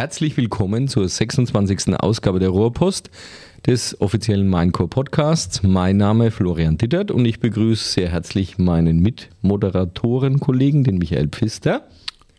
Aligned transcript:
Herzlich 0.00 0.34
willkommen 0.38 0.88
zur 0.88 1.06
26. 1.06 1.94
Ausgabe 2.00 2.38
der 2.38 2.48
Rohrpost 2.48 3.10
des 3.66 4.00
offiziellen 4.00 4.48
Minecore 4.48 4.88
Podcasts. 4.88 5.62
Mein 5.62 5.98
Name 5.98 6.28
ist 6.28 6.36
Florian 6.36 6.78
Dittert 6.78 7.10
und 7.10 7.26
ich 7.26 7.38
begrüße 7.38 7.86
sehr 7.86 8.08
herzlich 8.08 8.56
meinen 8.56 9.00
Mitmoderatoren-Kollegen, 9.00 10.84
den 10.84 10.96
Michael 10.96 11.28
Pfister. 11.28 11.86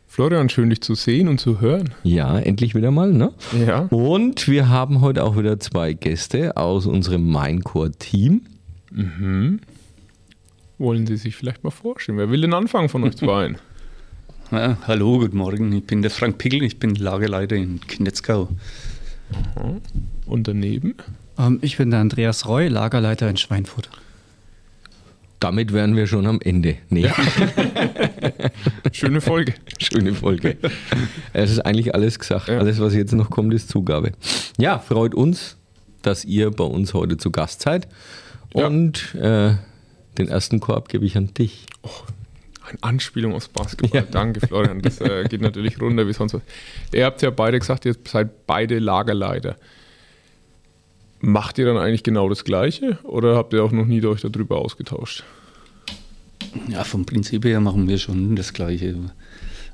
Florian, 0.07 0.49
schön 0.49 0.71
dich 0.71 0.81
zu 0.81 0.95
sehen 0.95 1.27
und 1.27 1.39
zu 1.39 1.61
hören. 1.61 1.93
Ja, 2.01 2.39
endlich 2.39 2.73
wieder 2.73 2.89
mal, 2.89 3.13
ne? 3.13 3.31
Ja. 3.63 3.81
Und 3.91 4.47
wir 4.47 4.69
haben 4.69 5.01
heute 5.01 5.23
auch 5.23 5.37
wieder 5.37 5.59
zwei 5.59 5.93
Gäste 5.93 6.57
aus 6.57 6.87
unserem 6.87 7.31
Minecore-Team. 7.31 8.41
Mhm. 8.89 9.59
Wollen 10.79 11.05
Sie 11.05 11.15
sich 11.15 11.35
vielleicht 11.35 11.63
mal 11.63 11.69
vorstellen? 11.69 12.17
Wer 12.17 12.31
will 12.31 12.41
denn 12.41 12.55
anfangen 12.55 12.89
von 12.89 13.03
euch 13.03 13.15
zwei? 13.17 13.53
Ja, 14.51 14.77
hallo, 14.85 15.19
guten 15.19 15.37
Morgen. 15.37 15.71
Ich 15.71 15.85
bin 15.85 16.01
der 16.01 16.11
Frank 16.11 16.37
Pickel, 16.37 16.61
ich 16.63 16.77
bin 16.77 16.95
Lagerleiter 16.95 17.55
in 17.55 17.79
Knetzgau. 17.79 18.49
Und 20.25 20.45
daneben? 20.45 20.95
Ähm, 21.39 21.59
ich 21.61 21.77
bin 21.77 21.89
der 21.89 22.01
Andreas 22.01 22.45
Roy, 22.45 22.67
Lagerleiter 22.67 23.29
in 23.29 23.37
Schweinfurt. 23.37 23.89
Damit 25.39 25.71
wären 25.71 25.95
wir 25.95 26.05
schon 26.05 26.27
am 26.27 26.41
Ende. 26.41 26.75
Nee. 26.89 27.03
Ja. 27.03 27.15
Schöne 28.91 29.21
Folge. 29.21 29.53
Schöne 29.79 30.13
Folge. 30.13 30.57
Es 31.31 31.49
ist 31.49 31.59
eigentlich 31.59 31.95
alles 31.95 32.19
gesagt. 32.19 32.49
Ja. 32.49 32.59
Alles, 32.59 32.81
was 32.81 32.93
jetzt 32.93 33.13
noch 33.13 33.29
kommt, 33.29 33.53
ist 33.53 33.69
Zugabe. 33.69 34.11
Ja, 34.57 34.79
freut 34.79 35.15
uns, 35.15 35.55
dass 36.01 36.25
ihr 36.25 36.51
bei 36.51 36.65
uns 36.65 36.93
heute 36.93 37.15
zu 37.15 37.31
Gast 37.31 37.61
seid. 37.61 37.87
Und 38.51 39.15
äh, 39.15 39.55
den 40.17 40.27
ersten 40.27 40.59
Korb 40.59 40.89
gebe 40.89 41.05
ich 41.05 41.15
an 41.15 41.33
dich. 41.33 41.67
Oh, 41.83 41.89
eine 42.71 42.83
Anspielung 42.83 43.33
aufs 43.33 43.47
Basketball. 43.47 44.01
Ja. 44.01 44.07
Danke, 44.09 44.45
Florian. 44.45 44.81
Das 44.81 44.99
äh, 45.01 45.23
geht 45.29 45.41
natürlich 45.41 45.79
runter 45.79 46.07
wie 46.07 46.13
sonst 46.13 46.33
was. 46.33 46.41
Ihr 46.93 47.05
habt 47.05 47.21
ja 47.21 47.29
beide 47.29 47.59
gesagt, 47.59 47.85
ihr 47.85 47.95
seid 48.05 48.45
beide 48.47 48.79
Lagerleiter. 48.79 49.57
Macht 51.19 51.59
ihr 51.59 51.65
dann 51.65 51.77
eigentlich 51.77 52.03
genau 52.03 52.29
das 52.29 52.43
Gleiche 52.43 52.97
oder 53.03 53.35
habt 53.35 53.53
ihr 53.53 53.63
auch 53.63 53.71
noch 53.71 53.85
nie 53.85 54.03
euch 54.03 54.21
darüber 54.21 54.57
ausgetauscht? 54.57 55.23
Ja, 56.67 56.83
vom 56.83 57.05
Prinzip 57.05 57.45
her 57.45 57.59
machen 57.59 57.87
wir 57.87 57.97
schon 57.99 58.35
das 58.35 58.53
Gleiche 58.53 58.95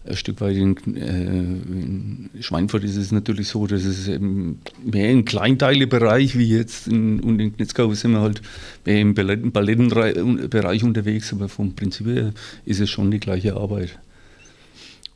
ein 0.08 0.16
Stück 0.16 0.42
weit 0.42 0.56
in, 0.56 0.76
äh, 0.96 1.10
in, 1.10 2.30
Schweinfurt 2.40 2.84
ist 2.84 2.96
es 2.96 3.12
natürlich 3.12 3.48
so, 3.48 3.68
dass 3.68 3.84
es 3.84 4.08
mehr 4.08 5.12
im 5.12 5.26
Kleinteilebereich 5.26 6.38
wie 6.38 6.50
jetzt 6.50 6.88
in, 6.88 7.20
und 7.20 7.40
in 7.40 7.56
Knitzgau 7.56 7.94
sind 7.94 8.12
wir 8.12 8.22
halt 8.22 8.42
mehr 8.86 9.00
im 9.00 9.14
Ballettenbereich 9.14 10.84
unterwegs, 10.84 11.34
aber 11.34 11.50
vom 11.50 11.76
Prinzip 11.76 12.08
her 12.08 12.34
ist 12.66 12.80
es 12.80 12.90
schon 12.90 13.12
die 13.12 13.20
gleiche 13.20 13.56
Arbeit, 13.56 14.00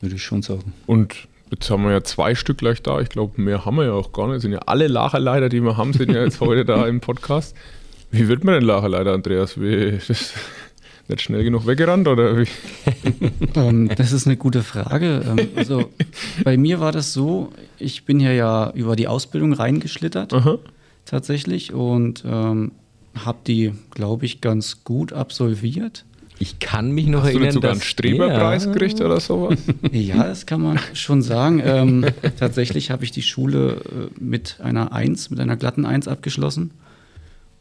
würde 0.00 0.16
ich 0.16 0.22
schon 0.22 0.42
sagen. 0.42 0.72
Und 0.86 1.14
jetzt 1.50 1.70
haben 1.70 1.84
wir 1.84 1.92
ja 1.92 2.02
zwei 2.02 2.34
Stück 2.34 2.58
gleich 2.58 2.82
da, 2.82 3.00
ich 3.00 3.08
glaube, 3.08 3.40
mehr 3.40 3.64
haben 3.64 3.76
wir 3.76 3.84
ja 3.84 3.92
auch 3.92 4.12
gar 4.12 4.28
nicht, 4.28 4.42
sind 4.42 4.52
ja 4.52 4.60
alle 4.66 4.88
Lacherleiter, 4.88 5.48
die 5.48 5.60
wir 5.60 5.76
haben, 5.76 5.92
sind 5.92 6.12
ja 6.12 6.22
jetzt 6.22 6.40
heute 6.40 6.64
da 6.64 6.86
im 6.86 7.00
Podcast. 7.00 7.56
Wie 8.10 8.28
wird 8.28 8.44
man 8.44 8.54
denn 8.54 8.64
Lacherleiter, 8.64 9.14
Andreas? 9.14 9.58
Wie, 9.58 9.98
das 10.08 10.34
nicht 11.12 11.22
schnell 11.22 11.44
genug 11.44 11.66
weggerannt 11.66 12.08
oder 12.08 12.38
wie? 12.38 12.46
ähm, 13.54 13.90
das 13.96 14.12
ist 14.12 14.26
eine 14.26 14.36
gute 14.36 14.62
Frage. 14.62 15.22
Ähm, 15.26 15.48
also 15.54 15.90
bei 16.44 16.56
mir 16.56 16.80
war 16.80 16.92
das 16.92 17.12
so, 17.12 17.52
ich 17.78 18.04
bin 18.04 18.18
hier 18.18 18.34
ja 18.34 18.70
über 18.74 18.96
die 18.96 19.08
Ausbildung 19.08 19.52
reingeschlittert 19.52 20.32
Aha. 20.32 20.58
tatsächlich 21.04 21.72
und 21.72 22.24
ähm, 22.26 22.72
habe 23.14 23.38
die, 23.46 23.72
glaube 23.90 24.24
ich, 24.24 24.40
ganz 24.40 24.84
gut 24.84 25.12
absolviert. 25.12 26.04
Ich 26.38 26.58
kann 26.58 26.90
mich 26.90 27.06
noch 27.06 27.22
Hast 27.22 27.28
erinnern, 27.28 27.48
du 27.48 27.52
sogar 27.52 27.70
einen 27.70 27.80
Streberpreis 27.82 28.64
ja. 28.64 28.72
gekriegt 28.72 29.00
oder 29.00 29.20
sowas? 29.20 29.58
Ja, 29.92 30.24
das 30.24 30.44
kann 30.46 30.60
man 30.60 30.80
schon 30.92 31.22
sagen. 31.22 31.62
Ähm, 31.64 32.04
tatsächlich 32.36 32.90
habe 32.90 33.04
ich 33.04 33.12
die 33.12 33.22
Schule 33.22 33.74
äh, 33.74 34.20
mit 34.20 34.58
einer 34.60 34.92
1, 34.92 35.30
mit 35.30 35.38
einer 35.38 35.56
glatten 35.56 35.86
1 35.86 36.08
abgeschlossen. 36.08 36.72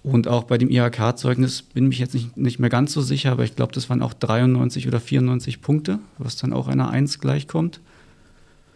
Und 0.03 0.27
auch 0.27 0.45
bei 0.45 0.57
dem 0.57 0.69
IHK-Zeugnis 0.69 1.61
bin 1.61 1.85
ich 1.85 1.89
mich 1.89 1.99
jetzt 1.99 2.13
nicht, 2.15 2.35
nicht 2.35 2.59
mehr 2.59 2.71
ganz 2.71 2.91
so 2.91 3.01
sicher, 3.01 3.31
aber 3.31 3.43
ich 3.43 3.55
glaube, 3.55 3.71
das 3.73 3.89
waren 3.89 4.01
auch 4.01 4.13
93 4.13 4.87
oder 4.87 4.99
94 4.99 5.61
Punkte, 5.61 5.99
was 6.17 6.37
dann 6.37 6.53
auch 6.53 6.67
einer 6.67 6.89
1 6.89 7.19
gleichkommt. 7.19 7.79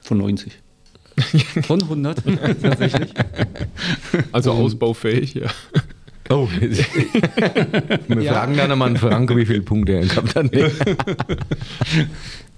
Von 0.01 0.19
90. 0.19 0.53
Von 1.63 1.81
100 1.81 2.23
tatsächlich. 2.61 3.13
Also 4.31 4.51
Und 4.51 4.66
ausbaufähig, 4.66 5.33
ja. 5.33 5.47
Oh, 6.29 6.47
wir 6.59 8.22
ja. 8.22 8.33
fragen 8.33 8.57
dann 8.57 8.72
einmal 8.72 8.89
an 8.89 8.97
Frank, 8.97 9.35
wie 9.35 9.45
viele 9.45 9.61
Punkte 9.61 9.94
er 9.94 10.05
gehabt 10.05 10.35
hat. 10.35 10.51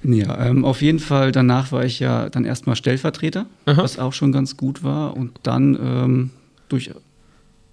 ja, 0.03 0.47
ähm, 0.47 0.65
auf 0.65 0.81
jeden 0.81 0.99
Fall, 0.99 1.31
danach 1.31 1.71
war 1.71 1.85
ich 1.85 1.99
ja 1.99 2.29
dann 2.29 2.45
erstmal 2.45 2.75
Stellvertreter, 2.75 3.45
Aha. 3.65 3.83
was 3.83 3.99
auch 3.99 4.13
schon 4.13 4.31
ganz 4.31 4.57
gut 4.57 4.83
war. 4.83 5.15
Und 5.15 5.39
dann 5.43 5.75
ähm, 5.75 6.29
durch 6.69 6.91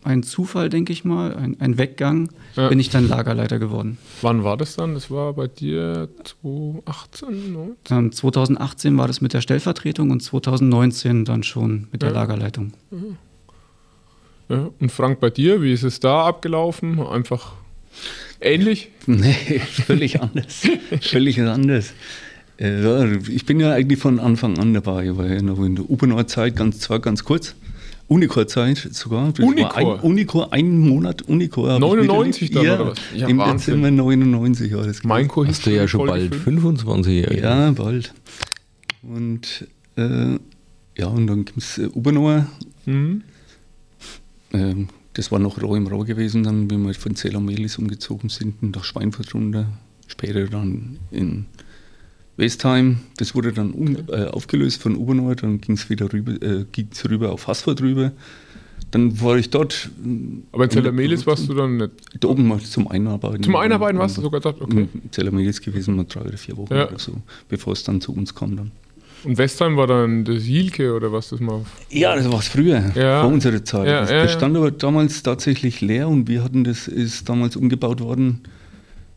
ein 0.04 0.22
Zufall, 0.22 0.68
denke 0.68 0.92
ich 0.92 1.04
mal, 1.04 1.34
ein, 1.34 1.60
ein 1.60 1.78
Weggang, 1.78 2.30
ja. 2.56 2.68
bin 2.68 2.78
ich 2.78 2.90
dann 2.90 3.08
Lagerleiter 3.08 3.58
geworden. 3.58 3.98
Wann 4.22 4.44
war 4.44 4.56
das 4.56 4.76
dann? 4.76 4.94
Das 4.94 5.10
war 5.10 5.32
bei 5.32 5.48
dir 5.48 6.08
2018? 6.42 7.52
Ne? 7.52 7.76
Ähm, 7.90 8.12
2018 8.12 8.96
war 8.98 9.06
das 9.06 9.20
mit 9.20 9.32
der 9.32 9.40
Stellvertretung 9.40 10.10
und 10.10 10.20
2019 10.20 11.24
dann 11.24 11.42
schon 11.42 11.88
mit 11.90 12.02
ja. 12.02 12.08
der 12.08 12.10
Lagerleitung. 12.12 12.72
Ja. 14.48 14.70
Und 14.78 14.92
Frank, 14.92 15.20
bei 15.20 15.30
dir, 15.30 15.62
wie 15.62 15.72
ist 15.72 15.84
es 15.84 16.00
da 16.00 16.26
abgelaufen? 16.26 17.00
Einfach 17.00 17.52
ähnlich? 18.40 18.90
Nee, 19.06 19.60
völlig 19.60 20.20
anders. 20.20 20.62
völlig 21.02 21.40
anders. 21.40 21.92
Äh, 22.58 23.16
ich 23.16 23.44
bin 23.44 23.60
ja 23.60 23.72
eigentlich 23.72 23.98
von 23.98 24.18
Anfang 24.18 24.58
an 24.58 24.72
dabei, 24.72 25.06
ich 25.06 25.16
war 25.16 25.26
ja 25.26 25.42
noch 25.42 25.58
in 25.62 25.76
der 25.76 25.90
U-Bahn-Zeit, 25.90 26.56
ganz, 26.56 26.80
zwar 26.80 27.00
ganz 27.00 27.24
kurz. 27.24 27.54
Unicor-Zeit 28.08 28.88
sogar. 28.92 29.32
Das 29.32 29.44
Unicor? 29.44 29.76
Ein, 29.76 30.00
Unicor, 30.00 30.52
einen 30.52 30.78
Monat 30.78 31.22
Unicor. 31.22 31.78
99 31.78 32.50
dann 32.50 32.64
ja, 32.64 32.74
oder 32.74 32.86
was? 32.88 32.98
Ja, 33.14 33.28
Im 33.28 33.38
Wahnsinn. 33.38 33.82
Dezember 33.82 33.90
99 33.90 34.70
ja, 34.70 34.82
das 34.82 35.04
Mein 35.04 35.28
Kurs 35.28 35.48
Hast 35.48 35.66
du 35.66 35.70
ja 35.70 35.88
schon 35.88 36.06
bald 36.06 36.34
25 36.34 37.22
Jahre. 37.22 37.40
Ja, 37.40 37.70
bald. 37.70 38.12
Und 39.02 39.66
äh, 39.96 40.38
ja, 40.96 41.06
und 41.06 41.26
dann 41.26 41.44
gibt 41.44 41.58
es 41.58 41.78
äh, 41.78 41.88
Ubernauer. 41.94 42.46
Mhm. 42.86 43.22
Ähm, 44.52 44.88
das 45.14 45.30
war 45.30 45.38
noch 45.38 45.62
roh 45.62 45.76
im 45.76 45.86
Roh 45.86 46.04
gewesen, 46.04 46.42
dann, 46.42 46.70
wie 46.70 46.76
wir 46.76 46.94
von 46.94 47.14
Zell 47.14 47.38
Melis 47.40 47.78
umgezogen 47.78 48.28
sind 48.28 48.62
nach 48.62 48.84
Schweinfurt 48.84 49.34
runter. 49.34 49.66
Später 50.06 50.46
dann 50.46 50.98
in 51.10 51.46
Westheim, 52.36 52.98
das 53.16 53.34
wurde 53.34 53.52
dann 53.52 53.72
um, 53.72 53.96
äh, 54.08 54.26
aufgelöst 54.26 54.82
von 54.82 54.96
Ubernord, 54.96 55.42
dann 55.42 55.60
ging 55.60 55.76
es 55.76 55.88
wieder 55.88 56.12
rüber, 56.12 56.32
äh, 56.42 56.64
ging's 56.72 57.08
rüber 57.08 57.30
auf 57.30 57.46
Haßfurt 57.46 57.80
rüber. 57.80 58.12
Dann 58.90 59.20
war 59.20 59.36
ich 59.36 59.50
dort. 59.50 59.90
Aber 60.52 60.64
in 60.64 60.70
Zellamelis 60.70 61.26
warst 61.26 61.48
du 61.48 61.54
dann 61.54 61.78
nicht? 61.78 61.90
Da 62.20 62.28
oben 62.28 62.46
mal 62.46 62.60
zum 62.60 62.86
Einarbeiten. 62.86 63.42
Zum 63.42 63.56
Einarbeiten 63.56 63.98
warst 63.98 64.16
du 64.16 64.22
sogar 64.22 64.40
dort? 64.40 64.60
Okay. 64.60 64.88
In 64.94 65.10
Zellamelis 65.10 65.60
gewesen, 65.60 65.96
mal 65.96 66.06
drei 66.08 66.20
oder 66.20 66.36
vier 66.36 66.56
Wochen 66.56 66.72
ja. 66.72 66.88
oder 66.88 66.98
so, 66.98 67.12
bevor 67.48 67.72
es 67.72 67.82
dann 67.82 68.00
zu 68.00 68.14
uns 68.14 68.34
kam 68.34 68.56
dann. 68.56 68.70
Und 69.24 69.38
Westheim 69.38 69.76
war 69.76 69.86
dann 69.86 70.24
das 70.24 70.42
Hilke 70.42 70.94
oder 70.94 71.10
was 71.10 71.30
das 71.30 71.40
mal? 71.40 71.64
Ja, 71.90 72.14
das 72.14 72.30
war 72.30 72.38
es 72.40 72.48
früher, 72.48 72.92
ja. 72.94 73.22
vor 73.22 73.32
unserer 73.32 73.64
Zeit. 73.64 73.88
Ja, 73.88 74.00
das, 74.02 74.10
das 74.10 74.32
stand 74.32 74.56
aber 74.56 74.70
damals 74.70 75.22
tatsächlich 75.22 75.80
leer 75.80 76.08
und 76.08 76.28
wir 76.28 76.44
hatten 76.44 76.62
das, 76.62 76.86
ist 76.86 77.28
damals 77.28 77.56
umgebaut 77.56 78.00
worden. 78.00 78.42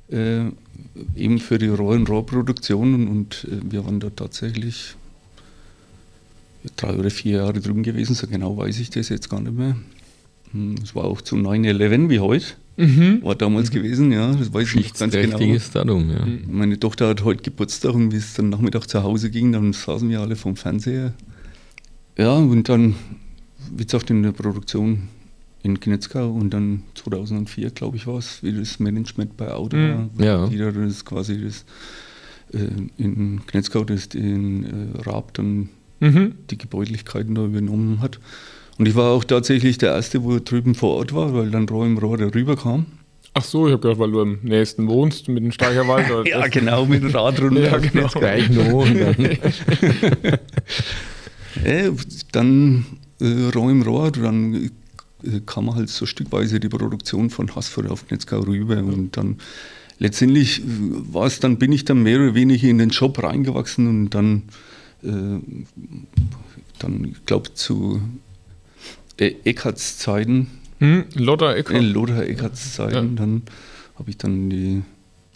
Äh, 0.09 0.51
eben 1.16 1.40
für 1.40 1.57
die 1.57 1.68
Rohr- 1.68 1.95
und 1.95 2.09
Rohrproduktion 2.09 3.07
und 3.07 3.45
äh, 3.50 3.72
wir 3.72 3.85
waren 3.85 4.00
da 4.00 4.09
tatsächlich 4.09 4.95
drei 6.75 6.94
oder 6.95 7.09
vier 7.09 7.38
Jahre 7.40 7.59
drüben 7.59 7.84
gewesen, 7.84 8.16
so 8.16 8.28
genau 8.28 8.57
weiß 8.57 8.79
ich 8.79 8.90
das 8.90 9.09
jetzt 9.09 9.29
gar 9.29 9.41
nicht 9.41 9.57
mehr. 9.57 9.75
Hm, 10.51 10.75
es 10.81 10.95
war 10.95 11.06
auch 11.06 11.22
zu 11.22 11.35
9-11 11.35 12.09
wie 12.09 12.19
heute. 12.19 12.45
Mhm. 12.78 13.23
War 13.23 13.35
damals 13.35 13.69
mhm. 13.72 13.75
gewesen, 13.75 14.12
ja, 14.12 14.31
das 14.34 14.53
weiß 14.53 14.75
ich 14.75 14.94
ganz 14.94 15.13
genau. 15.13 15.40
Datum, 15.73 16.09
ja. 16.12 16.28
Meine 16.47 16.79
Tochter 16.79 17.09
hat 17.09 17.24
heute 17.24 17.41
Geburtstag 17.41 17.95
und 17.95 18.12
wie 18.12 18.18
es 18.18 18.35
dann 18.35 18.50
Nachmittag 18.50 18.88
zu 18.88 19.01
Hause 19.01 19.31
ging, 19.31 19.51
dann 19.51 19.74
saßen 19.74 20.07
wir 20.09 20.22
alle 20.22 20.35
vom 20.35 20.56
Fernseher. 20.56 21.13
Ja, 22.18 22.34
und 22.34 22.69
dann, 22.69 22.95
wie 23.75 23.83
gesagt, 23.83 24.09
in 24.12 24.21
der 24.24 24.31
Produktion 24.31 25.09
in 25.63 25.80
Knetzgau 25.80 26.30
und 26.30 26.51
dann 26.51 26.83
2004, 26.95 27.71
glaube 27.71 27.98
ich, 27.98 28.07
war 28.07 28.18
es, 28.18 28.44
wie 28.44 28.54
das 28.54 28.80
Management 28.80 29.38
bei 29.38 29.51
Auto 29.51 29.77
mhm. 29.77 30.09
war. 30.15 30.25
Ja. 30.25 30.48
Die 30.48 30.57
das 30.57 31.04
quasi 31.04 31.44
das 31.44 31.65
äh, 32.54 32.68
in 32.98 33.45
Knetzgau 33.45 33.83
das 33.83 34.07
in 34.07 34.63
äh, 34.63 35.01
Raab 35.01 35.33
dann 35.33 35.69
mhm. 36.00 36.36
die 36.50 36.57
Gebäudlichkeiten 36.57 37.36
da 37.36 37.45
übernommen 37.45 38.01
hat. 38.01 38.19
Und 38.77 38.88
ich 38.88 38.95
war 38.95 39.12
auch 39.12 39.24
tatsächlich 39.24 39.77
der 39.77 39.94
Erste, 39.94 40.24
wo 40.24 40.38
drüben 40.39 40.75
vor 40.75 40.98
Ort 40.98 41.13
war, 41.13 41.33
weil 41.33 41.50
dann 41.50 41.68
Rohr 41.68 41.86
im 41.86 41.98
Rohr 41.98 42.18
darüber 42.18 42.56
kam. 42.56 42.86
Ach 43.33 43.44
so, 43.44 43.68
ich 43.68 43.74
habe 43.74 43.81
gedacht, 43.81 44.00
weil 44.00 44.12
du 44.12 44.21
am 44.21 44.39
nächsten 44.42 44.88
wohnst 44.88 45.27
mit 45.27 45.44
dem 45.44 45.51
Steigerwald. 45.51 46.07
ja, 46.27 46.48
genau, 46.48 46.86
mit 46.86 47.04
dem 47.04 47.12
Rad 47.12 47.39
runter. 47.42 47.62
ja, 47.62 47.77
genau. 47.77 48.07
Gleich 48.07 48.50
noch. 48.50 48.88
ja, 51.63 51.92
dann 52.31 52.86
äh, 53.19 53.50
Rohr 53.54 53.71
im 53.71 53.81
Rohr, 53.83 54.12
dann 54.12 54.54
äh, 54.56 54.69
kam 55.46 55.66
man 55.66 55.75
halt 55.75 55.90
so 55.90 56.06
stückweise 56.06 56.60
die 56.60 56.69
Produktion 56.69 57.30
von 57.30 57.56
Hassfurt 57.56 57.90
auf 57.90 58.08
Knetzgau 58.08 58.42
rüber 58.42 58.78
und 58.78 59.18
dann 59.18 59.38
letztendlich 60.00 60.60
äh, 60.62 60.64
war 60.66 61.25
es 61.25 61.40
dann, 61.40 61.58
bin 61.58 61.72
ich 61.72 61.86
dann 61.86 62.04
mehr 62.04 62.19
oder 62.19 62.36
weniger 62.36 62.68
in 62.68 62.78
den 62.78 62.90
Job 62.90 63.22
reingewachsen 63.22 63.88
und 63.88 64.10
dann 64.12 64.44
äh, 65.04 65.40
dann, 66.80 67.06
ich 67.06 67.25
glaube, 67.25 67.54
zu 67.54 68.02
äh, 69.18 69.34
Eckarts 69.44 69.98
Zeiten, 69.98 70.48
Hm, 70.80 71.06
Lotta 71.16 71.56
Eckert. 71.56 71.75
äh, 71.75 71.80
Lothar 71.80 72.24
Eckarts 72.24 72.74
Zeiten, 72.75 72.94
Ja. 72.96 73.02
dann 73.16 73.42
habe 73.96 74.12
ich 74.12 74.18
dann 74.18 74.50
die 74.52 74.84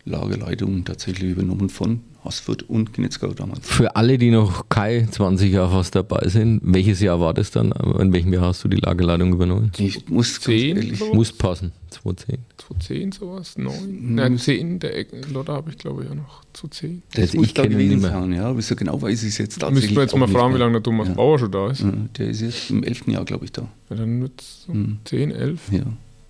Lagerleitung 0.05 0.85
tatsächlich 0.85 1.31
übernommen 1.31 1.69
von 1.69 2.01
Haßfurt 2.23 2.63
und 2.69 2.93
Knitzgau 2.93 3.29
damals. 3.33 3.67
Für 3.67 3.95
alle, 3.95 4.17
die 4.19 4.29
noch 4.29 4.69
keine 4.69 5.09
20 5.09 5.51
Jahre 5.51 5.71
fast 5.71 5.95
dabei 5.95 6.27
sind, 6.27 6.61
welches 6.63 6.99
Jahr 6.99 7.19
war 7.19 7.33
das 7.33 7.49
dann? 7.49 7.71
In 7.71 8.13
welchem 8.13 8.31
Jahr 8.33 8.43
hast 8.43 8.63
du 8.63 8.67
die 8.67 8.77
Lagerleitung 8.77 9.33
übernommen? 9.33 9.71
Ich 9.77 10.07
muss 10.07 10.33
ganz 10.35 10.43
Zehn? 10.45 10.77
ehrlich, 10.77 10.99
so? 10.99 11.13
Muss 11.15 11.31
passen, 11.31 11.71
2010. 11.89 12.37
2010 12.57 13.11
sowas, 13.11 13.57
9. 13.57 13.73
Hm. 13.75 14.15
Nein, 14.15 14.37
10, 14.37 14.79
der 14.79 15.05
Lotta 15.33 15.53
habe 15.53 15.71
ich 15.71 15.77
glaube 15.79 16.03
ich 16.03 16.09
ja 16.09 16.15
noch 16.15 16.43
zu 16.53 16.67
10. 16.67 17.01
das 17.13 17.21
Also 17.23 17.37
muss 17.37 17.47
ich 17.47 17.53
da 17.55 17.63
kenne 17.63 17.73
ihn 17.81 17.89
gewesen 17.89 18.01
sein, 18.01 18.33
ja, 18.33 18.45
aber 18.45 18.61
so 18.61 18.75
genau 18.75 19.01
weiß 19.01 19.23
ich 19.23 19.29
es 19.29 19.37
jetzt 19.39 19.57
Da 19.57 19.65
tatsächlich 19.67 19.89
müssten 19.91 19.95
wir 19.97 20.03
jetzt 20.03 20.15
mal 20.15 20.27
fragen, 20.39 20.53
wie 20.53 20.59
lange 20.59 20.73
der 20.73 20.83
Thomas 20.83 21.07
Ja. 21.07 21.15
Bauer 21.15 21.39
schon 21.39 21.51
da 21.51 21.71
ist. 21.71 21.81
Ja, 21.81 21.91
Der 22.17 22.27
ist 22.29 22.41
jetzt 22.41 22.69
im 22.69 22.83
elften 22.83 23.09
Jahr, 23.11 23.25
glaube 23.25 23.45
ich, 23.45 23.51
da. 23.51 23.63
Ja, 23.89 23.95
dann 23.95 24.21
wird 24.21 24.39
es 24.39 24.63
so 24.67 24.73
Mhm. 24.73 24.99
10, 25.05 25.31
11, 25.31 25.71
Ja, 25.71 25.79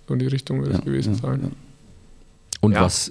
so 0.08 0.14
in 0.14 0.20
die 0.20 0.26
Richtung 0.26 0.60
wird 0.62 0.70
es 0.72 0.78
ja, 0.78 0.84
gewesen 0.84 1.12
ja, 1.14 1.18
sein. 1.20 1.40
ja. 1.42 1.50
Und 2.62 2.72
Ja. 2.72 2.80
was, 2.82 3.10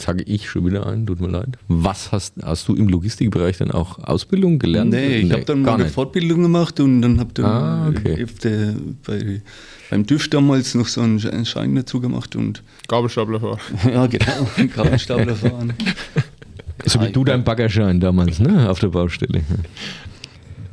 sage 0.00 0.22
ich 0.24 0.48
schon 0.48 0.66
wieder 0.66 0.86
ein, 0.86 1.06
tut 1.06 1.20
mir 1.20 1.28
leid, 1.28 1.58
was 1.68 2.12
hast, 2.12 2.34
hast 2.42 2.68
du 2.68 2.74
im 2.74 2.88
Logistikbereich 2.88 3.58
dann 3.58 3.70
auch 3.70 3.98
Ausbildung 3.98 4.58
gelernt? 4.58 4.90
Nee, 4.90 5.18
ich 5.18 5.32
habe 5.32 5.44
dann 5.44 5.60
mal 5.60 5.66
gar 5.66 5.74
eine 5.74 5.84
nicht. 5.84 5.94
Fortbildung 5.94 6.42
gemacht 6.42 6.78
und 6.80 7.02
dann 7.02 7.18
habe 7.20 7.30
dann 7.34 7.44
Ah, 7.44 7.88
okay. 7.88 8.22
öfter 8.22 8.74
bei, 9.06 9.40
beim 9.90 10.06
TÜV 10.06 10.28
damals 10.28 10.74
noch 10.74 10.88
so 10.88 11.00
einen 11.00 11.44
Schein 11.46 11.74
dazu 11.74 12.00
gemacht 12.00 12.36
und 12.36 12.62
Gabelstaplerfahrer. 12.88 13.58
ja, 13.92 14.06
genau, 14.06 14.48
Gabelstapler 14.74 15.34
fahren. 15.36 15.72
So 16.84 17.00
wie 17.00 17.04
Ja, 17.06 17.10
du 17.10 17.20
ich- 17.20 17.26
dein 17.26 17.44
Baggerschein 17.44 18.00
damals, 18.00 18.38
ne, 18.38 18.68
auf 18.70 18.78
der 18.80 18.88
Baustelle. 18.88 19.42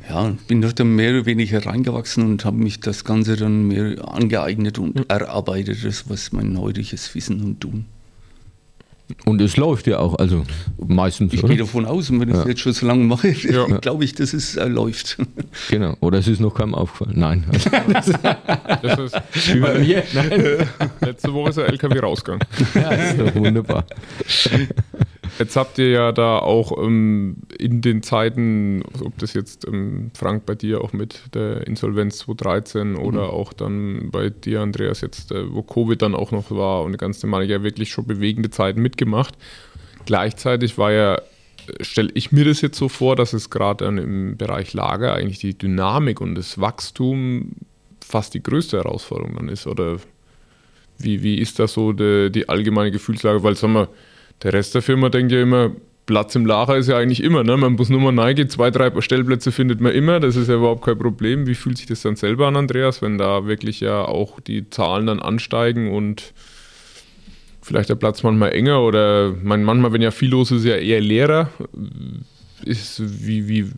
Ja, 0.08 0.34
bin 0.48 0.60
doch 0.60 0.72
dann 0.72 0.94
mehr 0.94 1.12
oder 1.12 1.24
weniger 1.26 1.64
reingewachsen 1.64 2.24
und 2.26 2.44
habe 2.44 2.58
mich 2.58 2.78
das 2.80 3.04
Ganze 3.04 3.36
dann 3.36 3.68
mehr 3.68 4.06
angeeignet 4.06 4.78
und 4.78 5.08
erarbeitet, 5.10 5.82
das 5.82 6.08
was 6.10 6.30
mein 6.30 6.58
heutiges 6.58 7.14
Wissen 7.14 7.40
und 7.42 7.60
Tun. 7.60 7.86
Und 9.26 9.40
es 9.42 9.56
läuft 9.58 9.86
ja 9.86 9.98
auch, 9.98 10.14
also 10.18 10.44
meistens, 10.78 11.32
Ich 11.34 11.40
oder? 11.40 11.48
gehe 11.50 11.58
davon 11.58 11.84
aus, 11.84 12.08
und 12.08 12.20
wenn 12.20 12.28
ich 12.30 12.34
es 12.36 12.42
Ja. 12.44 12.48
jetzt 12.48 12.60
schon 12.60 12.72
so 12.72 12.86
lange 12.86 13.04
mache, 13.04 13.28
Ja. 13.42 13.66
glaube 13.78 14.02
ich, 14.04 14.14
dass 14.14 14.32
es 14.32 14.56
äh, 14.56 14.66
läuft. 14.66 15.18
Genau. 15.70 15.96
Oder 16.00 16.18
es 16.18 16.28
ist 16.28 16.40
noch 16.40 16.54
keinem 16.54 16.74
aufgefallen. 16.74 17.18
Nein. 17.18 17.44
Das 18.82 18.98
ist, 18.98 19.16
bei 19.60 19.78
mir? 19.78 20.02
Nein. 20.14 20.66
letzte 21.00 21.32
Woche 21.32 21.50
ist 21.50 21.56
der 21.58 21.68
LKW 21.68 21.98
rausgegangen. 22.00 22.44
Ja, 22.74 22.90
ist 22.92 23.20
doch 23.20 23.34
wunderbar. 23.34 23.84
Jetzt 25.38 25.56
habt 25.56 25.78
ihr 25.78 25.90
ja 25.90 26.12
da 26.12 26.38
auch 26.38 26.78
ähm, 26.78 27.36
in 27.58 27.80
den 27.80 28.02
Zeiten, 28.02 28.82
ob 29.04 29.18
das 29.18 29.34
jetzt 29.34 29.66
ähm, 29.66 30.10
Frank 30.14 30.46
bei 30.46 30.54
dir 30.54 30.80
auch 30.80 30.92
mit 30.92 31.34
der 31.34 31.66
Insolvenz 31.66 32.18
2013 32.18 32.96
oder 32.96 33.32
auch 33.32 33.52
dann 33.52 34.10
bei 34.10 34.30
dir, 34.30 34.60
Andreas, 34.60 35.00
jetzt, 35.00 35.32
äh, 35.32 35.52
wo 35.52 35.62
Covid 35.62 36.00
dann 36.00 36.14
auch 36.14 36.30
noch 36.30 36.50
war 36.50 36.82
und 36.82 36.88
eine 36.88 36.98
ganze 36.98 37.22
Thematik 37.22 37.50
ja 37.50 37.62
wirklich 37.62 37.90
schon 37.90 38.06
bewegende 38.06 38.50
Zeiten 38.50 38.80
mitgemacht. 38.80 39.34
Gleichzeitig 40.06 40.78
war 40.78 40.92
ja, 40.92 41.20
stelle 41.80 42.10
ich 42.14 42.30
mir 42.30 42.44
das 42.44 42.60
jetzt 42.60 42.78
so 42.78 42.88
vor, 42.88 43.16
dass 43.16 43.32
es 43.32 43.50
gerade 43.50 43.84
dann 43.84 43.98
im 43.98 44.36
Bereich 44.36 44.72
Lager 44.72 45.14
eigentlich 45.14 45.38
die 45.38 45.58
Dynamik 45.58 46.20
und 46.20 46.36
das 46.36 46.60
Wachstum 46.60 47.52
fast 48.06 48.34
die 48.34 48.42
größte 48.42 48.76
Herausforderung 48.76 49.34
dann 49.34 49.48
ist. 49.48 49.66
Oder 49.66 49.96
wie, 50.98 51.22
wie 51.22 51.38
ist 51.38 51.58
da 51.58 51.66
so 51.66 51.92
die, 51.92 52.30
die 52.30 52.48
allgemeine 52.48 52.90
Gefühlslage? 52.90 53.42
Weil, 53.42 53.56
sagen 53.56 53.72
wir, 53.72 53.88
der 54.44 54.52
Rest 54.52 54.74
der 54.74 54.82
Firma 54.82 55.08
denkt 55.08 55.32
ja 55.32 55.42
immer, 55.42 55.72
Platz 56.06 56.34
im 56.34 56.44
Lager 56.44 56.76
ist 56.76 56.88
ja 56.88 56.98
eigentlich 56.98 57.22
immer, 57.22 57.44
ne? 57.44 57.56
Man 57.56 57.72
muss 57.72 57.88
nur 57.88 58.00
mal 58.00 58.22
reingehen, 58.22 58.50
zwei, 58.50 58.70
drei 58.70 59.00
Stellplätze 59.00 59.52
findet 59.52 59.80
man 59.80 59.92
immer, 59.92 60.20
das 60.20 60.36
ist 60.36 60.48
ja 60.48 60.56
überhaupt 60.56 60.84
kein 60.84 60.98
Problem. 60.98 61.46
Wie 61.46 61.54
fühlt 61.54 61.78
sich 61.78 61.86
das 61.86 62.02
dann 62.02 62.16
selber 62.16 62.46
an, 62.46 62.56
Andreas, 62.56 63.00
wenn 63.00 63.16
da 63.16 63.46
wirklich 63.46 63.80
ja 63.80 64.04
auch 64.04 64.38
die 64.40 64.68
Zahlen 64.68 65.06
dann 65.06 65.20
ansteigen 65.20 65.90
und 65.90 66.34
vielleicht 67.62 67.88
der 67.88 67.94
Platz 67.94 68.22
manchmal 68.22 68.52
enger 68.52 68.82
oder 68.82 69.32
man, 69.42 69.64
manchmal, 69.64 69.94
wenn 69.94 70.02
ja 70.02 70.10
viel 70.10 70.28
los 70.28 70.50
ist, 70.50 70.64
ja 70.64 70.76
eher 70.76 71.00
leerer. 71.00 71.48
Ist, 72.62 73.26
wie, 73.26 73.48
wie 73.48 73.70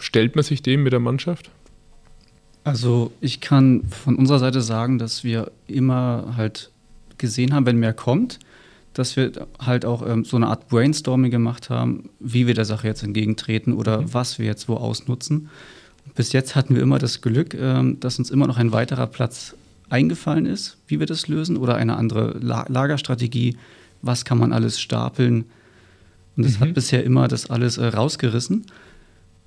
stellt 0.00 0.34
man 0.34 0.42
sich 0.42 0.62
dem 0.62 0.82
mit 0.82 0.92
der 0.92 1.00
Mannschaft? 1.00 1.50
Also 2.64 3.12
ich 3.20 3.40
kann 3.40 3.84
von 3.84 4.16
unserer 4.16 4.40
Seite 4.40 4.60
sagen, 4.60 4.98
dass 4.98 5.22
wir 5.22 5.50
immer 5.68 6.34
halt 6.36 6.70
gesehen 7.18 7.54
haben, 7.54 7.66
wenn 7.66 7.78
mehr 7.78 7.92
kommt, 7.92 8.40
dass 8.94 9.16
wir 9.16 9.32
halt 9.58 9.84
auch 9.84 10.06
ähm, 10.06 10.24
so 10.24 10.36
eine 10.36 10.48
Art 10.48 10.68
Brainstorming 10.68 11.30
gemacht 11.30 11.70
haben, 11.70 12.10
wie 12.20 12.46
wir 12.46 12.54
der 12.54 12.64
Sache 12.64 12.86
jetzt 12.86 13.02
entgegentreten 13.02 13.72
oder 13.72 14.12
was 14.12 14.38
wir 14.38 14.46
jetzt 14.46 14.68
wo 14.68 14.74
ausnutzen. 14.74 15.48
Bis 16.14 16.32
jetzt 16.32 16.56
hatten 16.56 16.74
wir 16.74 16.82
immer 16.82 16.98
das 16.98 17.20
Glück, 17.20 17.54
ähm, 17.54 18.00
dass 18.00 18.18
uns 18.18 18.30
immer 18.30 18.46
noch 18.46 18.58
ein 18.58 18.72
weiterer 18.72 19.06
Platz 19.06 19.54
eingefallen 19.88 20.46
ist, 20.46 20.78
wie 20.88 20.98
wir 21.00 21.06
das 21.06 21.28
lösen 21.28 21.56
oder 21.56 21.76
eine 21.76 21.96
andere 21.96 22.38
La 22.40 22.64
Lagerstrategie, 22.68 23.56
was 24.00 24.24
kann 24.24 24.38
man 24.38 24.52
alles 24.52 24.80
stapeln. 24.80 25.44
Und 26.36 26.46
das 26.46 26.60
hat 26.60 26.74
bisher 26.74 27.04
immer 27.04 27.28
das 27.28 27.50
alles 27.50 27.78
äh, 27.78 27.86
rausgerissen. 27.86 28.66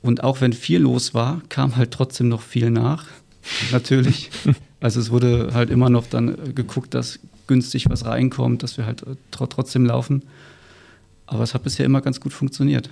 Und 0.02 0.24
auch 0.24 0.42
wenn 0.42 0.54
viel 0.54 0.82
los 0.82 1.16
war, 1.16 1.42
kam 1.50 1.76
halt 1.76 1.92
trotzdem 1.92 2.30
noch 2.30 2.42
viel 2.42 2.70
nach. 2.70 3.06
Natürlich. 3.72 4.32
Also 4.82 5.00
es 5.00 5.10
wurde 5.10 5.50
halt 5.54 5.72
immer 5.72 5.90
noch 5.90 6.06
dann 6.06 6.36
äh, 6.36 6.54
geguckt, 6.54 6.94
dass 6.94 7.18
günstig 7.48 7.90
was 7.90 8.06
reinkommt, 8.06 8.64
dass 8.64 8.78
wir 8.78 8.86
halt 8.86 9.04
äh, 9.04 9.16
tr 9.32 9.50
trotzdem 9.50 9.86
laufen. 9.86 10.24
Aber 11.28 11.44
es 11.44 11.54
hat 11.54 11.64
bisher 11.64 11.86
immer 11.86 12.02
ganz 12.02 12.20
gut 12.20 12.34
funktioniert. 12.34 12.90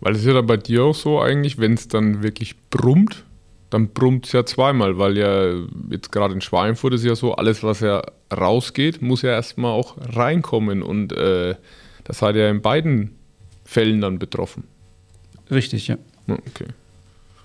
Weil 0.00 0.14
es 0.14 0.20
ist 0.20 0.26
ja 0.26 0.34
dann 0.34 0.46
bei 0.46 0.56
dir 0.56 0.84
auch 0.84 0.94
so 0.94 1.20
eigentlich, 1.20 1.58
wenn 1.58 1.74
es 1.74 1.88
dann 1.88 2.22
wirklich 2.22 2.56
brummt, 2.70 3.24
dann 3.70 3.88
brummt 3.88 4.26
es 4.26 4.32
ja 4.32 4.44
zweimal, 4.44 4.98
weil 4.98 5.16
ja 5.16 5.54
jetzt 5.90 6.12
gerade 6.12 6.34
in 6.34 6.40
Schweinfurt 6.40 6.92
ist 6.94 7.04
ja 7.04 7.14
so, 7.14 7.34
alles 7.34 7.62
was 7.62 7.80
ja 7.80 8.02
rausgeht, 8.32 9.00
muss 9.00 9.22
ja 9.22 9.30
erstmal 9.30 9.70
auch 9.72 9.96
reinkommen 10.14 10.82
und 10.82 11.12
äh, 11.12 11.54
das 12.04 12.18
seid 12.18 12.34
ihr 12.34 12.42
ja 12.42 12.50
in 12.50 12.60
beiden 12.60 13.16
Fällen 13.64 14.00
dann 14.00 14.18
betroffen. 14.18 14.64
Richtig, 15.50 15.88
ja. 15.88 15.96
Okay. 16.28 16.66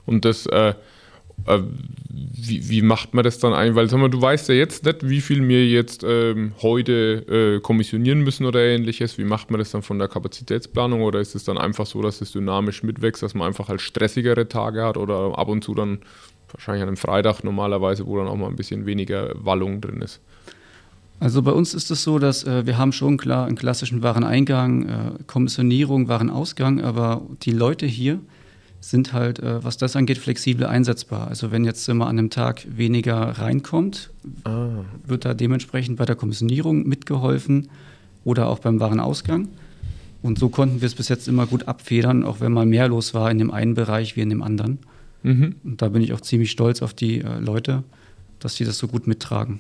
Und 0.06 0.26
das, 0.26 0.48
äh, 0.48 0.74
wie, 1.46 2.70
wie 2.70 2.82
macht 2.82 3.14
man 3.14 3.24
das 3.24 3.40
dann 3.40 3.54
ein? 3.54 3.76
Weil 3.76 3.90
sag 3.90 4.00
mal, 4.00 4.10
du 4.10 4.22
weißt 4.22 4.50
ja 4.50 4.56
jetzt 4.56 4.86
nicht, 4.86 5.08
wie 5.08 5.22
viel 5.22 5.48
wir 5.48 5.66
jetzt 5.68 6.04
ähm, 6.08 6.54
heute 6.62 7.58
äh, 7.58 7.62
kommissionieren 7.62 8.22
müssen 8.22 8.46
oder 8.46 8.64
ähnliches. 8.64 9.18
Wie 9.18 9.24
macht 9.24 9.52
man 9.52 9.60
das 9.60 9.72
dann 9.72 9.82
von 9.82 10.00
der 10.00 10.08
Kapazitätsplanung? 10.08 11.02
Oder 11.02 11.20
ist 11.20 11.36
es 11.36 11.44
dann 11.44 11.58
einfach 11.58 11.86
so, 11.86 12.02
dass 12.02 12.22
es 12.22 12.32
dynamisch 12.32 12.84
mitwächst, 12.84 13.24
dass 13.24 13.34
man 13.34 13.48
einfach 13.48 13.70
halt 13.70 13.82
stressigere 13.82 14.48
Tage 14.48 14.84
hat 14.84 14.98
oder 14.98 15.38
ab 15.38 15.48
und 15.48 15.64
zu 15.64 15.74
dann 15.74 16.00
wahrscheinlich 16.52 16.84
an 16.84 16.90
einem 16.90 16.98
Freitag 16.98 17.44
normalerweise, 17.44 18.06
wo 18.06 18.18
dann 18.18 18.28
auch 18.28 18.36
mal 18.36 18.48
ein 18.48 18.56
bisschen 18.56 18.86
weniger 18.86 19.34
Wallung 19.36 19.82
drin 19.82 20.02
ist? 20.02 20.22
Also 21.20 21.42
bei 21.42 21.52
uns 21.52 21.74
ist 21.74 21.90
es 21.90 22.04
so, 22.04 22.20
dass 22.20 22.44
äh, 22.44 22.66
wir 22.66 22.78
haben 22.78 22.92
schon 22.92 23.18
klar 23.18 23.48
einen 23.48 23.56
klassischen 23.56 24.04
Wareneingang, 24.04 24.88
äh, 24.88 25.12
Kommissionierung, 25.26 26.08
Warenausgang, 26.08 26.82
aber 26.82 27.22
die 27.42 27.52
Leute 27.52 27.88
hier 27.88 28.20
sind 28.80 29.14
halt, 29.14 29.40
äh, 29.40 29.64
was 29.64 29.78
das 29.78 29.96
angeht, 29.96 30.18
flexibel 30.18 30.66
einsetzbar. 30.66 31.28
Also 31.28 31.52
wenn 31.52 31.66
jetzt 31.66 31.88
immer 31.90 32.08
an 32.08 32.20
einem 32.20 32.30
Tag 32.30 32.66
weniger 32.70 33.16
reinkommt, 33.16 34.12
wird 35.06 35.26
da 35.26 35.34
dementsprechend 35.34 35.98
bei 35.98 36.06
der 36.06 36.16
Kommissionierung 36.16 36.88
mitgeholfen 36.88 37.70
oder 38.24 38.48
auch 38.48 38.60
beim 38.60 38.80
Warenausgang. 38.80 39.48
Und 40.22 40.40
so 40.40 40.50
konnten 40.50 40.82
wir 40.82 40.86
es 40.88 40.96
bis 40.96 41.10
jetzt 41.10 41.28
immer 41.28 41.46
gut 41.46 41.68
abfedern, 41.68 42.24
auch 42.24 42.40
wenn 42.40 42.52
mal 42.52 42.66
mehr 42.66 42.88
los 42.88 43.14
war 43.14 43.32
in 43.32 43.38
dem 43.38 43.52
einen 43.52 43.74
Bereich 43.74 44.16
wie 44.16 44.22
in 44.22 44.30
dem 44.30 44.44
anderen. 44.44 44.80
Mhm. 45.24 45.56
Und 45.64 45.82
da 45.82 45.90
bin 45.90 46.02
ich 46.02 46.14
auch 46.14 46.22
ziemlich 46.22 46.52
stolz 46.52 46.82
auf 46.82 46.94
die 46.94 47.22
äh, 47.22 47.40
Leute, 47.40 47.84
dass 48.40 48.56
sie 48.56 48.66
das 48.66 48.78
so 48.78 48.88
gut 48.88 49.08
mittragen. 49.08 49.60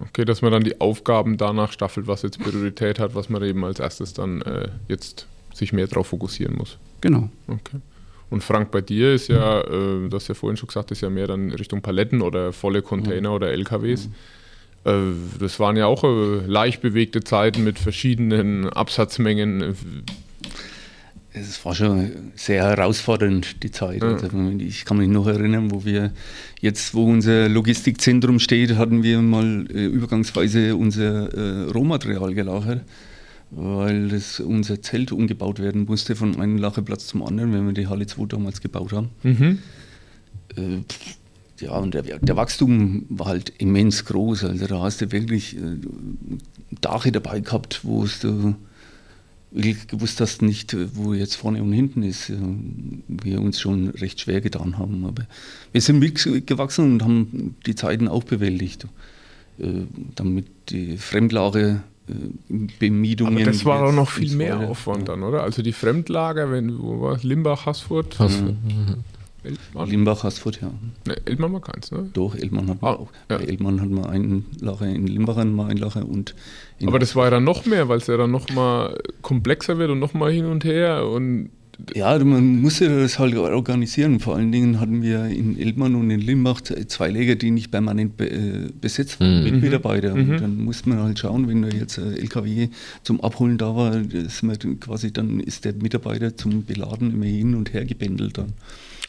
Okay, 0.00 0.24
dass 0.24 0.42
man 0.42 0.52
dann 0.52 0.62
die 0.62 0.80
Aufgaben 0.80 1.36
danach 1.36 1.72
staffelt, 1.72 2.06
was 2.06 2.22
jetzt 2.22 2.38
Priorität 2.38 2.98
hat, 3.00 3.14
was 3.14 3.28
man 3.28 3.42
eben 3.42 3.64
als 3.64 3.80
erstes 3.80 4.14
dann 4.14 4.42
äh, 4.42 4.68
jetzt 4.86 5.26
sich 5.52 5.72
mehr 5.72 5.88
darauf 5.88 6.08
fokussieren 6.08 6.56
muss. 6.56 6.78
Genau. 7.00 7.28
Okay. 7.48 7.78
Und 8.30 8.44
Frank, 8.44 8.70
bei 8.70 8.80
dir 8.80 9.14
ist 9.14 9.28
ja, 9.28 9.60
äh, 9.60 10.08
du 10.08 10.10
hast 10.12 10.28
ja 10.28 10.34
vorhin 10.34 10.56
schon 10.56 10.66
gesagt, 10.66 10.90
ist 10.90 11.00
ja 11.00 11.10
mehr 11.10 11.26
dann 11.26 11.50
Richtung 11.50 11.80
Paletten 11.80 12.20
oder 12.20 12.52
volle 12.52 12.82
Container 12.82 13.32
oder 13.32 13.50
LKWs. 13.50 14.08
Äh, 14.84 14.92
das 15.38 15.58
waren 15.58 15.76
ja 15.76 15.86
auch 15.86 16.04
äh, 16.04 16.46
leicht 16.46 16.82
bewegte 16.82 17.20
Zeiten 17.20 17.64
mit 17.64 17.78
verschiedenen 17.78 18.68
Absatzmengen. 18.68 19.74
Es 21.32 21.64
war 21.64 21.74
schon 21.74 22.32
sehr 22.34 22.64
herausfordernd, 22.64 23.62
die 23.62 23.70
Zeit. 23.70 24.02
Ja. 24.02 24.12
Also, 24.12 24.28
ich 24.58 24.84
kann 24.84 24.98
mich 24.98 25.08
noch 25.08 25.26
erinnern, 25.26 25.70
wo 25.70 25.84
wir 25.84 26.12
jetzt, 26.60 26.94
wo 26.94 27.04
unser 27.04 27.48
Logistikzentrum 27.48 28.40
steht, 28.40 28.76
hatten 28.76 29.02
wir 29.02 29.20
mal 29.20 29.66
äh, 29.72 29.86
übergangsweise 29.86 30.74
unser 30.74 31.32
äh, 31.32 31.70
Rohmaterial 31.70 32.34
gelagert, 32.34 32.82
weil 33.50 34.08
das, 34.08 34.40
unser 34.40 34.82
Zelt 34.82 35.12
umgebaut 35.12 35.58
werden 35.58 35.84
musste 35.86 36.16
von 36.16 36.40
einem 36.40 36.58
Lagerplatz 36.58 37.06
zum 37.06 37.22
anderen, 37.22 37.52
wenn 37.52 37.66
wir 37.66 37.72
die 37.72 37.86
Halle 37.86 38.06
2 38.06 38.26
damals 38.26 38.60
gebaut 38.60 38.92
haben. 38.92 39.10
Mhm. 39.22 39.58
Äh, 40.56 40.78
ja, 41.60 41.72
und 41.72 41.94
der, 41.94 42.02
der 42.02 42.36
Wachstum 42.36 43.06
war 43.08 43.26
halt 43.26 43.52
immens 43.58 44.04
groß. 44.04 44.44
Also 44.44 44.66
da 44.66 44.80
hast 44.80 45.00
du 45.00 45.10
wirklich 45.10 45.56
äh, 45.56 45.60
Dache 46.80 47.10
dabei 47.10 47.40
gehabt, 47.40 47.80
wo 47.84 48.04
es 48.04 48.20
du 48.20 48.54
gewusst 49.50 50.20
hast 50.20 50.42
nicht, 50.42 50.76
wo 50.94 51.14
jetzt 51.14 51.36
vorne 51.36 51.62
und 51.62 51.72
hinten 51.72 52.02
ist. 52.02 52.30
Wir 53.08 53.40
uns 53.40 53.60
schon 53.60 53.88
recht 53.88 54.20
schwer 54.20 54.40
getan 54.40 54.78
haben. 54.78 55.06
Aber 55.06 55.26
wir 55.72 55.80
sind 55.80 55.98
mitgewachsen 55.98 56.92
und 56.92 57.02
haben 57.02 57.56
die 57.66 57.74
Zeiten 57.74 58.08
auch 58.08 58.24
bewältigt. 58.24 58.86
Äh, 59.58 59.86
damit 60.14 60.46
die 60.68 60.96
Fremdlage 60.98 61.82
Bemietungen. 62.78 63.34
Aber 63.34 63.44
das 63.44 63.64
war 63.64 63.82
auch 63.82 63.92
noch 63.92 64.10
viel 64.10 64.34
mehr 64.34 64.58
Aufwand 64.60 65.08
dann, 65.08 65.22
oder? 65.22 65.42
Also 65.42 65.62
die 65.62 65.72
Fremdlager, 65.72 66.50
wenn 66.50 66.78
wo 66.78 67.00
war 67.00 67.18
Limbach, 67.22 67.66
Haßfurt? 67.66 68.18
Haßfurt. 68.18 68.56
Mhm. 68.62 69.04
Limbach, 69.86 70.24
Haßfurt, 70.24 70.60
ja. 70.60 70.70
Ne, 71.06 71.16
Eltmann 71.24 71.52
war 71.52 71.60
keins, 71.60 71.90
ne? 71.90 72.10
Doch, 72.12 72.34
Eltmann 72.34 72.68
hat 72.68 72.82
man 72.82 72.94
ah, 72.94 72.96
auch. 72.96 73.08
Ja. 73.30 73.38
Bei 73.38 73.44
Eltmann 73.44 73.80
hat 73.80 73.88
man 73.88 74.06
einen 74.06 74.46
Lacher, 74.60 74.86
in 74.86 75.06
Limbach 75.06 75.36
mal 75.44 75.70
einen 75.70 75.78
Lacher 75.78 76.06
und. 76.06 76.34
Aber 76.84 76.98
das 76.98 77.14
war 77.16 77.24
ja 77.24 77.30
dann 77.30 77.44
noch 77.44 77.64
mehr, 77.64 77.88
weil 77.88 77.98
es 77.98 78.06
ja 78.08 78.16
dann 78.16 78.30
noch 78.30 78.50
mal 78.50 78.98
komplexer 79.22 79.78
wird 79.78 79.90
und 79.90 80.00
noch 80.00 80.14
mal 80.14 80.30
hin 80.32 80.46
und 80.46 80.64
her 80.64 81.06
und 81.06 81.50
ja, 81.94 82.18
man 82.24 82.60
musste 82.60 83.00
das 83.00 83.18
halt 83.18 83.36
organisieren. 83.36 84.18
Vor 84.18 84.36
allen 84.36 84.50
Dingen 84.50 84.80
hatten 84.80 85.02
wir 85.02 85.26
in 85.26 85.58
Elbmann 85.58 85.94
und 85.94 86.10
in 86.10 86.20
Limbach 86.20 86.60
zwei 86.60 87.08
Läger, 87.08 87.36
die 87.36 87.50
nicht 87.50 87.70
permanent 87.70 88.16
be 88.16 88.28
äh, 88.28 88.68
besetzt 88.80 89.20
waren 89.20 89.38
mhm. 89.38 89.44
mit 89.44 89.62
Mitarbeitern. 89.62 90.26
Mhm. 90.26 90.36
Dann 90.38 90.56
musste 90.64 90.88
man 90.88 90.98
halt 90.98 91.18
schauen, 91.18 91.48
wenn 91.48 91.62
da 91.62 91.68
jetzt 91.68 91.98
ein 91.98 92.16
LKW 92.16 92.68
zum 93.04 93.20
Abholen 93.20 93.58
da 93.58 93.76
war, 93.76 94.02
quasi, 94.80 95.12
dann 95.12 95.40
ist 95.40 95.64
der 95.64 95.74
Mitarbeiter 95.74 96.36
zum 96.36 96.64
Beladen 96.64 97.12
immer 97.12 97.26
hin 97.26 97.54
und 97.54 97.72
her 97.72 97.84
gebändelt 97.84 98.38
dann. 98.38 98.54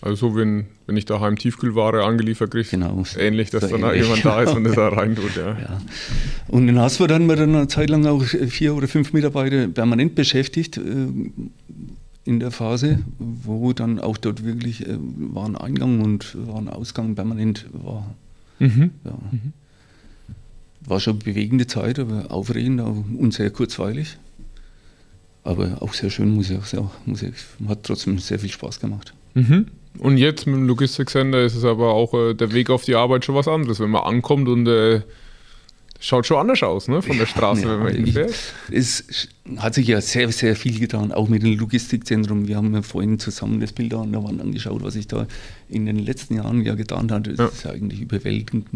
Also 0.01 0.29
so, 0.29 0.35
wenn, 0.35 0.65
wenn 0.87 0.95
ich 0.95 1.05
daheim 1.05 1.37
Tiefkühlware 1.37 2.05
angeliefert 2.05 2.51
kriege, 2.51 2.67
genau, 2.69 3.03
ähnlich, 3.17 3.49
dass 3.49 3.63
so 3.63 3.77
dann 3.77 3.89
ähnlich. 3.89 4.03
jemand 4.03 4.23
da 4.23 4.41
ist 4.43 4.53
und 4.53 4.65
es 4.65 4.75
da 4.75 4.87
rein 4.89 5.15
tut. 5.15 5.35
Ja. 5.35 5.57
ja. 5.59 5.81
Und 6.47 6.69
in 6.69 6.79
Hasford 6.79 7.11
hatten 7.11 7.27
wir 7.27 7.35
dann 7.35 7.53
eine 7.53 7.67
Zeit 7.67 7.89
lang 7.89 8.05
auch 8.05 8.23
vier 8.23 8.75
oder 8.75 8.87
fünf 8.87 9.11
Mitarbeiter 9.11 9.67
permanent 9.67 10.15
beschäftigt 10.15 10.77
äh, 10.77 10.81
in 12.29 12.39
der 12.39 12.51
Phase, 12.51 12.99
wo 13.17 13.73
dann 13.73 13.99
auch 13.99 14.15
dort 14.17 14.45
wirklich 14.45 14.85
äh, 14.85 14.97
war 14.99 15.45
ein 15.45 15.55
Eingang 15.55 16.01
und 16.01 16.37
war 16.47 16.59
ein 16.59 16.69
Ausgang 16.69 17.15
permanent 17.15 17.65
war. 17.73 18.13
Mhm. 18.59 18.91
Ja. 19.03 19.17
Mhm. 19.31 19.53
War 20.81 20.99
schon 20.99 21.17
bewegende 21.17 21.65
Zeit, 21.65 21.97
aber 21.97 22.31
aufregend 22.31 22.81
und 22.81 23.33
sehr 23.33 23.49
kurzweilig. 23.49 24.17
Aber 25.43 25.81
auch 25.81 25.93
sehr 25.95 26.11
schön, 26.11 26.29
muss 26.35 26.51
ich 26.51 26.57
auch 26.59 26.65
sagen. 26.65 26.91
Muss 27.07 27.23
ich, 27.23 27.33
hat 27.67 27.81
trotzdem 27.81 28.19
sehr 28.19 28.37
viel 28.37 28.51
Spaß 28.51 28.79
gemacht. 28.79 29.15
Mhm. 29.33 29.65
Und 29.97 30.17
jetzt 30.17 30.45
mit 30.45 30.55
dem 30.55 30.67
Logistik-Center 30.67 31.41
ist 31.41 31.55
es 31.55 31.65
aber 31.65 31.93
auch 31.93 32.13
äh, 32.13 32.35
der 32.35 32.51
Weg 32.53 32.69
auf 32.69 32.85
die 32.85 32.93
Arbeit 32.93 33.25
schon 33.25 33.33
was 33.33 33.47
anderes. 33.47 33.79
Wenn 33.79 33.89
man 33.89 34.03
ankommt 34.03 34.47
und 34.47 34.67
äh, 34.67 35.01
schaut 35.99 36.25
schon 36.25 36.37
anders 36.37 36.63
aus, 36.63 36.87
ne, 36.87 37.01
von 37.01 37.17
der 37.17 37.25
Straße, 37.25 37.63
ja, 37.63 37.69
wenn 37.69 37.79
man 37.79 37.93
hinfährt. 37.93 38.33
Es 38.71 39.27
hat 39.57 39.73
sich 39.73 39.87
ja 39.87 40.01
sehr, 40.01 40.31
sehr 40.31 40.55
viel 40.55 40.79
getan, 40.79 41.11
auch 41.11 41.27
mit 41.27 41.43
dem 41.43 41.57
Logistikzentrum. 41.57 42.47
Wir 42.47 42.57
haben 42.57 42.73
ja 42.73 42.81
vorhin 42.81 43.19
zusammen 43.19 43.59
das 43.59 43.73
Bild 43.73 43.93
an 43.93 44.11
der 44.11 44.23
Wand 44.23 44.41
angeschaut, 44.41 44.81
was 44.83 44.93
sich 44.93 45.07
da 45.07 45.27
in 45.67 45.85
den 45.85 45.99
letzten 45.99 46.35
Jahren 46.35 46.61
ja 46.61 46.75
getan 46.75 47.11
hat. 47.11 47.27
Das 47.27 47.37
ja. 47.37 47.45
ist 47.47 47.63
ja 47.63 47.71
eigentlich 47.71 48.01
überwältigend. 48.01 48.67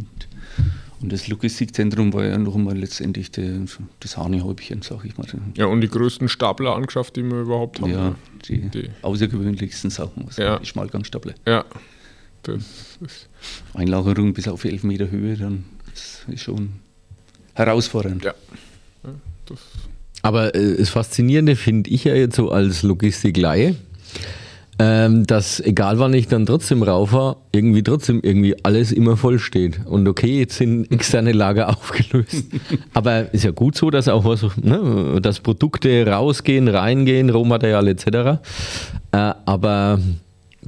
Und 1.01 1.11
das 1.11 1.27
Logistikzentrum 1.27 2.13
war 2.13 2.25
ja 2.25 2.37
noch 2.37 2.55
einmal 2.55 2.77
letztendlich 2.77 3.29
der, 3.31 3.59
das 3.99 4.15
Hanehäubchen, 4.15 4.81
sag 4.83 5.03
ich 5.03 5.17
mal. 5.17 5.27
Ja, 5.55 5.65
und 5.65 5.81
die 5.81 5.89
größten 5.89 6.29
Stapler 6.29 6.75
angeschafft, 6.75 7.17
die 7.17 7.23
wir 7.23 7.41
überhaupt 7.41 7.81
haben. 7.81 7.91
Ja, 7.91 8.15
die, 8.47 8.69
die. 8.69 8.89
außergewöhnlichsten 9.01 9.89
Sachen, 9.89 10.25
also 10.25 10.41
ja. 10.41 10.59
die 10.59 10.65
Schmalgangstapler. 10.65 11.33
Ja. 11.45 11.65
Einlagerung 13.73 14.33
bis 14.33 14.47
auf 14.47 14.63
11 14.63 14.83
Meter 14.83 15.09
Höhe, 15.09 15.35
dann 15.35 15.65
ist 15.93 16.23
schon 16.41 16.82
herausfordernd. 17.53 18.23
Ja. 18.25 18.33
Aber 20.21 20.55
äh, 20.55 20.77
das 20.77 20.89
Faszinierende 20.89 21.55
finde 21.55 21.89
ich 21.89 22.05
ja 22.05 22.15
jetzt 22.15 22.37
so 22.37 22.49
als 22.49 22.81
Logistikleihe, 22.81 23.75
ähm, 24.79 25.27
dass 25.27 25.59
egal 25.59 25.99
wann 25.99 26.13
ich 26.13 26.27
dann 26.27 26.45
trotzdem 26.45 26.81
rauf 26.81 27.11
war, 27.11 27.37
irgendwie 27.51 27.83
trotzdem 27.83 28.21
irgendwie 28.23 28.55
alles 28.63 28.91
immer 28.91 29.17
voll 29.17 29.37
steht. 29.37 29.85
Und 29.85 30.07
okay, 30.07 30.39
jetzt 30.39 30.57
sind 30.57 30.85
externe 30.91 31.33
Lager 31.33 31.69
aufgelöst. 31.77 32.45
Aber 32.93 33.33
ist 33.33 33.43
ja 33.43 33.51
gut 33.51 33.75
so, 33.75 33.89
dass 33.89 34.07
auch 34.07 34.23
was, 34.23 34.45
ne, 34.57 35.19
dass 35.21 35.41
Produkte 35.41 36.07
rausgehen, 36.07 36.69
reingehen, 36.69 37.29
Rohmaterial 37.29 37.87
etc. 37.89 38.05
Äh, 38.05 38.37
aber 39.11 39.99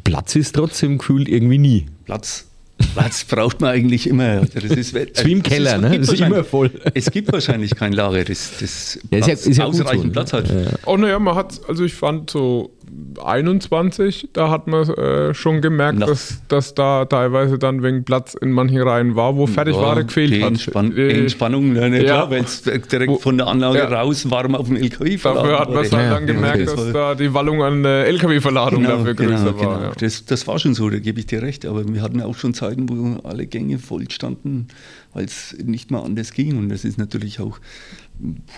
Platz 0.04 0.36
ist 0.36 0.54
trotzdem 0.54 0.98
gefühlt 0.98 1.30
irgendwie 1.30 1.58
nie. 1.58 1.86
Platz 2.04 2.46
Platz 2.94 3.24
braucht 3.24 3.62
man 3.62 3.72
eigentlich 3.72 4.08
immer. 4.08 4.42
Also 4.42 4.60
das 4.60 4.72
ist, 4.72 4.96
also 4.96 5.26
wie 5.26 5.32
im 5.32 5.44
Keller, 5.44 5.78
ne? 5.78 5.98
Das 6.00 6.10
ist 6.10 6.20
immer 6.20 6.44
voll. 6.44 6.72
Es 6.94 7.10
gibt 7.10 7.32
wahrscheinlich 7.32 7.76
kein 7.76 7.94
Lager, 7.94 8.24
das, 8.24 8.52
das 8.60 9.00
ja, 9.12 9.20
ist 9.20 9.28
ja, 9.28 9.34
ist 9.34 9.58
ja 9.58 9.66
ausreichend 9.66 10.02
so, 10.02 10.08
ne? 10.08 10.12
Platz 10.12 10.34
hat. 10.34 10.50
Ja. 10.50 10.72
Oh, 10.86 10.98
naja, 10.98 11.18
man 11.20 11.36
hat, 11.36 11.60
also 11.68 11.84
ich 11.86 11.94
fand 11.94 12.30
so 12.30 12.75
21, 13.24 14.30
da 14.34 14.50
hat 14.50 14.68
man 14.68 14.88
äh, 14.90 15.34
schon 15.34 15.62
gemerkt, 15.62 16.02
dass, 16.02 16.42
dass 16.48 16.76
da 16.76 17.06
teilweise 17.06 17.58
dann 17.58 17.84
wegen 17.84 18.04
Platz 18.04 18.34
in 18.34 18.52
manchen 18.52 18.82
Reihen 18.82 19.16
war, 19.16 19.36
wo 19.36 19.48
Fertigware 19.48 19.98
ja, 19.98 20.02
gefehlt 20.04 20.32
die 20.32 20.44
hat. 20.44 20.50
Entspann 20.50 20.96
äh, 20.96 21.10
Entspannung, 21.10 21.74
ne, 21.74 21.98
ja, 21.98 22.04
klar, 22.04 22.32
weil 22.32 22.44
es 22.44 22.62
direkt 22.64 23.12
wo, 23.12 23.18
von 23.18 23.38
der 23.38 23.48
Anlage 23.48 23.80
ja. 23.80 23.86
raus 23.86 24.30
warm 24.30 24.56
auf 24.56 24.68
dem 24.68 24.78
LKW 24.78 25.18
verladen 25.18 25.50
Dafür 25.50 25.60
hat 25.60 25.74
man 25.74 25.90
dann, 25.90 26.10
dann 26.10 26.28
gemerkt, 26.28 26.68
dass 26.68 26.92
da 26.92 27.16
die 27.16 27.34
Wallung 27.34 27.64
an 27.64 27.84
der 27.84 28.08
LKW-Verladung 28.08 28.84
genau, 28.84 28.98
dafür 28.98 29.14
größer 29.14 29.54
genau, 29.54 29.68
war. 29.68 29.80
Genau. 29.80 29.92
Das, 30.00 30.26
das 30.26 30.48
war 30.48 30.60
schon 30.60 30.74
so, 30.74 30.90
da 30.90 31.00
gebe 31.00 31.20
ich 31.20 31.26
dir 31.26 31.42
recht, 31.42 31.66
aber 31.66 31.88
wir 31.88 32.02
hatten 32.02 32.22
auch 32.22 32.36
schon 32.36 32.54
Zeiten, 32.54 32.90
wo 32.90 33.28
alle 33.28 33.48
Gänge 33.48 33.80
voll 33.80 34.10
standen, 34.12 34.68
weil 35.14 35.26
es 35.26 35.56
nicht 35.64 35.92
mehr 35.92 36.04
anders 36.04 36.34
ging 36.34 36.58
und 36.58 36.70
das 36.70 36.86
ist 36.86 36.98
natürlich 36.98 37.40
auch 37.40 37.60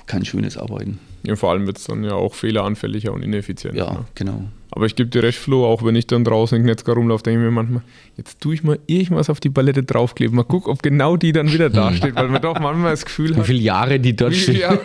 kein 0.05 0.25
schönes 0.25 0.57
Arbeiten. 0.57 0.99
Ja, 1.27 1.35
vor 1.35 1.51
allem 1.51 1.67
wird 1.67 1.77
es 1.77 1.83
dann 1.83 2.05
ja 2.05 2.13
auch 2.13 2.33
fehleranfälliger 2.33 3.11
und 3.11 3.21
ineffizienter. 3.21 3.77
Ja, 3.77 3.91
ne? 3.91 4.05
genau. 4.15 4.45
Aber 4.71 4.85
ich 4.85 4.95
gebe 4.95 5.09
dir 5.09 5.23
recht, 5.23 5.37
Flo, 5.37 5.65
auch 5.65 5.83
wenn 5.83 5.95
ich 5.95 6.07
dann 6.07 6.23
draußen 6.23 6.57
in 6.57 6.63
Knetzgar 6.63 6.95
rumlaufe, 6.95 7.23
denke 7.23 7.39
ich 7.39 7.45
mir 7.45 7.51
manchmal, 7.51 7.81
jetzt 8.15 8.39
tue 8.39 8.53
ich 8.53 8.63
mal 8.63 8.79
irgendwas 8.85 9.29
auf 9.29 9.39
die 9.39 9.49
Palette 9.49 9.83
draufkleben, 9.83 10.35
mal 10.35 10.43
gucken, 10.43 10.71
ob 10.71 10.81
genau 10.81 11.17
die 11.17 11.33
dann 11.33 11.51
wieder 11.51 11.69
dasteht, 11.69 12.15
weil 12.15 12.29
man 12.29 12.41
doch 12.41 12.59
manchmal 12.59 12.91
das 12.91 13.03
Gefühl 13.03 13.35
hat. 13.35 13.43
Wie 13.43 13.47
viele 13.47 13.59
Jahre 13.59 13.99
die 13.99 14.15
dort 14.15 14.35
stehen. 14.35 14.59
Jahre, 14.59 14.79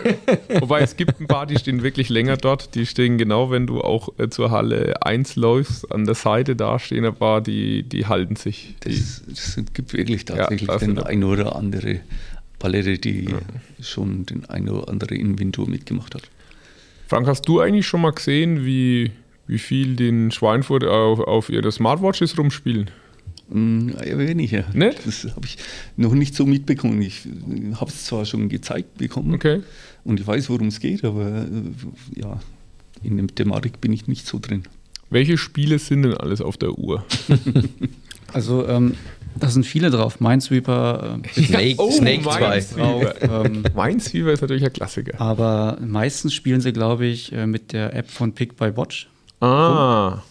wobei 0.59 0.81
es 0.81 0.97
gibt 0.97 1.21
ein 1.21 1.27
paar, 1.27 1.45
die 1.45 1.57
stehen 1.57 1.83
wirklich 1.83 2.09
länger 2.09 2.35
dort, 2.35 2.75
die 2.75 2.85
stehen 2.85 3.17
genau, 3.17 3.51
wenn 3.51 3.67
du 3.67 3.81
auch 3.81 4.09
äh, 4.17 4.29
zur 4.29 4.51
Halle 4.51 5.01
1 5.01 5.37
läufst, 5.37 5.89
an 5.91 6.05
der 6.05 6.15
Seite 6.15 6.55
da 6.55 6.79
stehen 6.79 7.05
ein 7.05 7.15
paar, 7.15 7.41
die, 7.41 7.83
die 7.83 8.05
halten 8.05 8.35
sich. 8.35 8.75
Das, 8.81 9.21
das 9.27 9.59
gibt 9.73 9.93
wirklich 9.93 10.25
tatsächlich 10.25 10.69
ja, 10.69 10.77
den 10.77 10.97
ein 10.99 11.23
oder 11.23 11.55
andere 11.55 11.99
Palette, 12.63 12.97
die 12.97 13.25
ja. 13.25 13.39
schon 13.81 14.25
den 14.25 14.45
ein 14.45 14.69
oder 14.69 14.87
andere 14.87 15.15
Inventur 15.15 15.69
mitgemacht 15.69 16.15
hat. 16.15 16.23
Frank, 17.09 17.27
hast 17.27 17.41
du 17.49 17.59
eigentlich 17.59 17.85
schon 17.85 17.99
mal 17.99 18.13
gesehen, 18.13 18.65
wie, 18.65 19.11
wie 19.47 19.59
viel 19.59 19.97
den 19.97 20.31
Schweinfurt 20.31 20.85
auf, 20.85 21.19
auf 21.19 21.49
ihre 21.49 21.73
Smartwatches 21.73 22.37
rumspielen? 22.37 22.89
Mm, 23.49 23.89
ja, 23.89 24.17
weniger. 24.17 24.63
Nicht? 24.73 25.05
Das 25.05 25.25
habe 25.35 25.45
ich 25.45 25.57
noch 25.97 26.13
nicht 26.13 26.35
so 26.35 26.45
mitbekommen. 26.45 27.01
Ich 27.01 27.27
habe 27.75 27.91
es 27.91 28.05
zwar 28.05 28.23
schon 28.23 28.47
gezeigt 28.47 28.97
bekommen 28.97 29.33
okay. 29.33 29.61
und 30.05 30.21
ich 30.21 30.25
weiß, 30.25 30.49
worum 30.49 30.67
es 30.67 30.79
geht, 30.79 31.03
aber 31.03 31.45
äh, 31.45 32.21
ja, 32.21 32.39
in 33.03 33.17
der 33.17 33.27
Thematik 33.27 33.81
bin 33.81 33.91
ich 33.91 34.07
nicht 34.07 34.25
so 34.25 34.39
drin. 34.39 34.63
Welche 35.09 35.37
Spiele 35.37 35.79
sind 35.79 36.03
denn 36.03 36.13
alles 36.13 36.39
auf 36.39 36.55
der 36.55 36.77
Uhr? 36.77 37.03
also 38.31 38.65
ähm, 38.69 38.93
da 39.39 39.49
sind 39.49 39.65
viele 39.65 39.89
drauf. 39.89 40.19
Minesweeper, 40.19 41.19
äh, 41.35 41.43
Snake, 41.43 41.75
oh, 41.77 41.91
Snake 41.91 42.23
2. 42.23 42.65
Ähm, 43.21 43.63
Minesweeper 43.75 44.31
ist 44.31 44.41
natürlich 44.41 44.63
ein 44.63 44.73
Klassiker. 44.73 45.19
Aber 45.19 45.77
meistens 45.81 46.33
spielen 46.33 46.61
sie, 46.61 46.73
glaube 46.73 47.05
ich, 47.05 47.31
äh, 47.31 47.47
mit 47.47 47.73
der 47.73 47.95
App 47.95 48.09
von 48.09 48.33
Pick 48.33 48.55
by 48.55 48.75
Watch. 48.75 49.07
Ah. 49.41 50.21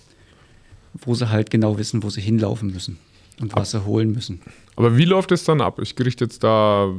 Wo 0.94 1.14
sie 1.14 1.28
halt 1.30 1.50
genau 1.50 1.78
wissen, 1.78 2.02
wo 2.02 2.10
sie 2.10 2.20
hinlaufen 2.20 2.72
müssen 2.72 2.98
und 3.40 3.54
was 3.54 3.72
sie 3.72 3.84
holen 3.84 4.12
müssen. 4.12 4.40
Aber 4.76 4.96
wie 4.96 5.04
läuft 5.04 5.32
es 5.32 5.44
dann 5.44 5.60
ab? 5.60 5.78
Ich 5.80 5.96
gerichte 5.96 6.24
jetzt 6.24 6.44
da, 6.44 6.90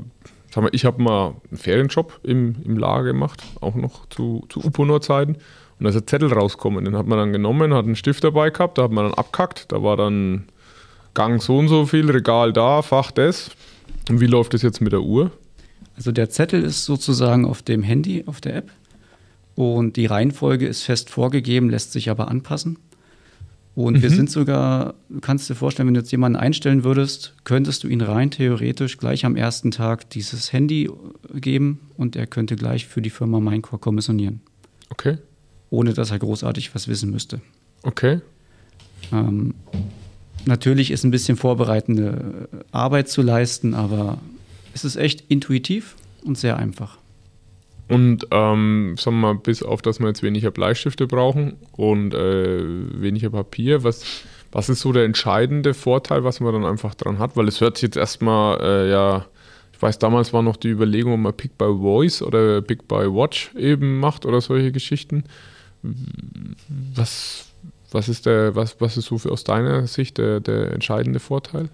sag 0.52 0.64
mal, 0.64 0.70
ich 0.74 0.86
habe 0.86 1.02
mal 1.02 1.36
einen 1.50 1.58
Ferienjob 1.58 2.20
im, 2.24 2.56
im 2.64 2.78
Lager 2.78 3.06
gemacht, 3.06 3.44
auch 3.62 3.76
noch 3.76 4.08
zu, 4.10 4.46
zu 4.50 4.64
Uponor-Zeiten. 4.64 5.36
Und 5.36 5.84
da 5.84 5.90
ist 5.90 5.96
ein 5.96 6.08
Zettel 6.08 6.32
rausgekommen. 6.32 6.86
Den 6.86 6.96
hat 6.96 7.08
man 7.08 7.18
dann 7.18 7.34
genommen, 7.34 7.74
hat 7.74 7.86
einen 7.86 7.96
Stift 7.96 8.24
dabei 8.24 8.50
gehabt, 8.50 8.78
da 8.78 8.84
hat 8.84 8.92
man 8.92 9.06
dann 9.06 9.14
abkackt. 9.16 9.72
Da 9.72 9.82
war 9.82 9.98
dann 9.98 10.46
Gang 11.14 11.42
so 11.42 11.58
und 11.58 11.68
so 11.68 11.86
viel, 11.86 12.10
Regal 12.10 12.54
da, 12.54 12.82
Fach 12.82 13.12
das. 13.12 13.52
Und 14.10 14.20
wie 14.20 14.28
läuft 14.28 14.54
das 14.54 14.62
jetzt 14.62 14.82
mit 14.82 14.92
der 14.92 15.02
Uhr? 15.02 15.32
Also 15.96 16.12
der 16.12 16.30
Zettel 16.30 16.64
ist 16.64 16.86
sozusagen 16.86 17.46
auf 17.46 17.62
dem 17.62 17.84
Handy, 17.84 18.24
auf 18.26 18.42
der 18.42 18.56
App. 18.56 18.72
Und 19.56 19.98
die 19.98 20.08
Reihenfolge 20.08 20.66
ist 20.68 20.84
fest 20.84 21.10
vorgegeben, 21.10 21.70
lässt 21.70 21.92
sich 21.92 22.10
aber 22.10 22.28
anpassen. 22.30 22.80
Und 23.76 23.98
mhm. 23.98 24.02
wir 24.02 24.10
sind 24.10 24.30
sogar, 24.30 24.94
du 25.10 25.20
kannst 25.20 25.50
dir 25.50 25.56
vorstellen, 25.56 25.88
wenn 25.88 25.94
du 25.96 26.00
jetzt 26.00 26.12
jemanden 26.12 26.36
einstellen 26.38 26.84
würdest, 26.84 27.34
könntest 27.44 27.84
du 27.84 27.88
ihn 27.88 28.02
rein 28.02 28.30
theoretisch 28.30 28.98
gleich 28.98 29.26
am 29.26 29.36
ersten 29.36 29.72
Tag 29.72 30.10
dieses 30.12 30.54
Handy 30.54 30.90
geben 31.34 31.80
und 31.98 32.16
er 32.16 32.28
könnte 32.28 32.56
gleich 32.56 32.88
für 32.88 33.02
die 33.02 33.10
Firma 33.10 33.40
Minecore 33.40 33.80
kommissionieren. 33.80 34.42
Okay. 34.90 35.18
Ohne 35.72 35.94
dass 35.94 36.12
er 36.12 36.20
großartig 36.20 36.76
was 36.76 36.88
wissen 36.88 37.10
müsste. 37.10 37.42
Okay. 37.82 38.22
Ähm, 39.12 39.56
Natürlich 40.46 40.92
ist 40.92 41.04
ein 41.04 41.12
bisschen 41.12 41.38
vorbereitende 41.38 42.50
Arbeit 42.72 43.10
zu 43.10 43.22
leisten, 43.22 43.74
aber 43.74 44.18
es 44.74 44.84
ist 44.84 44.96
echt 44.96 45.24
intuitiv 45.30 45.96
und 46.24 46.38
sehr 46.38 46.58
einfach. 46.58 46.98
Und 47.90 48.28
ähm, 48.32 48.96
sagen 48.98 49.18
wir 49.18 49.34
mal, 49.34 49.36
bis 49.36 49.62
auf, 49.62 49.82
dass 49.82 50.00
wir 50.00 50.08
jetzt 50.08 50.24
weniger 50.24 50.52
Bleistifte 50.52 51.06
brauchen 51.06 51.58
und 51.74 52.14
äh, 52.14 52.62
weniger 53.02 53.30
Papier, 53.30 53.84
was, 53.84 54.24
was 54.52 54.70
ist 54.70 54.80
so 54.80 54.94
der 54.94 55.04
entscheidende 55.04 55.74
Vorteil, 55.74 56.24
was 56.24 56.40
man 56.40 56.54
dann 56.54 56.66
einfach 56.66 56.96
dran 56.96 57.20
hat? 57.20 57.36
Weil 57.36 57.48
es 57.48 57.62
hört 57.62 57.78
sich 57.78 57.84
jetzt 57.84 57.98
erstmal, 57.98 58.60
äh, 58.62 58.90
ja, 58.90 59.26
ich 59.74 59.82
weiß, 59.82 60.00
damals 60.00 60.32
war 60.32 60.42
noch 60.42 60.56
die 60.56 60.70
Überlegung, 60.70 61.14
ob 61.14 61.20
man 61.20 61.34
Pick 61.34 61.58
by 61.58 61.66
Voice 61.66 62.22
oder 62.22 62.62
Pick 62.62 62.88
by 62.88 63.14
Watch 63.14 63.52
eben 63.56 64.00
macht 64.00 64.26
oder 64.26 64.40
solche 64.40 64.72
Geschichten. 64.72 65.26
Was, 66.96 67.53
was 67.94 68.10
ist 68.10 68.26
der, 68.26 68.56
was, 68.56 68.78
was 68.80 68.98
ist 68.98 69.06
so 69.06 69.18
für 69.18 69.32
aus 69.32 69.44
deiner 69.44 69.88
Sicht 69.88 70.18
der, 70.18 70.40
der 70.40 70.72
entscheidende 70.72 71.20
Vorteil? 71.20 71.70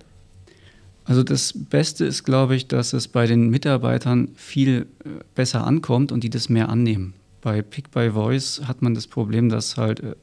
Also 1.05 1.23
das 1.23 1.53
Beste 1.53 2.05
ist, 2.05 2.23
glaube 2.23 2.55
ich, 2.55 2.67
dass 2.67 2.93
es 2.93 3.07
bei 3.07 3.25
den 3.25 3.49
Mitarbeitern 3.49 4.29
viel 4.35 4.85
äh, 5.03 5.09
besser 5.33 5.65
ankommt 5.65 6.11
und 6.11 6.23
die 6.23 6.29
das 6.29 6.49
mehr 6.49 6.69
annehmen. 6.69 7.13
Bei 7.41 7.61
Pick 7.61 7.89
by 7.91 8.11
Voice 8.11 8.61
hat 8.65 8.81
man 8.81 8.93
das 8.93 9.07
Problem, 9.07 9.49
dass 9.49 9.77
halt 9.77 10.01
äh, 10.01 10.15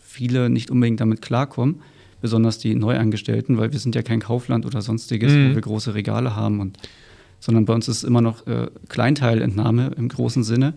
viele 0.00 0.50
nicht 0.50 0.70
unbedingt 0.70 1.00
damit 1.00 1.22
klarkommen, 1.22 1.82
besonders 2.20 2.58
die 2.58 2.74
Neuangestellten, 2.74 3.58
weil 3.58 3.72
wir 3.72 3.78
sind 3.78 3.94
ja 3.94 4.02
kein 4.02 4.20
Kaufland 4.20 4.66
oder 4.66 4.82
sonstiges, 4.82 5.32
mhm. 5.32 5.50
wo 5.50 5.54
wir 5.54 5.62
große 5.62 5.94
Regale 5.94 6.34
haben 6.34 6.60
und 6.60 6.78
sondern 7.38 7.64
bei 7.64 7.74
uns 7.74 7.88
ist 7.88 7.98
es 7.98 8.04
immer 8.04 8.20
noch 8.20 8.46
äh, 8.46 8.68
Kleinteilentnahme 8.88 9.92
im 9.96 10.08
großen 10.08 10.44
Sinne. 10.44 10.74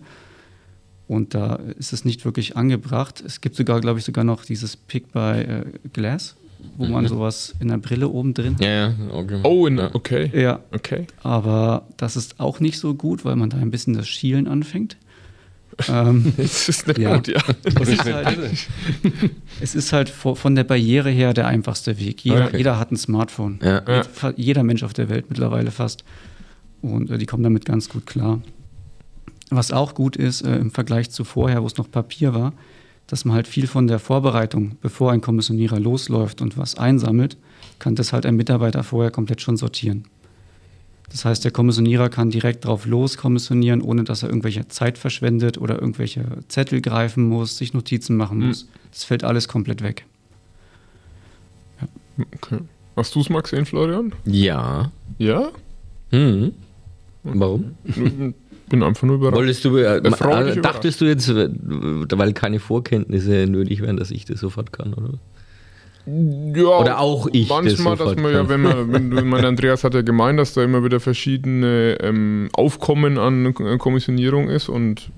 Und 1.08 1.34
da 1.34 1.56
ist 1.78 1.92
es 1.92 2.04
nicht 2.04 2.24
wirklich 2.24 2.56
angebracht. 2.56 3.22
Es 3.24 3.40
gibt 3.40 3.54
sogar, 3.56 3.80
glaube 3.80 3.98
ich, 3.98 4.04
sogar 4.04 4.24
noch 4.24 4.44
dieses 4.44 4.76
Pick 4.76 5.12
by 5.12 5.18
äh, 5.18 5.64
Glass, 5.92 6.36
wo 6.76 6.86
man 6.86 7.04
mhm. 7.04 7.08
sowas 7.08 7.54
in 7.60 7.68
der 7.68 7.78
Brille 7.78 8.08
oben 8.08 8.34
drin. 8.34 8.56
Ja, 8.58 8.68
ja, 8.68 8.94
okay. 9.12 9.40
Oh, 9.44 9.66
in, 9.66 9.78
okay. 9.78 10.30
Ja. 10.34 10.60
Okay. 10.72 11.06
Aber 11.22 11.86
das 11.96 12.16
ist 12.16 12.40
auch 12.40 12.58
nicht 12.58 12.78
so 12.78 12.94
gut, 12.94 13.24
weil 13.24 13.36
man 13.36 13.50
da 13.50 13.58
ein 13.58 13.70
bisschen 13.70 13.94
das 13.94 14.08
Schielen 14.08 14.48
anfängt. 14.48 14.96
ähm, 15.88 16.32
das 16.36 16.68
ist 16.68 16.88
nicht 16.88 16.98
ja. 16.98 17.16
gut, 17.16 17.28
ja. 17.28 17.42
Es 17.80 17.88
ist 17.88 18.04
halt, 18.04 18.38
es 19.60 19.74
ist 19.74 19.92
halt 19.92 20.08
von 20.08 20.54
der 20.54 20.64
Barriere 20.64 21.10
her 21.10 21.34
der 21.34 21.46
einfachste 21.46 22.00
Weg. 22.00 22.24
Jeder, 22.24 22.46
okay. 22.46 22.56
jeder 22.56 22.78
hat 22.78 22.90
ein 22.90 22.96
Smartphone. 22.96 23.60
Ja. 23.62 24.02
Jeder 24.36 24.62
Mensch 24.62 24.82
auf 24.82 24.94
der 24.94 25.08
Welt 25.08 25.26
mittlerweile 25.28 25.70
fast. 25.70 26.02
Und 26.80 27.10
äh, 27.10 27.18
die 27.18 27.26
kommen 27.26 27.42
damit 27.42 27.64
ganz 27.64 27.88
gut 27.88 28.06
klar. 28.06 28.40
Was 29.50 29.70
auch 29.70 29.94
gut 29.94 30.16
ist 30.16 30.42
äh, 30.42 30.56
im 30.56 30.70
Vergleich 30.70 31.10
zu 31.10 31.24
vorher, 31.24 31.62
wo 31.62 31.66
es 31.66 31.76
noch 31.76 31.90
Papier 31.90 32.34
war, 32.34 32.52
dass 33.06 33.24
man 33.24 33.34
halt 33.34 33.46
viel 33.46 33.66
von 33.66 33.86
der 33.86 33.98
Vorbereitung, 33.98 34.76
bevor 34.80 35.12
ein 35.12 35.20
Kommissionierer 35.20 35.78
losläuft 35.78 36.42
und 36.42 36.58
was 36.58 36.76
einsammelt, 36.76 37.36
kann 37.78 37.94
das 37.94 38.12
halt 38.12 38.26
ein 38.26 38.36
Mitarbeiter 38.36 38.82
vorher 38.82 39.10
komplett 39.10 39.40
schon 39.40 39.56
sortieren. 39.56 40.04
Das 41.10 41.24
heißt, 41.24 41.44
der 41.44 41.52
Kommissionierer 41.52 42.08
kann 42.08 42.30
direkt 42.30 42.64
drauf 42.64 42.84
loskommissionieren, 42.84 43.80
ohne 43.80 44.02
dass 44.02 44.24
er 44.24 44.28
irgendwelche 44.28 44.66
Zeit 44.68 44.98
verschwendet 44.98 45.56
oder 45.56 45.80
irgendwelche 45.80 46.24
Zettel 46.48 46.80
greifen 46.80 47.28
muss, 47.28 47.56
sich 47.56 47.72
Notizen 47.74 48.16
machen 48.16 48.48
muss. 48.48 48.64
Mhm. 48.64 48.68
Das 48.90 49.04
fällt 49.04 49.22
alles 49.22 49.46
komplett 49.46 49.82
weg. 49.82 50.04
Ja. 51.80 52.24
Okay. 52.34 52.58
Hast 52.96 53.14
du 53.14 53.20
es 53.20 53.28
mal 53.28 53.42
gesehen, 53.42 53.66
Florian? 53.66 54.12
Ja. 54.24 54.90
Ja? 55.18 55.50
Mhm. 56.10 56.52
Warum? 57.22 57.76
Bin 58.68 58.82
einfach 58.82 59.06
nur 59.06 59.16
überrascht. 59.16 59.36
Wolltest 59.36 59.64
du, 59.64 59.76
äh, 59.76 59.98
äh, 59.98 60.60
dachtest 60.60 61.00
du 61.00 61.04
jetzt, 61.04 61.28
äh, 61.28 61.48
weil 61.50 62.32
keine 62.32 62.60
Vorkenntnisse 62.60 63.46
nötig 63.46 63.82
wären, 63.82 63.96
dass 63.96 64.10
ich 64.10 64.24
das 64.24 64.40
sofort 64.40 64.72
kann, 64.72 64.94
oder? 64.94 65.14
Ja, 66.06 66.78
oder 66.78 67.00
auch 67.00 67.28
ich. 67.32 67.48
Manchmal, 67.48 67.96
das 67.96 68.08
dass 68.08 68.16
man 68.16 68.32
kann. 68.32 68.44
ja, 68.44 68.48
wenn 68.48 68.62
man, 68.62 68.92
wenn, 68.92 69.16
wenn 69.16 69.28
man 69.28 69.44
Andreas 69.44 69.82
hat 69.82 69.94
ja 69.94 70.02
gemeint, 70.02 70.38
dass 70.38 70.54
da 70.54 70.62
immer 70.62 70.84
wieder 70.84 71.00
verschiedene 71.00 71.98
ähm, 72.00 72.48
Aufkommen 72.52 73.18
an 73.18 73.54
Kommissionierung 73.78 74.48
ist 74.48 74.68
und 74.68 75.10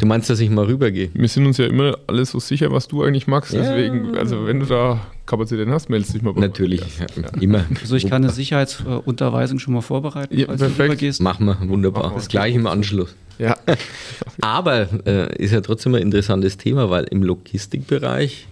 Du 0.00 0.06
meinst, 0.06 0.28
dass 0.30 0.40
ich 0.40 0.50
mal 0.50 0.64
rübergehe? 0.64 1.10
Wir 1.14 1.28
sind 1.28 1.46
uns 1.46 1.58
ja 1.58 1.66
immer 1.66 1.96
alle 2.08 2.24
so 2.24 2.40
sicher, 2.40 2.72
was 2.72 2.88
du 2.88 3.04
eigentlich 3.04 3.28
magst. 3.28 3.52
Ja. 3.52 3.60
Deswegen, 3.62 4.16
also 4.16 4.46
wenn 4.46 4.58
du 4.58 4.66
da 4.66 5.00
Kapazitäten 5.26 5.70
hast, 5.70 5.88
meldest 5.88 6.14
dich 6.14 6.22
mal 6.22 6.34
bei 6.34 6.40
Natürlich, 6.40 6.80
ja. 6.98 7.06
immer. 7.40 7.64
Also 7.80 7.96
ich 7.96 8.08
kann 8.08 8.24
eine 8.24 8.32
Sicherheitsunterweisung 8.32 9.58
schon 9.58 9.74
mal 9.74 9.80
vorbereiten, 9.80 10.36
ja, 10.36 10.46
falls 10.46 10.60
perfekt. 10.60 11.18
du. 11.18 11.22
Machen 11.22 11.46
wir, 11.46 11.58
wunderbar. 11.68 12.02
Machen 12.04 12.14
wir. 12.14 12.18
Das 12.18 12.28
gleiche 12.28 12.58
im 12.58 12.66
Anschluss. 12.66 13.14
Ja. 13.38 13.56
Aber 14.40 14.88
äh, 15.06 15.34
ist 15.42 15.52
ja 15.52 15.60
trotzdem 15.60 15.94
ein 15.94 16.02
interessantes 16.02 16.56
Thema, 16.56 16.90
weil 16.90 17.04
im 17.04 17.22
Logistikbereich 17.22 18.48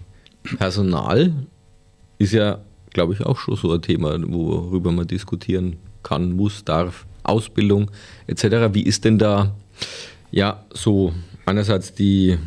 Personal 0.57 1.33
ist 2.17 2.33
ja, 2.33 2.59
glaube 2.91 3.13
ich, 3.13 3.21
auch 3.21 3.37
schon 3.37 3.55
so 3.55 3.71
ein 3.73 3.81
Thema, 3.81 4.17
worüber 4.27 4.91
man 4.91 5.07
diskutieren 5.07 5.77
kann, 6.03 6.31
muss, 6.31 6.63
darf, 6.63 7.05
Ausbildung 7.23 7.91
etc. 8.27 8.73
Wie 8.73 8.83
ist 8.83 9.05
denn 9.05 9.19
da 9.19 9.55
ja 10.31 10.65
so 10.73 11.13
einerseits 11.45 11.93
die 11.93 12.37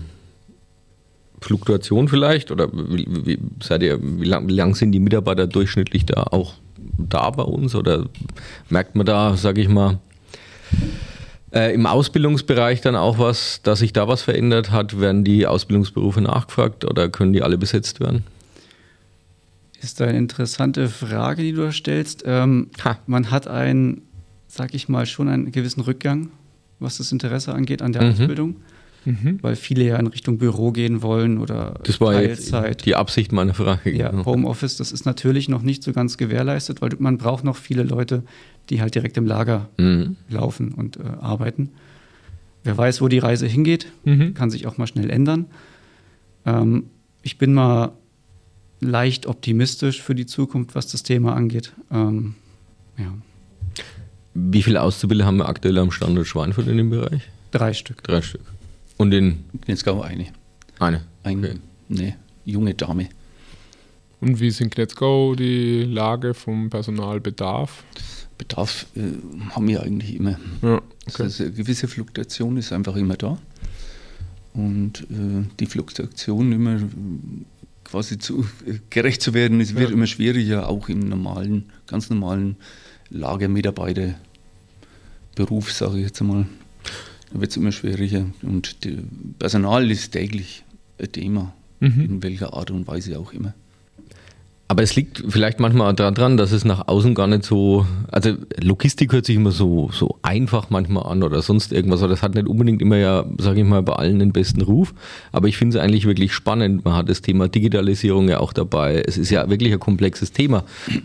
Fluktuation 1.44 2.08
vielleicht 2.08 2.50
oder 2.50 2.68
wie, 2.72 3.06
wie 3.26 3.38
seid 3.62 3.82
ihr, 3.82 3.98
wie 4.02 4.24
lang, 4.24 4.48
wie 4.48 4.54
lang 4.54 4.74
sind 4.74 4.92
die 4.92 5.00
Mitarbeiter 5.00 5.46
durchschnittlich 5.46 6.06
da 6.06 6.24
auch 6.24 6.54
da 6.98 7.30
bei 7.30 7.42
uns 7.42 7.74
oder 7.74 8.06
merkt 8.68 8.94
man 8.96 9.06
da, 9.06 9.36
sage 9.36 9.60
ich 9.60 9.68
mal, 9.68 9.98
äh, 11.52 11.74
im 11.74 11.86
Ausbildungsbereich 11.86 12.80
dann 12.80 12.96
auch 12.96 13.18
was, 13.18 13.60
dass 13.62 13.80
sich 13.80 13.92
da 13.92 14.08
was 14.08 14.22
verändert 14.22 14.70
hat? 14.70 15.00
Werden 15.00 15.24
die 15.24 15.46
Ausbildungsberufe 15.46 16.20
nachgefragt 16.20 16.84
oder 16.84 17.08
können 17.08 17.32
die 17.32 17.42
alle 17.42 17.58
besetzt 17.58 18.00
werden? 18.00 18.24
Ist 19.80 20.00
eine 20.00 20.16
interessante 20.16 20.88
Frage, 20.88 21.42
die 21.42 21.52
du 21.52 21.62
da 21.62 21.72
stellst. 21.72 22.24
Ähm, 22.26 22.70
man 23.06 23.30
hat 23.30 23.48
einen, 23.48 24.02
sag 24.48 24.74
ich 24.74 24.88
mal, 24.88 25.04
schon 25.04 25.28
einen 25.28 25.52
gewissen 25.52 25.82
Rückgang 25.82 26.30
was 26.84 26.98
das 26.98 27.12
Interesse 27.12 27.52
angeht 27.52 27.82
an 27.82 27.92
der 27.92 28.02
mhm. 28.02 28.10
Ausbildung. 28.10 28.56
Mhm. 29.04 29.38
Weil 29.42 29.56
viele 29.56 29.84
ja 29.84 29.96
in 29.96 30.06
Richtung 30.06 30.38
Büro 30.38 30.72
gehen 30.72 31.02
wollen 31.02 31.38
oder 31.38 31.74
das 31.84 32.00
war 32.00 32.12
Teilzeit. 32.12 32.86
die 32.86 32.94
Absicht 32.94 33.32
meiner 33.32 33.54
Frage. 33.54 33.94
Ja, 33.94 34.10
genau. 34.10 34.24
Homeoffice, 34.24 34.76
das 34.76 34.92
ist 34.92 35.04
natürlich 35.04 35.48
noch 35.48 35.62
nicht 35.62 35.82
so 35.82 35.92
ganz 35.92 36.16
gewährleistet, 36.16 36.80
weil 36.80 36.90
man 36.98 37.18
braucht 37.18 37.44
noch 37.44 37.56
viele 37.56 37.82
Leute, 37.82 38.22
die 38.70 38.80
halt 38.80 38.94
direkt 38.94 39.16
im 39.16 39.26
Lager 39.26 39.68
mhm. 39.76 40.16
laufen 40.28 40.72
und 40.72 40.96
äh, 40.96 41.02
arbeiten. 41.20 41.70
Wer 42.62 42.78
weiß, 42.78 43.02
wo 43.02 43.08
die 43.08 43.18
Reise 43.18 43.46
hingeht, 43.46 43.88
mhm. 44.04 44.32
kann 44.32 44.50
sich 44.50 44.66
auch 44.66 44.78
mal 44.78 44.86
schnell 44.86 45.10
ändern. 45.10 45.46
Ähm, 46.46 46.84
ich 47.22 47.36
bin 47.36 47.52
mal 47.52 47.92
leicht 48.80 49.26
optimistisch 49.26 50.02
für 50.02 50.14
die 50.14 50.26
Zukunft, 50.26 50.74
was 50.74 50.86
das 50.86 51.02
Thema 51.02 51.34
angeht. 51.34 51.72
Ähm, 51.90 52.34
ja. 52.98 53.12
Wie 54.34 54.62
viele 54.62 54.82
Auszubildende 54.82 55.26
haben 55.26 55.36
wir 55.36 55.48
aktuell 55.48 55.78
am 55.78 55.90
Standort 55.90 56.26
Schweinfurt 56.26 56.66
in 56.68 56.76
dem 56.76 56.90
Bereich? 56.90 57.22
Drei 57.50 57.72
Stück. 57.72 58.02
Drei 58.02 58.20
Stück. 58.20 58.42
Und 58.96 59.12
in? 59.12 59.44
Knetzgau 59.62 60.02
eine. 60.02 60.26
Eine? 60.78 61.02
Eine 61.22 61.48
okay. 61.48 61.58
ne, 61.88 62.16
junge 62.44 62.74
Dame. 62.74 63.08
Und 64.20 64.40
wie 64.40 64.48
ist 64.48 64.60
in 64.60 64.70
Knetzgau 64.70 65.34
die 65.34 65.82
Lage 65.82 66.34
vom 66.34 66.70
Personalbedarf? 66.70 67.84
Bedarf 68.38 68.86
äh, 68.96 69.00
haben 69.50 69.68
wir 69.68 69.82
eigentlich 69.82 70.16
immer. 70.16 70.38
Ja, 70.62 70.80
okay. 71.06 71.22
also 71.22 71.44
eine 71.44 71.52
gewisse 71.52 71.88
Fluktuation 71.88 72.56
ist 72.56 72.72
einfach 72.72 72.96
immer 72.96 73.16
da. 73.16 73.38
Und 74.54 75.02
äh, 75.10 75.44
die 75.60 75.66
Fluktuation 75.66 76.52
immer 76.52 76.80
quasi 77.84 78.18
zu, 78.18 78.46
äh, 78.66 78.78
gerecht 78.90 79.22
zu 79.22 79.34
werden, 79.34 79.60
es 79.60 79.74
wird 79.74 79.90
ja. 79.90 79.94
immer 79.94 80.06
schwieriger, 80.06 80.68
auch 80.68 80.88
im 80.88 81.00
normalen, 81.00 81.70
ganz 81.86 82.10
normalen 82.10 82.56
Lagermitarbeiterberuf, 83.10 85.70
sage 85.70 85.98
ich 85.98 86.04
jetzt 86.04 86.20
einmal. 86.20 86.46
Da 87.34 87.40
wird 87.40 87.50
es 87.50 87.56
immer 87.56 87.72
schwieriger. 87.72 88.26
Und 88.42 88.78
Personal 89.40 89.90
ist 89.90 90.12
täglich 90.12 90.64
ein 91.00 91.10
Thema, 91.10 91.52
mhm. 91.80 92.00
in 92.00 92.22
welcher 92.22 92.54
Art 92.54 92.70
und 92.70 92.86
Weise 92.86 93.18
auch 93.18 93.32
immer. 93.32 93.54
Aber 94.66 94.82
es 94.82 94.96
liegt 94.96 95.22
vielleicht 95.28 95.60
manchmal 95.60 95.92
daran, 95.92 96.38
dass 96.38 96.50
es 96.50 96.64
nach 96.64 96.88
außen 96.88 97.14
gar 97.14 97.26
nicht 97.26 97.44
so, 97.44 97.86
also 98.10 98.32
Logistik 98.62 99.12
hört 99.12 99.26
sich 99.26 99.36
immer 99.36 99.50
so, 99.50 99.90
so 99.92 100.18
einfach 100.22 100.70
manchmal 100.70 101.04
an 101.04 101.22
oder 101.22 101.42
sonst 101.42 101.70
irgendwas, 101.70 102.00
aber 102.00 102.08
das 102.08 102.22
hat 102.22 102.34
nicht 102.34 102.48
unbedingt 102.48 102.80
immer 102.80 102.96
ja, 102.96 103.26
sage 103.38 103.60
ich 103.60 103.66
mal, 103.66 103.82
bei 103.82 103.92
allen 103.92 104.20
den 104.20 104.32
besten 104.32 104.62
Ruf. 104.62 104.94
Aber 105.32 105.48
ich 105.48 105.58
finde 105.58 105.76
es 105.76 105.84
eigentlich 105.84 106.06
wirklich 106.06 106.32
spannend. 106.32 106.82
Man 106.84 106.94
hat 106.94 107.10
das 107.10 107.20
Thema 107.20 107.48
Digitalisierung 107.48 108.28
ja 108.28 108.40
auch 108.40 108.54
dabei. 108.54 109.02
Es 109.06 109.18
ist 109.18 109.28
ja 109.28 109.50
wirklich 109.50 109.70
ein 109.70 109.80
komplexes 109.80 110.32
Thema. 110.32 110.64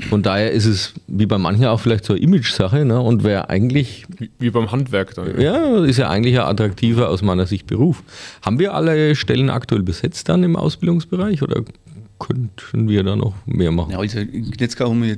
Von 0.09 0.23
daher 0.23 0.51
ist 0.51 0.65
es 0.65 0.93
wie 1.07 1.25
bei 1.25 1.37
manchen 1.37 1.65
auch 1.65 1.81
vielleicht 1.81 2.05
so 2.05 2.13
eine 2.13 2.21
Image-Sache. 2.21 2.85
Ne? 2.85 3.01
Und 3.01 3.25
wer 3.25 3.49
eigentlich. 3.49 4.05
Wie, 4.17 4.29
wie, 4.39 4.51
beim 4.51 4.71
Handwerk 4.71 5.15
dann. 5.15 5.39
Ja, 5.39 5.83
ist 5.83 5.97
ja 5.97 6.09
eigentlich 6.09 6.39
ein 6.39 6.45
attraktiver 6.45 7.09
aus 7.09 7.21
meiner 7.21 7.45
Sicht 7.45 7.67
Beruf. 7.67 8.03
Haben 8.41 8.57
wir 8.57 8.73
alle 8.73 9.15
Stellen 9.15 9.49
aktuell 9.49 9.83
besetzt 9.83 10.29
dann 10.29 10.43
im 10.43 10.55
Ausbildungsbereich 10.55 11.41
oder 11.41 11.63
könnten 12.19 12.87
wir 12.89 13.03
da 13.03 13.15
noch 13.15 13.33
mehr 13.45 13.71
machen? 13.71 13.91
Ja, 13.91 13.99
also 13.99 14.19
in 14.19 14.51
Knetzgau 14.51 14.89
haben 14.89 15.03
wir 15.03 15.17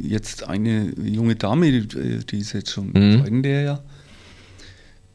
jetzt 0.00 0.44
eine 0.44 0.92
junge 1.02 1.36
Dame, 1.36 1.70
die 1.70 2.38
ist 2.38 2.52
jetzt 2.52 2.70
schon 2.70 2.92
im 2.92 3.10
mhm. 3.12 3.20
zweiten 3.20 3.42
Lehrjahr. 3.42 3.82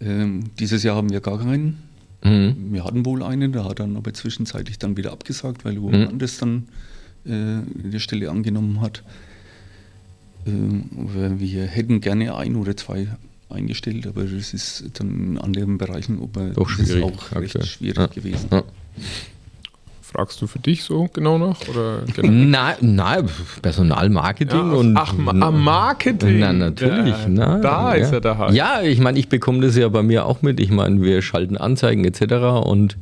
Ähm, 0.01 0.45
dieses 0.59 0.83
Jahr 0.83 0.95
haben 0.95 1.09
wir 1.09 1.21
gar 1.21 1.39
keinen. 1.39 1.83
Mhm. 2.23 2.73
Wir 2.73 2.83
hatten 2.83 3.05
wohl 3.05 3.21
einen, 3.23 3.51
der 3.51 3.65
hat 3.65 3.79
dann 3.79 3.95
aber 3.97 4.13
zwischenzeitlich 4.13 4.79
dann 4.79 4.97
wieder 4.97 5.11
abgesagt, 5.11 5.65
weil 5.65 5.81
woanders 5.81 6.41
mhm. 6.41 6.65
dann 7.25 7.63
äh, 7.63 7.89
die 7.91 7.99
Stelle 7.99 8.31
angenommen 8.31 8.81
hat. 8.81 9.03
Ähm, 10.47 10.89
wir 11.39 11.65
hätten 11.65 12.01
gerne 12.01 12.35
ein 12.35 12.55
oder 12.55 12.75
zwei 12.77 13.07
eingestellt, 13.49 14.07
aber 14.07 14.23
das 14.25 14.53
ist 14.53 14.85
dann 14.93 15.09
in 15.09 15.37
anderen 15.37 15.77
Bereichen 15.77 16.19
Doch 16.53 16.69
schwierig, 16.69 17.03
auch 17.03 17.31
recht 17.33 17.65
schwierig 17.65 17.97
Ja. 17.97 18.07
gewesen. 18.07 18.47
Ja. 18.51 18.63
Fragst 20.15 20.41
du 20.41 20.47
für 20.47 20.59
dich 20.59 20.83
so 20.85 21.09
genau 21.11 21.37
nach? 21.37 21.57
Oder 21.67 22.03
Nein, 22.23 22.75
nein, 22.81 23.27
Personalmarketing 23.61 24.71
Ja, 24.71 24.77
und. 24.77 24.95
ach, 24.95 25.13
ah, 25.41 25.51
Marketing. 25.51 26.39
Na, 26.39 26.53
natürlich. 26.53 27.13
Da- 27.15 27.27
na, 27.27 27.57
da 27.59 27.93
ist 27.95 28.13
er 28.13 28.37
Hype. 28.37 28.53
Ja, 28.53 28.81
ich 28.81 29.01
meine, 29.01 29.19
ich 29.19 29.27
bekomme 29.27 29.59
das 29.59 29.75
ja 29.75 29.89
bei 29.89 30.03
mir 30.03 30.25
auch 30.25 30.41
mit. 30.41 30.61
Ich 30.61 30.71
meine, 30.71 31.01
wir 31.01 31.21
schalten 31.21 31.57
Anzeigen 31.57 32.05
etc. 32.05 32.65
und 32.65 32.95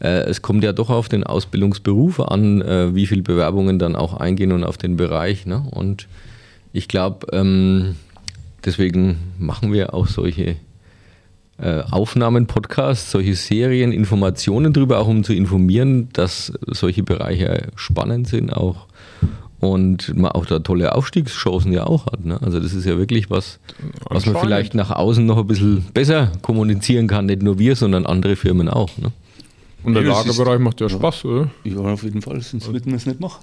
äh, 0.00 0.20
es 0.20 0.40
kommt 0.40 0.64
ja 0.64 0.72
doch 0.72 0.88
auf 0.88 1.10
den 1.10 1.24
Ausbildungsberuf 1.24 2.20
an, 2.20 2.62
äh, 2.62 2.94
wie 2.94 3.06
viele 3.06 3.20
Bewerbungen 3.22 3.78
dann 3.78 3.94
auch 3.94 4.14
eingehen 4.14 4.52
und 4.52 4.64
auf 4.64 4.78
den 4.78 4.96
Bereich. 4.96 5.44
Ne? 5.44 5.62
Und 5.70 6.08
ich 6.72 6.88
glaube, 6.88 7.26
ähm, 7.32 7.96
deswegen 8.64 9.18
machen 9.38 9.74
wir 9.74 9.92
auch 9.92 10.06
solche 10.06 10.56
Aufnahmen, 11.58 12.46
Podcasts, 12.46 13.10
solche 13.10 13.34
Serien, 13.34 13.90
Informationen 13.92 14.72
darüber, 14.74 14.98
auch 14.98 15.08
um 15.08 15.24
zu 15.24 15.32
informieren, 15.32 16.08
dass 16.12 16.52
solche 16.66 17.02
Bereiche 17.02 17.68
spannend 17.76 18.28
sind 18.28 18.52
auch 18.52 18.86
und 19.60 20.14
man 20.14 20.32
auch 20.32 20.44
da 20.44 20.58
tolle 20.58 20.94
Aufstiegschancen 20.94 21.72
ja 21.72 21.86
auch 21.86 22.04
hat. 22.06 22.24
Ne? 22.26 22.38
Also 22.42 22.60
das 22.60 22.74
ist 22.74 22.84
ja 22.84 22.98
wirklich 22.98 23.30
was, 23.30 23.58
was 24.10 24.26
man 24.26 24.36
vielleicht 24.36 24.74
nach 24.74 24.90
außen 24.90 25.24
noch 25.24 25.38
ein 25.38 25.46
bisschen 25.46 25.82
besser 25.94 26.30
kommunizieren 26.42 27.06
kann, 27.06 27.24
nicht 27.26 27.42
nur 27.42 27.58
wir, 27.58 27.74
sondern 27.74 28.04
andere 28.04 28.36
Firmen 28.36 28.68
auch. 28.68 28.90
Ne? 28.98 29.12
Und 29.82 29.94
der 29.94 30.02
Nee, 30.02 30.08
das 30.10 30.26
ist- 30.26 30.36
Lagerbereich 30.36 30.60
macht 30.60 30.80
ja 30.82 30.90
Spaß, 30.90 31.24
oder? 31.24 31.50
Ja, 31.64 31.78
auf 31.78 32.02
jeden 32.02 32.20
Fall, 32.20 32.38
sonst 32.42 32.70
würden 32.70 32.86
wir 32.92 32.96
es 32.96 33.06
nicht 33.06 33.18
machen. 33.20 33.42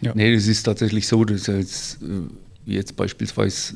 Ja. 0.00 0.12
Nee, 0.14 0.32
das 0.34 0.46
ist 0.46 0.62
tatsächlich 0.62 1.08
so, 1.08 1.24
dass 1.24 1.48
jetzt, 1.48 2.00
äh, 2.02 2.06
jetzt 2.66 2.96
beispielsweise 2.96 3.74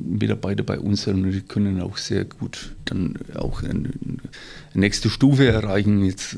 Mitarbeiter 0.00 0.62
bei 0.62 0.78
uns 0.78 1.02
sind, 1.04 1.30
die 1.30 1.40
können 1.40 1.80
auch 1.80 1.96
sehr 1.96 2.24
gut 2.24 2.74
dann 2.84 3.14
auch 3.34 3.62
eine, 3.62 3.90
nächste 4.74 5.08
Stufe 5.10 5.46
erreichen. 5.46 6.04
Jetzt, 6.04 6.36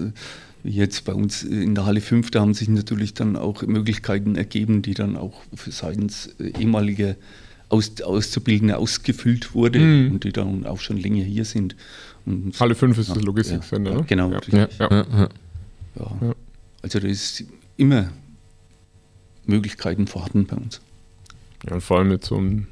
wie 0.63 0.71
jetzt 0.73 1.05
bei 1.05 1.15
uns 1.15 1.43
in 1.43 1.75
der 1.75 1.87
Halle 1.87 2.01
5, 2.01 2.31
da 2.31 2.41
haben 2.41 2.55
sich 2.55 2.69
natürlich 2.69 3.15
dann 3.15 3.37
auch 3.37 3.63
Möglichkeiten 3.63 4.37
ergeben, 4.37 4.83
die 4.83 4.95
dann 4.95 5.17
auch 5.17 5.43
seitens 5.69 6.29
äh, 6.39 6.53
ehemaliger 6.61 7.17
Aus, 7.71 8.01
Auszubildende 8.03 8.77
ausgefüllt 8.79 9.55
wurde 9.55 9.79
Mhm. 9.79 10.13
und 10.13 10.25
die 10.25 10.33
dann 10.33 10.67
auch 10.67 10.81
schon 10.81 10.97
länger 10.97 11.23
hier 11.25 11.45
sind. 11.45 11.77
Und 12.27 12.59
Halle 12.59 12.75
5 12.75 12.99
ist 12.99 13.11
das 13.11 13.17
Ja, 13.19 13.23
Logistikcenter, 13.23 13.91
ja, 13.93 13.97
ne? 13.99 14.05
genau, 14.09 14.33
ja. 14.33 14.69
Ja. 14.79 15.07
Ja. 15.97 16.35
Also 16.83 16.99
da 17.01 17.07
ist 17.09 17.45
immer 17.77 18.11
Möglichkeiten 19.47 20.07
vorhanden 20.07 20.47
bei 20.47 20.57
uns. 20.57 20.81
Ja, 21.67 21.75
und 21.75 21.81
vor 21.81 21.99
allem 21.99 22.09
mit 22.09 22.25
so 22.25 22.37
einem 22.37 22.67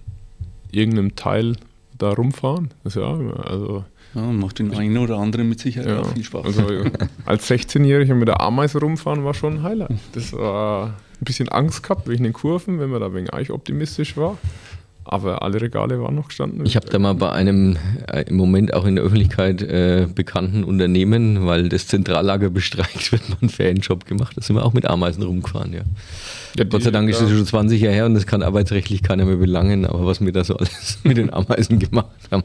irgendeinem 0.70 1.16
Teil 1.16 1.56
da 1.98 2.10
rumfahren. 2.12 2.70
Ist 2.84 2.96
ja 2.96 3.02
also, 3.02 3.84
Ja, 4.14 4.22
macht 4.22 4.58
den 4.58 4.74
einen 4.74 4.96
oder 4.98 5.18
anderen 5.18 5.48
mit 5.48 5.60
Sicherheit 5.60 5.88
ja, 5.88 6.00
auch 6.00 6.12
viel 6.12 6.24
Spaß. 6.24 6.46
also 6.46 6.84
als 7.26 7.50
16-Jähriger 7.50 8.14
mit 8.14 8.28
der 8.28 8.40
Ameise 8.40 8.78
rumfahren 8.78 9.24
war 9.24 9.34
schon 9.34 9.54
ein 9.58 9.62
Highlight. 9.62 9.98
Das 10.12 10.32
war 10.32 10.86
ein 11.20 11.24
bisschen 11.24 11.48
Angst 11.48 11.82
gehabt 11.82 12.08
wegen 12.08 12.24
den 12.24 12.32
Kurven, 12.32 12.78
wenn 12.78 12.90
man 12.90 13.00
da 13.00 13.12
wegen 13.12 13.28
Eich 13.30 13.50
optimistisch 13.50 14.16
war. 14.16 14.38
Aber 15.10 15.42
alle 15.42 15.60
Regale 15.60 16.00
waren 16.02 16.14
noch 16.14 16.28
gestanden. 16.28 16.64
Ich 16.66 16.76
habe 16.76 16.86
da 16.88 16.98
mal 16.98 17.14
bei 17.14 17.32
einem 17.32 17.76
äh, 18.06 18.22
im 18.22 18.36
Moment 18.36 18.74
auch 18.74 18.84
in 18.84 18.96
der 18.96 19.04
Öffentlichkeit 19.04 19.62
äh, 19.62 20.06
bekannten 20.14 20.64
Unternehmen, 20.64 21.46
weil 21.46 21.68
das 21.68 21.86
Zentrallager 21.86 22.50
bestreikt 22.50 23.10
wird, 23.10 23.28
mal 23.28 23.38
einen 23.40 23.48
Ferienjob 23.48 24.04
gemacht. 24.04 24.36
Da 24.36 24.42
sind 24.42 24.56
wir 24.56 24.64
auch 24.64 24.74
mit 24.74 24.86
Ameisen 24.86 25.22
rumgefahren, 25.22 25.72
ja. 25.72 25.82
Ja, 26.56 26.64
Gott 26.64 26.82
sei 26.82 26.90
Dank 26.90 27.08
ist 27.08 27.20
das 27.20 27.30
schon 27.30 27.46
20 27.46 27.80
Jahre 27.80 27.94
her 27.94 28.06
und 28.06 28.14
das 28.14 28.26
kann 28.26 28.42
arbeitsrechtlich 28.42 29.02
keiner 29.02 29.24
mehr 29.24 29.36
belangen, 29.36 29.86
aber 29.86 30.06
was 30.06 30.20
wir 30.20 30.32
da 30.32 30.44
so 30.44 30.56
alles 30.56 30.98
mit 31.04 31.16
den 31.16 31.32
Ameisen 31.32 31.78
gemacht 31.78 32.10
haben, 32.30 32.44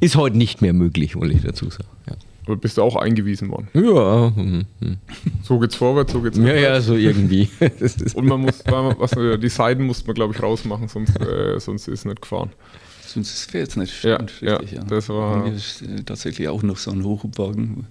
ist 0.00 0.16
heute 0.16 0.36
nicht 0.36 0.62
mehr 0.62 0.72
möglich, 0.72 1.16
wollte 1.16 1.34
ich 1.34 1.42
dazu 1.42 1.70
sagen. 1.70 1.88
Ja, 2.08 2.16
bist 2.56 2.76
du 2.78 2.82
auch 2.82 2.96
eingewiesen 2.96 3.50
worden? 3.50 3.68
ja, 3.74 4.32
hm, 4.34 4.64
hm. 4.80 4.96
So 5.42 5.58
geht's 5.58 5.74
vorwärts, 5.76 6.12
so 6.12 6.20
geht's 6.20 6.36
ja, 6.38 6.44
rückwärts. 6.44 6.62
ja 6.64 6.80
so 6.80 6.94
irgendwie. 6.96 7.48
Und 8.14 8.26
man 8.26 8.40
muss, 8.40 8.62
was, 8.66 9.10
die 9.40 9.48
Seiten 9.48 9.84
musste 9.84 10.06
man, 10.06 10.14
glaube 10.14 10.34
ich, 10.34 10.42
rausmachen, 10.42 10.88
sonst, 10.88 11.18
äh, 11.20 11.58
sonst 11.60 11.88
ist 11.88 12.00
es 12.00 12.04
nicht 12.04 12.22
gefahren. 12.22 12.50
Sonst 13.06 13.32
ist 13.32 13.48
es 13.48 13.52
jetzt 13.52 13.76
nicht. 13.76 14.02
Ja, 14.04 14.14
stimmt, 14.16 14.40
ja, 14.40 14.56
richtig, 14.56 14.80
das 14.88 15.08
war- 15.08 15.46
äh, 15.46 15.52
tatsächlich 16.06 16.48
auch 16.48 16.62
noch 16.62 16.76
so 16.78 16.90
ein 16.90 17.04
Hochhubwagen. 17.04 17.86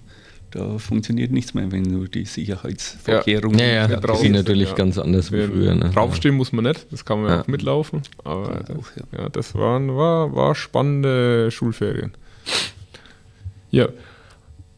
Da 0.50 0.76
funktioniert 0.76 1.30
nichts 1.32 1.54
mehr, 1.54 1.72
wenn 1.72 1.84
du 1.84 2.06
die 2.06 2.26
Sicherheitsvorkehrungen 2.26 3.58
ja, 3.58 3.66
ja, 3.66 3.72
Ja, 3.74 3.88
das 3.88 4.00
draußen 4.02 4.26
ist 4.26 4.32
natürlich 4.32 4.68
ja. 4.68 4.74
ganz 4.74 4.98
anders 4.98 5.32
wie 5.32 5.46
früher. 5.46 5.74
Ne? 5.74 5.90
Draufstehen 5.94 6.34
muss 6.34 6.52
man 6.52 6.64
nicht, 6.66 6.86
das 6.92 7.06
kann 7.06 7.22
man 7.22 7.30
ja. 7.30 7.36
Ja. 7.36 7.42
auch 7.42 7.46
mitlaufen. 7.46 8.02
Aber 8.22 8.50
Ja, 8.52 8.60
das, 8.62 8.76
auch, 8.76 8.86
ja. 8.96 9.18
ja, 9.22 9.28
das 9.30 9.54
waren, 9.54 9.96
war, 9.96 10.34
war 10.36 10.54
spannende 10.54 11.50
Schulferien. 11.50 12.12
Ja, 13.70 13.88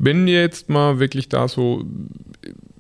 wenn 0.05 0.29
ihr 0.29 0.41
jetzt 0.41 0.69
mal 0.69 0.99
wirklich 0.99 1.29
da 1.29 1.49
so 1.49 1.85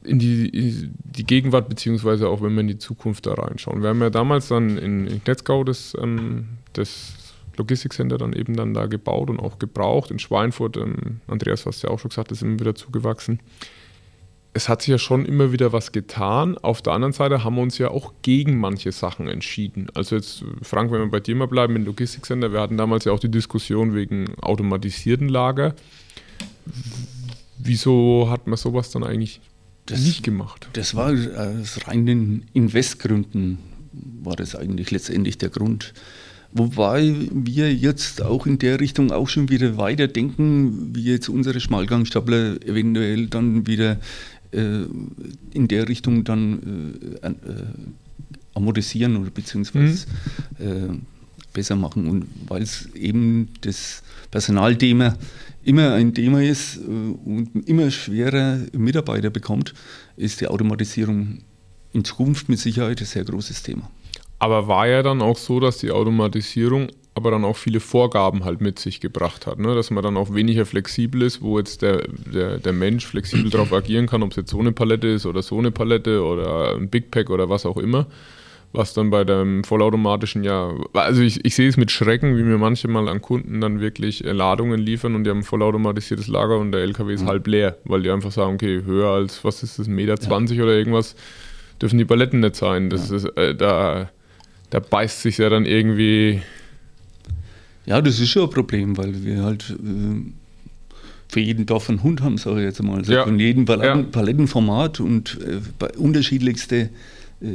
in 0.02 0.18
die, 0.18 0.48
in 0.48 0.94
die 1.04 1.24
Gegenwart, 1.24 1.68
beziehungsweise 1.68 2.28
auch 2.28 2.42
wenn 2.42 2.52
wir 2.54 2.60
in 2.60 2.68
die 2.68 2.78
Zukunft 2.78 3.26
da 3.26 3.34
reinschauen. 3.34 3.82
Wir 3.82 3.88
haben 3.90 4.00
ja 4.00 4.10
damals 4.10 4.48
dann 4.48 4.76
in, 4.76 5.06
in 5.06 5.24
Knetzgau 5.24 5.64
das, 5.64 5.96
ähm, 6.00 6.48
das 6.74 7.14
Logistikcenter 7.56 8.18
dann 8.18 8.34
eben 8.34 8.54
dann 8.56 8.74
da 8.74 8.86
gebaut 8.86 9.30
und 9.30 9.40
auch 9.40 9.58
gebraucht. 9.58 10.10
In 10.10 10.18
Schweinfurt, 10.18 10.76
ähm, 10.76 11.20
Andreas, 11.26 11.64
hast 11.64 11.82
ja 11.82 11.90
auch 11.90 11.98
schon 11.98 12.10
gesagt, 12.10 12.32
ist 12.32 12.42
immer 12.42 12.60
wieder 12.60 12.74
zugewachsen 12.74 13.40
es 14.54 14.68
hat 14.68 14.82
sich 14.82 14.88
ja 14.88 14.98
schon 14.98 15.26
immer 15.26 15.52
wieder 15.52 15.72
was 15.72 15.90
getan. 15.90 16.56
Auf 16.56 16.80
der 16.80 16.92
anderen 16.92 17.12
Seite 17.12 17.42
haben 17.42 17.56
wir 17.56 17.62
uns 17.62 17.76
ja 17.78 17.90
auch 17.90 18.12
gegen 18.22 18.58
manche 18.58 18.92
Sachen 18.92 19.28
entschieden. 19.28 19.88
Also 19.94 20.14
jetzt, 20.14 20.44
Frank, 20.62 20.92
wenn 20.92 21.00
wir 21.00 21.10
bei 21.10 21.20
dir 21.20 21.34
mal 21.34 21.48
bleiben, 21.48 21.74
im 21.74 21.84
Logistikcenter, 21.84 22.52
wir 22.52 22.60
hatten 22.60 22.76
damals 22.76 23.04
ja 23.04 23.12
auch 23.12 23.18
die 23.18 23.30
Diskussion 23.30 23.94
wegen 23.94 24.38
automatisierten 24.40 25.28
Lager. 25.28 25.74
Wieso 27.64 28.28
hat 28.30 28.46
man 28.46 28.56
sowas 28.56 28.90
dann 28.90 29.02
eigentlich 29.04 29.40
Das- 29.86 30.00
nicht 30.04 30.22
gemacht? 30.22 30.68
Das 30.74 30.94
war 30.94 31.12
aus 31.12 31.86
reinen 31.86 32.44
Investgründen, 32.52 33.58
war 34.22 34.36
das 34.36 34.54
eigentlich 34.54 34.90
letztendlich 34.90 35.38
der 35.38 35.48
Grund. 35.48 35.94
Wobei 36.52 37.14
wir 37.32 37.74
jetzt 37.74 38.22
auch 38.22 38.46
in 38.46 38.58
der 38.58 38.78
Richtung 38.78 39.10
auch 39.10 39.28
schon 39.28 39.48
wieder 39.48 39.76
weiterdenken, 39.76 40.94
wie 40.94 41.02
jetzt 41.04 41.28
unsere 41.28 41.58
Schmalgangstapler 41.58 42.62
eventuell 42.64 43.26
dann 43.26 43.66
wieder 43.66 43.98
äh, 44.52 44.82
in 45.52 45.66
der 45.66 45.88
Richtung 45.88 46.22
dann 46.22 47.00
äh, 47.22 47.26
äh, 47.28 47.34
amortisieren 48.54 49.16
oder 49.16 49.30
beziehungsweise 49.30 50.06
äh, 50.60 50.94
besser 51.54 51.76
machen. 51.76 52.06
Und 52.06 52.26
weil 52.48 52.60
es 52.62 52.90
eben 52.94 53.48
das 53.62 54.02
Personalthema 54.30 55.16
immer 55.62 55.94
ein 55.94 56.12
Thema 56.12 56.42
ist 56.42 56.76
äh, 56.76 56.80
und 56.80 57.66
immer 57.66 57.90
schwerer 57.90 58.58
Mitarbeiter 58.72 59.30
bekommt, 59.30 59.72
ist 60.18 60.42
die 60.42 60.48
Automatisierung 60.48 61.38
in 61.94 62.04
Zukunft 62.04 62.50
mit 62.50 62.58
Sicherheit 62.58 63.00
ein 63.00 63.06
sehr 63.06 63.24
großes 63.24 63.62
Thema. 63.62 63.90
Aber 64.38 64.68
war 64.68 64.86
ja 64.86 65.02
dann 65.02 65.22
auch 65.22 65.38
so, 65.38 65.60
dass 65.60 65.78
die 65.78 65.90
Automatisierung 65.90 66.88
aber 67.14 67.30
dann 67.30 67.44
auch 67.44 67.56
viele 67.56 67.78
Vorgaben 67.78 68.44
halt 68.44 68.60
mit 68.60 68.78
sich 68.80 69.00
gebracht 69.00 69.46
hat, 69.46 69.60
ne? 69.60 69.74
dass 69.74 69.90
man 69.90 70.02
dann 70.02 70.16
auch 70.16 70.34
weniger 70.34 70.66
flexibel 70.66 71.22
ist, 71.22 71.42
wo 71.42 71.58
jetzt 71.58 71.82
der, 71.82 72.08
der, 72.08 72.58
der 72.58 72.72
Mensch 72.72 73.06
flexibel 73.06 73.50
darauf 73.50 73.72
agieren 73.72 74.08
kann, 74.08 74.24
ob 74.24 74.30
es 74.32 74.36
jetzt 74.36 74.50
so 74.50 74.58
eine 74.58 74.72
Palette 74.72 75.06
ist 75.06 75.24
oder 75.24 75.42
so 75.42 75.58
eine 75.58 75.70
Palette 75.70 76.24
oder 76.24 76.74
ein 76.74 76.88
Big 76.88 77.12
Pack 77.12 77.30
oder 77.30 77.48
was 77.48 77.66
auch 77.66 77.76
immer, 77.76 78.06
was 78.74 78.92
dann 78.92 79.08
bei 79.10 79.22
dem 79.24 79.62
vollautomatischen 79.62 80.42
ja, 80.42 80.74
also 80.94 81.22
ich, 81.22 81.44
ich 81.44 81.54
sehe 81.54 81.68
es 81.68 81.76
mit 81.76 81.92
Schrecken, 81.92 82.36
wie 82.36 82.42
mir 82.42 82.58
manche 82.58 82.88
mal 82.88 83.08
an 83.08 83.22
Kunden 83.22 83.60
dann 83.60 83.80
wirklich 83.80 84.24
äh, 84.24 84.32
Ladungen 84.32 84.80
liefern 84.80 85.14
und 85.14 85.24
die 85.24 85.30
haben 85.30 85.38
ein 85.38 85.44
vollautomatisiertes 85.44 86.26
Lager 86.26 86.58
und 86.58 86.72
der 86.72 86.80
LKW 86.80 87.14
ist 87.14 87.24
halb 87.24 87.46
leer, 87.46 87.78
weil 87.84 88.02
die 88.02 88.10
einfach 88.10 88.32
sagen, 88.32 88.54
okay, 88.54 88.82
höher 88.84 89.10
als, 89.10 89.44
was 89.44 89.62
ist 89.62 89.78
das, 89.78 89.86
1,20 89.86 89.90
Meter 89.92 90.16
20 90.18 90.60
oder 90.60 90.72
irgendwas, 90.74 91.14
dürfen 91.80 91.98
die 91.98 92.04
Paletten 92.04 92.40
nicht 92.40 92.56
sein. 92.56 92.90
Das 92.90 93.10
ist, 93.10 93.24
äh, 93.36 93.54
da, 93.54 94.10
da 94.70 94.80
beißt 94.80 95.22
sich 95.22 95.38
ja 95.38 95.48
dann 95.48 95.66
irgendwie 95.66 96.42
Ja, 97.86 98.02
das 98.02 98.18
ist 98.18 98.30
schon 98.30 98.42
ein 98.44 98.50
Problem, 98.50 98.96
weil 98.96 99.24
wir 99.24 99.42
halt 99.44 99.70
äh, 99.70 100.32
für 101.28 101.40
jeden 101.40 101.64
Dorf 101.64 101.88
einen 101.88 102.02
Hund 102.02 102.22
haben, 102.22 102.38
sage 102.38 102.58
ich 102.58 102.64
jetzt 102.64 102.82
mal. 102.82 102.98
Also 102.98 103.12
Ja. 103.12 103.22
Von 103.22 103.38
jedem 103.38 103.66
Paletten, 103.66 104.00
Ja. 104.00 104.08
Palettenformat 104.10 104.98
und 104.98 105.38
äh, 105.40 105.60
bei 105.78 105.90
unterschiedlichste 105.96 106.90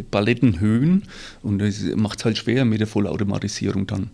Palettenhöhen. 0.10 1.04
Und 1.44 1.60
das 1.60 1.82
macht 1.96 2.20
es 2.20 2.26
halt 2.26 2.38
schwer 2.38 2.66
mit 2.66 2.80
der 2.80 2.88
Vollautomatisierung 2.88 3.88
dann. 3.88 4.10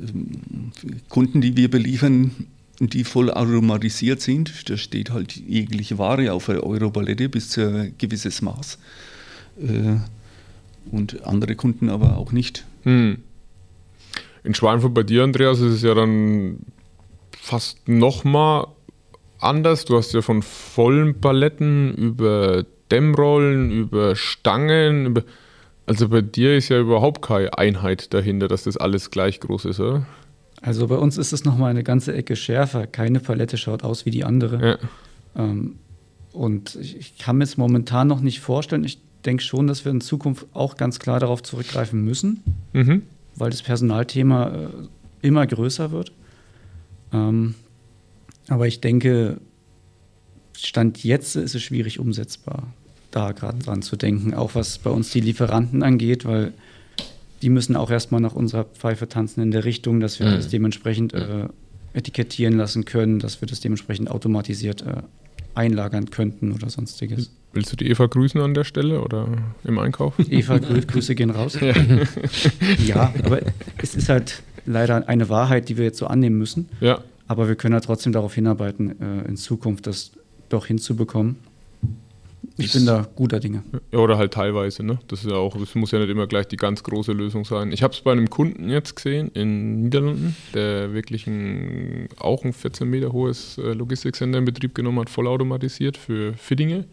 Ähm, 0.00 0.72
Kunden, 1.08 1.40
die 1.40 1.56
wir 1.56 1.70
beliefern, 1.70 2.32
die 2.80 3.04
voll 3.04 3.30
automatisiert 3.30 4.20
sind, 4.20 4.68
da 4.68 4.76
steht 4.76 5.10
halt 5.10 5.36
jegliche 5.36 5.98
Ware 5.98 6.32
auf 6.32 6.48
einer 6.48 6.64
Euro-Palette 6.64 7.28
bis 7.28 7.50
zu 7.50 7.66
ein 7.66 7.94
gewisses 7.98 8.42
Maß. 8.42 8.78
Äh, 9.60 9.96
und 10.90 11.24
andere 11.24 11.54
Kunden 11.54 11.88
aber 11.88 12.16
auch 12.16 12.32
nicht. 12.32 12.64
Hm. 12.82 13.18
In 14.44 14.54
Schweinfurt 14.54 14.94
bei 14.94 15.04
dir, 15.04 15.22
Andreas, 15.22 15.60
ist 15.60 15.74
es 15.74 15.82
ja 15.82 15.94
dann 15.94 16.58
fast 17.30 17.88
nochmal 17.88 18.66
anders. 19.38 19.84
Du 19.84 19.96
hast 19.96 20.12
ja 20.12 20.22
von 20.22 20.42
vollen 20.42 21.20
Paletten 21.20 21.94
über 21.94 22.64
Dämmrollen, 22.92 23.70
über 23.70 24.14
Stangen, 24.14 25.06
über 25.06 25.22
also 25.86 26.08
bei 26.08 26.20
dir 26.20 26.56
ist 26.56 26.68
ja 26.68 26.80
überhaupt 26.80 27.22
keine 27.22 27.58
Einheit 27.58 28.14
dahinter, 28.14 28.46
dass 28.48 28.64
das 28.64 28.76
alles 28.76 29.10
gleich 29.10 29.40
groß 29.40 29.64
ist, 29.64 29.80
oder? 29.80 30.06
Also 30.60 30.86
bei 30.86 30.94
uns 30.96 31.18
ist 31.18 31.32
es 31.32 31.44
nochmal 31.44 31.70
eine 31.70 31.82
ganze 31.82 32.14
Ecke 32.14 32.36
schärfer. 32.36 32.86
Keine 32.86 33.18
Palette 33.18 33.56
schaut 33.56 33.82
aus 33.82 34.06
wie 34.06 34.10
die 34.10 34.24
andere. 34.24 34.78
Ja. 35.34 35.42
Ähm, 35.42 35.76
und 36.32 36.76
ich, 36.76 36.96
ich 36.96 37.18
kann 37.18 37.38
mir 37.38 37.44
es 37.44 37.56
momentan 37.56 38.06
noch 38.06 38.20
nicht 38.20 38.40
vorstellen. 38.40 38.84
Ich 38.84 39.00
denke 39.24 39.42
schon, 39.42 39.66
dass 39.66 39.84
wir 39.84 39.90
in 39.90 40.00
Zukunft 40.00 40.46
auch 40.52 40.76
ganz 40.76 41.00
klar 41.00 41.18
darauf 41.18 41.42
zurückgreifen 41.42 42.04
müssen, 42.04 42.42
mhm. 42.72 43.02
weil 43.34 43.50
das 43.50 43.62
Personalthema 43.62 44.48
äh, 44.50 44.68
immer 45.20 45.46
größer 45.46 45.90
wird. 45.90 46.12
Ähm, 47.12 47.56
aber 48.48 48.68
ich 48.68 48.80
denke, 48.80 49.40
Stand 50.56 51.02
jetzt 51.02 51.34
ist 51.34 51.54
es 51.54 51.62
schwierig 51.62 51.98
umsetzbar, 51.98 52.72
da 53.12 53.32
gerade 53.32 53.58
dran 53.58 53.82
zu 53.82 53.96
denken, 53.96 54.34
auch 54.34 54.54
was 54.54 54.78
bei 54.78 54.90
uns 54.90 55.10
die 55.10 55.20
Lieferanten 55.20 55.82
angeht, 55.82 56.24
weil 56.24 56.52
die 57.42 57.50
müssen 57.50 57.76
auch 57.76 57.90
erstmal 57.90 58.20
nach 58.20 58.34
unserer 58.34 58.64
Pfeife 58.64 59.08
tanzen 59.08 59.42
in 59.42 59.50
der 59.50 59.64
Richtung, 59.64 60.00
dass 60.00 60.18
wir 60.18 60.26
mhm. 60.26 60.34
das 60.34 60.48
dementsprechend 60.48 61.12
äh, 61.14 61.48
etikettieren 61.92 62.56
lassen 62.56 62.84
können, 62.84 63.18
dass 63.18 63.40
wir 63.40 63.48
das 63.48 63.60
dementsprechend 63.60 64.10
automatisiert 64.10 64.82
äh, 64.82 65.02
einlagern 65.54 66.10
könnten 66.10 66.52
oder 66.52 66.70
sonstiges. 66.70 67.30
Willst 67.52 67.72
du 67.72 67.76
die 67.76 67.90
Eva 67.90 68.06
grüßen 68.06 68.40
an 68.40 68.54
der 68.54 68.64
Stelle 68.64 69.02
oder 69.02 69.28
im 69.64 69.78
Einkauf? 69.78 70.14
Eva, 70.30 70.58
Grü 70.58 70.80
Grüße 70.86 71.14
gehen 71.14 71.30
raus. 71.30 71.58
Ja. 71.60 71.74
ja, 72.84 73.14
aber 73.24 73.40
es 73.78 73.94
ist 73.94 74.08
halt 74.08 74.42
leider 74.64 75.08
eine 75.08 75.28
Wahrheit, 75.28 75.68
die 75.68 75.76
wir 75.76 75.84
jetzt 75.84 75.98
so 75.98 76.06
annehmen 76.06 76.38
müssen. 76.38 76.68
Ja. 76.80 77.02
Aber 77.28 77.48
wir 77.48 77.56
können 77.56 77.74
ja 77.74 77.80
trotzdem 77.80 78.12
darauf 78.12 78.34
hinarbeiten, 78.34 79.00
äh, 79.00 79.28
in 79.28 79.36
Zukunft 79.36 79.86
das 79.86 80.12
doch 80.48 80.66
hinzubekommen. 80.66 81.36
Ich 82.66 82.72
bin 82.72 82.86
da 82.86 83.06
guter 83.14 83.40
Dinge. 83.40 83.62
Ja, 83.92 83.98
oder 83.98 84.18
halt 84.18 84.32
teilweise, 84.32 84.82
ne? 84.82 84.98
Das 85.08 85.24
ist 85.24 85.30
ja 85.30 85.36
auch, 85.36 85.56
das 85.56 85.74
muss 85.74 85.90
ja 85.90 85.98
nicht 85.98 86.10
immer 86.10 86.26
gleich 86.26 86.46
die 86.48 86.56
ganz 86.56 86.82
große 86.82 87.12
Lösung 87.12 87.44
sein. 87.44 87.72
Ich 87.72 87.82
habe 87.82 87.92
es 87.92 88.00
bei 88.00 88.12
einem 88.12 88.30
Kunden 88.30 88.68
jetzt 88.68 88.96
gesehen 88.96 89.30
in 89.34 89.82
Niederlanden, 89.82 90.36
der 90.54 90.92
wirklich 90.92 91.26
ein, 91.26 92.08
auch 92.18 92.44
ein 92.44 92.52
14 92.52 92.88
Meter 92.88 93.12
hohes 93.12 93.58
äh, 93.58 93.72
Logistikcenter 93.72 94.38
in 94.38 94.44
Betrieb 94.44 94.74
genommen 94.74 95.00
hat, 95.00 95.10
vollautomatisiert 95.10 95.96
für 95.96 96.34
Fittinge 96.34 96.84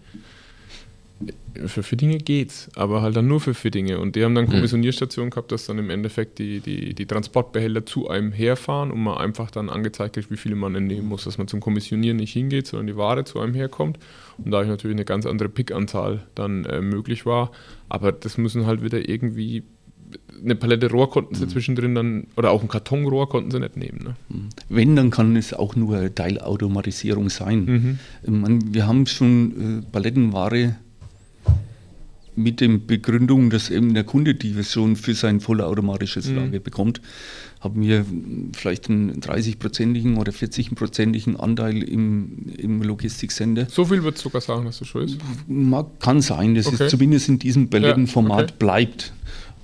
für 1.66 1.84
Fittinge 1.84 2.18
geht's, 2.18 2.70
aber 2.76 3.02
halt 3.02 3.16
dann 3.16 3.28
nur 3.28 3.42
für 3.42 3.54
Fittinge. 3.54 4.00
Und 4.00 4.16
die 4.16 4.24
haben 4.24 4.36
dann 4.36 4.46
hm. 4.46 4.54
Kommissionierstationen 4.54 5.30
gehabt, 5.32 5.52
dass 5.52 5.66
dann 5.66 5.78
im 5.78 5.90
Endeffekt 5.90 6.40
die, 6.40 6.62
die, 6.62 6.94
die 6.94 7.06
Transportbehälter 7.06 7.86
zu 7.86 8.10
einem 8.10 8.32
herfahren 8.32 8.92
und 8.92 9.04
man 9.04 9.18
einfach 9.18 9.52
dann 9.52 9.70
angezeigt 9.70 10.16
kriegt, 10.16 10.32
wie 10.32 10.38
viele 10.38 10.56
man 10.56 10.76
entnehmen 10.76 11.08
muss, 11.08 11.26
dass 11.26 11.38
man 11.38 11.48
zum 11.48 11.60
Kommissionieren 11.60 12.18
nicht 12.18 12.34
hingeht, 12.34 12.68
sondern 12.68 12.88
die 12.88 12.96
Ware 12.96 13.26
zu 13.26 13.40
einem 13.40 13.54
herkommt. 13.54 14.00
Und 14.38 14.52
da 14.52 14.64
natürlich 14.64 14.96
eine 14.96 15.06
ganz 15.06 15.26
andere 15.26 15.50
Pickanzahl 15.50 16.26
dann 16.36 16.66
äh, 16.66 16.82
möglich 16.82 17.26
war. 17.26 17.52
Aber 17.90 18.12
das 18.12 18.38
müssen 18.38 18.66
halt 18.66 18.82
wieder 18.82 19.10
irgendwie 19.10 19.64
eine 20.42 20.56
Palette 20.56 20.90
Rohr 20.90 21.10
konnten 21.10 21.36
sie 21.36 21.46
mhm. 21.46 21.50
zwischendrin 21.50 21.96
dann, 21.96 22.28
oder 22.38 22.52
auch 22.52 22.62
ein 22.62 22.68
Kartonrohr 22.68 23.30
konnten 23.30 23.52
sie 23.52 23.60
nicht 23.60 23.78
nehmen. 23.78 24.00
Ne? 24.04 24.16
Hm. 24.30 24.50
Wenn, 24.70 24.96
dann 24.96 25.12
kann 25.12 25.36
es 25.36 25.54
auch 25.54 25.76
nur 25.76 26.14
Teilautomatisierung 26.16 27.30
sein. 27.30 28.00
Mhm. 28.24 28.74
wir 28.74 28.88
haben 28.88 29.06
schon 29.06 29.82
äh, 29.82 29.92
Palettenware 29.92 30.78
mit 32.40 32.62
der 32.62 32.70
Begründung, 32.78 33.50
dass 33.50 33.70
eben 33.70 33.94
der 33.94 34.04
Kunde 34.04 34.34
die 34.34 34.54
Version 34.54 34.96
für 34.96 35.14
sein 35.14 35.40
vollautomatisches 35.40 36.30
mhm. 36.30 36.36
Lager 36.36 36.60
bekommt, 36.60 37.02
haben 37.60 37.82
wir 37.82 38.06
vielleicht 38.54 38.90
einen 38.90 39.20
30-prozentigen 39.20 40.18
oder 40.18 40.32
40-prozentigen 40.32 41.36
Anteil 41.36 41.84
im, 41.84 42.48
im 42.58 42.82
Logistiksender. 42.82 43.68
So 43.70 43.86
viel 43.86 44.04
wird 44.04 44.18
sogar 44.18 44.42
sagen, 44.42 44.66
dass 44.66 44.80
das 44.80 44.88
schon 44.88 45.04
ist? 45.04 45.18
Mag, 45.48 46.00
kann 46.00 46.22
sein, 46.22 46.56
dass 46.56 46.68
okay. 46.68 46.86
es 46.86 46.92
zumindest 46.92 47.28
in 47.28 47.40
diesem 47.40 47.70
Palettenformat 47.70 48.40
ja, 48.40 48.46
okay. 48.46 48.56
bleibt. 48.58 49.14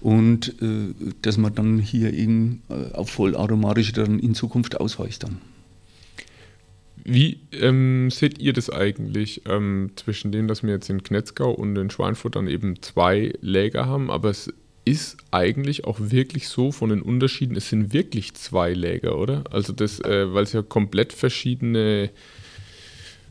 Und 0.01 0.61
äh, 0.61 0.93
dass 1.23 1.37
man 1.37 1.55
dann 1.55 1.79
hier 1.79 2.13
eben 2.13 2.61
äh, 2.69 2.93
auf 2.93 3.09
vollautomatisch 3.09 3.91
dann 3.93 4.19
in 4.19 4.35
Zukunft 4.35 4.79
ausweicht 4.79 5.23
dann. 5.23 5.37
Wie 7.07 7.39
ähm, 7.51 8.09
seht 8.09 8.39
ihr 8.39 8.51
das 8.51 8.71
eigentlich 8.71 9.43
ähm, 9.47 9.91
zwischen 9.95 10.31
dem, 10.31 10.47
dass 10.47 10.63
wir 10.63 10.71
jetzt 10.71 10.89
in 10.89 11.03
Knetzgau 11.03 11.51
und 11.51 11.77
in 11.77 11.91
Schweinfurt 11.91 12.35
dann 12.35 12.47
eben 12.47 12.81
zwei 12.81 13.31
Läger 13.41 13.85
haben, 13.85 14.09
aber 14.09 14.31
es 14.31 14.51
ist 14.85 15.17
eigentlich 15.29 15.85
auch 15.85 15.97
wirklich 15.99 16.47
so 16.47 16.71
von 16.71 16.89
den 16.89 17.03
Unterschieden, 17.03 17.55
es 17.55 17.69
sind 17.69 17.93
wirklich 17.93 18.33
zwei 18.33 18.73
Läger, 18.73 19.19
oder? 19.19 19.43
Also 19.51 19.71
das, 19.71 19.99
äh, 19.99 20.33
weil 20.33 20.43
es 20.43 20.53
ja 20.53 20.63
komplett 20.63 21.13
verschiedene 21.13 22.09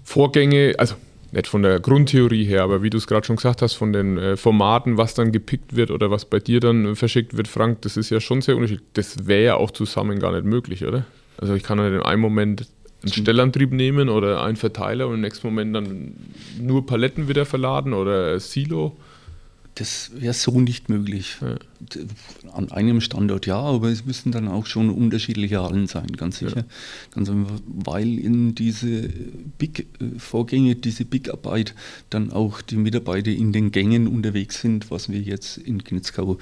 Vorgänge, 0.04 0.74
also 0.78 0.94
nicht 1.32 1.48
von 1.48 1.62
der 1.62 1.80
Grundtheorie 1.80 2.44
her, 2.44 2.62
aber 2.62 2.84
wie 2.84 2.90
du 2.90 2.98
es 2.98 3.08
gerade 3.08 3.26
schon 3.26 3.36
gesagt 3.36 3.60
hast, 3.60 3.74
von 3.74 3.92
den 3.92 4.18
äh, 4.18 4.36
Formaten, 4.36 4.98
was 4.98 5.14
dann 5.14 5.32
gepickt 5.32 5.74
wird 5.74 5.90
oder 5.90 6.12
was 6.12 6.26
bei 6.26 6.38
dir 6.38 6.60
dann 6.60 6.94
verschickt 6.94 7.36
wird, 7.36 7.48
Frank, 7.48 7.82
das 7.82 7.96
ist 7.96 8.10
ja 8.10 8.20
schon 8.20 8.40
sehr 8.40 8.54
unterschiedlich. 8.54 8.86
Das 8.92 9.26
wäre 9.26 9.44
ja 9.44 9.56
auch 9.56 9.72
zusammen 9.72 10.20
gar 10.20 10.30
nicht 10.30 10.44
möglich, 10.44 10.84
oder? 10.84 11.06
Also 11.38 11.54
ich 11.54 11.64
kann 11.64 11.78
ja 11.78 11.88
in 11.88 12.00
einem 12.00 12.20
Moment 12.20 12.68
einen 13.04 13.12
Stellantrieb 13.12 13.72
nehmen 13.72 14.08
oder 14.08 14.42
einen 14.42 14.56
Verteiler 14.56 15.08
und 15.08 15.14
im 15.14 15.20
nächsten 15.20 15.46
Moment 15.46 15.74
dann 15.74 16.12
nur 16.60 16.86
Paletten 16.86 17.28
wieder 17.28 17.46
verladen 17.46 17.92
oder 17.92 18.38
Silo? 18.40 18.96
Das 19.76 20.12
wäre 20.14 20.34
so 20.34 20.60
nicht 20.60 20.88
möglich. 20.88 21.36
Ja. 21.40 21.56
An 22.52 22.70
einem 22.70 23.00
Standort 23.00 23.46
ja, 23.46 23.58
aber 23.58 23.88
es 23.88 24.06
müssen 24.06 24.30
dann 24.30 24.46
auch 24.46 24.66
schon 24.66 24.88
unterschiedliche 24.88 25.60
Hallen 25.62 25.88
sein, 25.88 26.06
ganz 26.16 26.38
sicher. 26.38 26.58
Ja. 26.58 26.64
Ganz 27.12 27.28
einfach, 27.28 27.56
weil 27.66 28.18
in 28.20 28.54
diese 28.54 29.08
Big-Vorgänge, 29.58 30.76
diese 30.76 31.04
Big-Arbeit 31.04 31.74
dann 32.08 32.30
auch 32.30 32.62
die 32.62 32.76
Mitarbeiter 32.76 33.32
in 33.32 33.52
den 33.52 33.72
Gängen 33.72 34.06
unterwegs 34.06 34.60
sind, 34.60 34.92
was 34.92 35.08
wir 35.08 35.20
jetzt 35.20 35.58
in 35.58 35.82
Knitzkau 35.82 36.38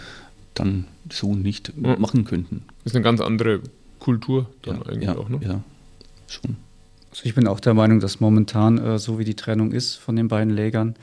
dann 0.53 0.85
so 1.11 1.35
nicht 1.35 1.73
ja. 1.83 1.97
machen 1.97 2.25
könnten. 2.25 2.65
Das 2.85 2.93
ist 2.93 2.97
eine 2.97 3.05
ganz 3.05 3.23
andere 3.23 3.61
Kultur 3.99 4.51
dann 4.61 4.83
eigentlich 4.83 5.09
auch, 5.09 5.31
ne? 5.31 5.41
Ja, 5.43 5.65
schon. 6.33 6.57
Also 7.11 7.25
ich 7.25 7.35
bin 7.35 7.47
auch 7.47 7.61
der 7.61 7.75
Meinung, 7.75 8.01
dass 8.01 8.21
momentan, 8.21 8.79
äh, 8.79 8.99
so 8.99 9.19
wie 9.19 9.25
die 9.25 9.35
Trennung 9.35 9.73
ist 9.73 9.97
von 9.97 10.17
den 10.17 10.29
beiden 10.29 10.55
Lägern, 10.55 10.97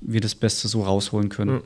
wir 0.00 0.20
das 0.20 0.34
Beste 0.34 0.68
so 0.68 0.82
rausholen 0.82 1.28
können. 1.28 1.56
Ja. 1.56 1.62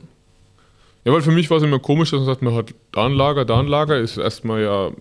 Ja, 1.07 1.13
weil 1.13 1.21
für 1.21 1.31
mich 1.31 1.49
war 1.49 1.57
es 1.57 1.63
immer 1.63 1.79
komisch, 1.79 2.11
dass 2.11 2.19
man 2.19 2.25
sagt, 2.25 2.41
man 2.41 2.53
hat 2.53 2.73
da 2.91 3.05
ein 3.05 3.13
Lager, 3.13 3.45
da 3.45 3.61
ein 3.61 3.67
Lager, 3.67 3.97
ist 3.97 4.17
erstmal 4.17 4.61
ja 4.61 4.91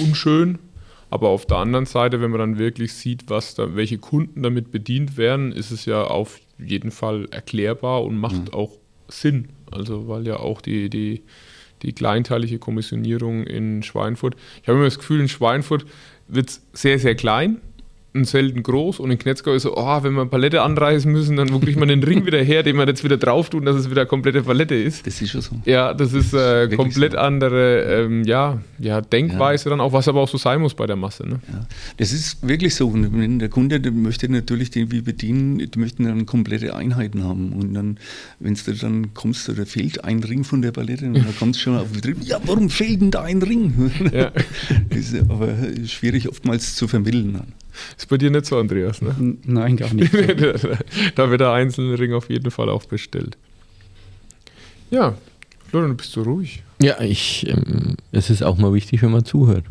unschön. 0.00 0.60
Aber 1.10 1.30
auf 1.30 1.46
der 1.46 1.56
anderen 1.56 1.86
Seite, 1.86 2.20
wenn 2.20 2.30
man 2.30 2.38
dann 2.38 2.58
wirklich 2.58 2.92
sieht, 2.92 3.28
was 3.28 3.56
da, 3.56 3.74
welche 3.74 3.98
Kunden 3.98 4.44
damit 4.44 4.70
bedient 4.70 5.16
werden, 5.16 5.50
ist 5.50 5.72
es 5.72 5.84
ja 5.84 6.04
auf 6.04 6.38
jeden 6.58 6.92
Fall 6.92 7.26
erklärbar 7.32 8.04
und 8.04 8.18
macht 8.18 8.52
mhm. 8.52 8.54
auch 8.54 8.70
Sinn. 9.08 9.48
Also 9.72 10.06
weil 10.06 10.26
ja 10.28 10.36
auch 10.36 10.60
die, 10.60 10.90
die, 10.90 11.22
die 11.82 11.92
kleinteilige 11.92 12.60
Kommissionierung 12.60 13.44
in 13.44 13.82
Schweinfurt, 13.82 14.36
ich 14.62 14.68
habe 14.68 14.78
immer 14.78 14.86
das 14.86 14.98
Gefühl, 14.98 15.20
in 15.20 15.28
Schweinfurt 15.28 15.86
wird 16.28 16.60
sehr, 16.72 16.98
sehr 16.98 17.14
klein 17.14 17.60
und 18.16 18.24
selten 18.26 18.62
groß. 18.62 19.00
Und 19.00 19.10
in 19.10 19.18
Knetzgau 19.18 19.52
ist 19.52 19.62
so, 19.62 19.76
oh, 19.76 20.02
wenn 20.02 20.14
wir 20.14 20.22
eine 20.22 20.30
Palette 20.30 20.62
anreißen 20.62 21.10
müssen, 21.10 21.36
dann 21.36 21.52
wo 21.52 21.58
kriegt 21.58 21.78
man 21.78 21.88
den 21.88 22.02
Ring 22.02 22.26
wieder 22.26 22.42
her, 22.42 22.62
den 22.62 22.76
wir 22.76 22.86
jetzt 22.86 23.04
wieder 23.04 23.16
drauf 23.16 23.50
tun, 23.50 23.64
dass 23.64 23.76
es 23.76 23.90
wieder 23.90 24.02
eine 24.02 24.08
komplette 24.08 24.42
Palette 24.42 24.74
ist. 24.74 25.06
Das 25.06 25.20
ist 25.20 25.30
schon 25.30 25.40
so. 25.40 25.56
Ja, 25.64 25.94
das 25.94 26.12
ist 26.12 26.32
äh, 26.34 26.68
komplett 26.74 27.12
so. 27.12 27.18
andere 27.18 27.82
ähm, 27.82 28.24
ja, 28.24 28.60
ja, 28.78 29.00
Denkweise 29.00 29.66
ja. 29.66 29.70
dann 29.70 29.80
auch, 29.80 29.92
was 29.92 30.08
aber 30.08 30.20
auch 30.20 30.28
so 30.28 30.38
sein 30.38 30.60
muss 30.60 30.74
bei 30.74 30.86
der 30.86 30.96
Masse. 30.96 31.28
Ne? 31.28 31.40
Ja. 31.52 31.66
Das 31.98 32.12
ist 32.12 32.46
wirklich 32.46 32.74
so. 32.74 32.88
Und 32.88 33.38
der 33.38 33.48
Kunde 33.48 33.80
der 33.80 33.92
möchte 33.92 34.28
natürlich 34.30 34.70
den 34.70 34.90
wie 34.90 35.00
bedienen, 35.00 35.58
die 35.58 35.78
möchten 35.78 36.04
dann 36.04 36.26
komplette 36.26 36.74
Einheiten 36.74 37.24
haben. 37.24 37.52
Und 37.52 37.74
dann, 37.74 37.98
wenn 38.40 38.54
du 38.54 38.72
dann 38.74 39.14
kommst, 39.14 39.48
da 39.48 39.64
fehlt 39.64 40.04
ein 40.04 40.22
Ring 40.22 40.44
von 40.44 40.62
der 40.62 40.72
Palette, 40.72 41.06
und 41.06 41.14
dann 41.14 41.36
kommst 41.38 41.60
du 41.60 41.64
schon 41.64 41.76
auf 41.76 41.88
den 41.88 41.94
Betrieb, 41.94 42.18
ja, 42.22 42.40
warum 42.44 42.70
fehlt 42.70 43.00
denn 43.00 43.10
da 43.10 43.22
ein 43.22 43.42
Ring? 43.42 43.90
Ja. 44.12 44.30
das 44.90 44.98
ist 44.98 45.30
aber 45.30 45.54
schwierig 45.86 46.28
oftmals 46.28 46.74
zu 46.74 46.88
vermitteln. 46.88 47.40
Ist 47.96 48.08
bei 48.08 48.18
dir 48.18 48.30
nicht 48.30 48.46
so, 48.46 48.58
Andreas, 48.58 49.02
ne? 49.02 49.14
Nein, 49.44 49.76
gar 49.76 49.92
nicht. 49.92 50.12
da 51.14 51.30
wird 51.30 51.40
der 51.40 51.52
einzelne 51.52 51.98
Ring 51.98 52.12
auf 52.12 52.30
jeden 52.30 52.50
Fall 52.50 52.68
auch 52.68 52.84
bestellt. 52.84 53.36
Ja, 54.90 55.14
Florian, 55.68 55.96
bist 55.96 56.14
du 56.16 56.22
ruhig? 56.22 56.62
Ja, 56.80 57.00
ich, 57.00 57.48
ähm, 57.48 57.96
es 58.12 58.30
ist 58.30 58.42
auch 58.42 58.56
mal 58.56 58.72
wichtig, 58.72 59.02
wenn 59.02 59.10
man 59.10 59.24
zuhört. 59.24 59.64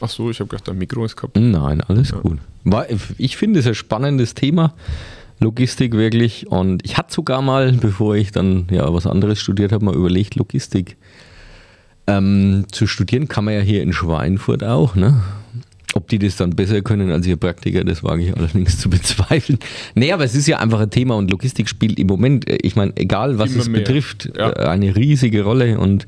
Ach 0.00 0.08
so, 0.08 0.30
ich 0.30 0.40
habe 0.40 0.48
gedacht, 0.48 0.68
dein 0.68 0.78
Mikro 0.78 1.04
ist 1.04 1.16
kaputt. 1.16 1.42
Nein, 1.42 1.80
alles 1.82 2.10
ja. 2.10 2.18
gut. 2.18 2.38
Ich 3.18 3.36
finde 3.36 3.60
es 3.60 3.66
ein 3.66 3.74
spannendes 3.74 4.34
Thema. 4.34 4.74
Logistik 5.38 5.92
wirklich. 5.92 6.46
Und 6.48 6.84
ich 6.84 6.96
hatte 6.96 7.12
sogar 7.12 7.42
mal, 7.42 7.72
bevor 7.80 8.16
ich 8.16 8.32
dann 8.32 8.66
ja 8.70 8.92
was 8.92 9.06
anderes 9.06 9.40
studiert 9.40 9.72
habe, 9.72 9.84
mal 9.84 9.94
überlegt, 9.94 10.34
Logistik 10.34 10.96
ähm, 12.06 12.66
zu 12.70 12.86
studieren. 12.86 13.28
Kann 13.28 13.44
man 13.44 13.54
ja 13.54 13.60
hier 13.60 13.82
in 13.82 13.92
Schweinfurt 13.92 14.64
auch. 14.64 14.94
Ne? 14.94 15.22
Ob 15.96 16.08
die 16.08 16.18
das 16.18 16.36
dann 16.36 16.50
besser 16.50 16.82
können 16.82 17.10
als 17.10 17.26
ihr 17.26 17.36
Praktiker, 17.36 17.82
das 17.82 18.04
wage 18.04 18.24
ich 18.24 18.36
allerdings 18.36 18.78
zu 18.78 18.90
bezweifeln. 18.96 19.58
Nee, 19.94 20.12
aber 20.12 20.24
es 20.24 20.34
ist 20.34 20.46
ja 20.46 20.58
einfach 20.58 20.80
ein 20.80 20.90
Thema 20.90 21.14
und 21.16 21.30
Logistik 21.30 21.68
spielt 21.70 21.98
im 21.98 22.06
Moment, 22.06 22.46
äh, 22.48 22.58
ich 22.60 22.76
meine, 22.76 22.92
egal 22.96 23.38
was 23.38 23.52
Immer 23.52 23.62
es 23.62 23.68
mehr. 23.68 23.80
betrifft, 23.80 24.30
ja. 24.36 24.50
Äh, 24.50 24.68
eine 24.68 24.94
riesige 24.94 25.42
Rolle 25.42 25.78
und 25.78 26.06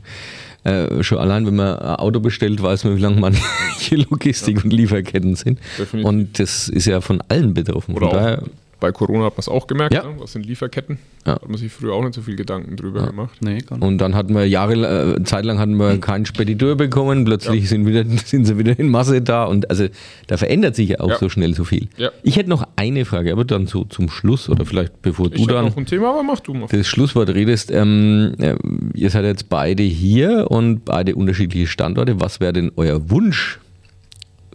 äh, 0.65 1.03
schon 1.03 1.19
allein, 1.19 1.47
wenn 1.47 1.57
man 1.57 1.79
ein 1.79 1.97
Auto 1.97 2.21
bestellt, 2.21 2.63
weiß 2.63 2.85
man, 2.85 2.97
wie 2.97 3.01
lange 3.01 3.19
manche 3.19 3.97
Logistik 4.11 4.59
ja. 4.59 4.65
und 4.65 4.73
Lieferketten 4.73 5.37
sind. 5.37 5.59
Definitiv. 5.79 6.07
Und 6.07 6.39
das 6.39 6.69
ist 6.69 6.87
ja 6.87 7.01
von 7.01 7.23
allen 7.29 7.55
betroffen. 7.55 7.95
Oder 7.95 8.09
von 8.09 8.17
daher, 8.19 8.43
Bei 8.81 8.93
Corona 8.93 9.25
hat 9.25 9.33
man 9.33 9.41
es 9.41 9.49
auch 9.49 9.67
gemerkt, 9.67 9.93
Ja. 9.93 10.05
ne? 10.05 10.15
was 10.19 10.33
sind 10.33 10.47
Lieferketten? 10.47 10.99
Ja. 11.27 11.35
Hat 11.35 11.49
man 11.49 11.59
sich 11.59 11.73
früher 11.73 11.95
auch 11.95 12.03
nicht 12.03 12.15
so 12.15 12.23
viel 12.23 12.37
Gedanken 12.37 12.77
drüber 12.77 13.07
gemacht. 13.09 13.37
Nee, 13.41 13.59
gar 13.59 13.77
nicht. 13.77 13.85
Und 13.85 13.99
dann 13.99 14.15
hatten 14.15 14.35
wir 14.35 14.47
Jahre, 14.47 15.17
äh, 15.17 15.25
zeitlang 15.25 15.59
hatten 15.59 15.75
wir 15.77 15.99
keinen 15.99 16.27
Spediteur 16.27 16.77
bekommen, 16.77 17.25
plötzlich 17.25 17.69
sind, 17.69 17.87
wieder, 17.87 18.05
sind 18.25 18.45
sie 18.45 18.57
wieder 18.57 18.79
in 18.79 18.89
Masse 18.89 19.21
da 19.21 19.45
und 19.45 19.69
also 19.69 19.87
da 20.29 20.37
verändert 20.37 20.77
sich 20.77 20.91
ja 20.91 21.01
auch 21.01 21.11
Ja. 21.11 21.19
so 21.19 21.29
schnell 21.29 21.55
so 21.55 21.65
viel. 21.65 21.89
Ja. 21.97 22.11
Ich 22.23 22.37
hätte 22.37 22.49
noch 22.49 22.67
eine 22.77 23.05
Frage, 23.05 23.33
aber 23.33 23.45
dann 23.45 23.67
so 23.67 23.85
zum 23.85 24.09
Schluss 24.09 24.49
oder 24.49 24.65
vielleicht 24.65 25.03
bevor 25.03 25.27
Ich 25.27 25.33
du 25.33 25.41
habe 25.43 25.53
dann 25.55 25.65
noch 25.67 25.77
ein 25.77 25.87
Thema, 25.87 26.11
aber 26.11 26.23
mach 26.23 26.41
du 26.41 26.55
mal. 26.55 26.69
das 26.71 26.87
Schlusswort 26.87 27.31
redest. 27.31 27.71
Ähm, 27.73 28.35
äh, 28.39 28.55
ihr 28.95 29.11
seid 29.11 29.25
jetzt 29.25 29.49
beide 29.49 29.83
hier 29.83 30.51
und 30.51 30.85
beide 30.85 31.17
unterschiedliche 31.17 31.67
Standorte. 31.67 32.21
Was 32.21 32.39
wäre 32.41 32.53
denn 32.53 32.71
euer 32.77 33.11
Wunsch 33.11 33.59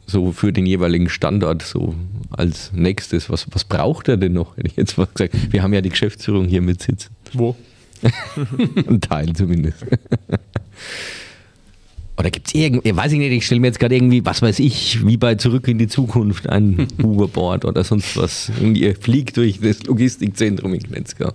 so 0.06 0.32
für 0.32 0.54
den 0.54 0.66
jeweiligen 0.66 1.10
Standort 1.10 1.62
so 1.62 1.96
als 2.30 2.72
nächstes? 2.74 3.30
Was, 3.30 3.48
was 3.52 3.64
braucht 3.64 4.08
er 4.08 4.18
denn 4.18 4.34
noch? 4.34 4.58
Hätte 4.58 4.68
ich 4.68 4.76
jetzt 4.76 4.98
mal 4.98 5.08
gesagt. 5.08 5.36
Wir 5.52 5.64
haben 5.64 5.74
ja 5.74 5.82
die 5.82 5.90
Geschäftsführung 5.90 6.48
hier 6.48 6.62
mit 6.62 6.82
sitzen. 6.82 7.16
Wo? 7.34 7.56
Ein 8.88 9.00
Teil 9.02 9.34
zumindest. 9.34 9.86
Oder 12.18 12.30
gibt 12.30 12.48
es 12.48 12.54
irgendwie, 12.54 12.96
weiß 12.96 13.12
ich 13.12 13.18
nicht, 13.18 13.32
ich 13.32 13.46
stelle 13.46 13.62
mir 13.62 13.68
jetzt 13.68 13.80
gerade 13.80 13.96
irgendwie, 13.96 14.24
was 14.24 14.42
weiß 14.42 14.60
ich, 14.60 15.06
wie 15.06 15.18
bei 15.18 15.36
Zurück 15.36 15.68
in 15.68 15.80
die 15.80 15.88
Zukunft, 15.88 16.48
ein 16.48 16.88
Hoverboard 17.02 17.66
oder 17.66 17.84
sonst 17.84 18.16
was. 18.18 18.50
Irgendwie 18.50 18.84
ihr 18.84 18.96
fliegt 18.96 19.38
durch 19.38 19.60
das 19.60 19.84
Logistikzentrum 19.84 20.74
in 20.74 20.84
Knetzgau. 20.84 21.34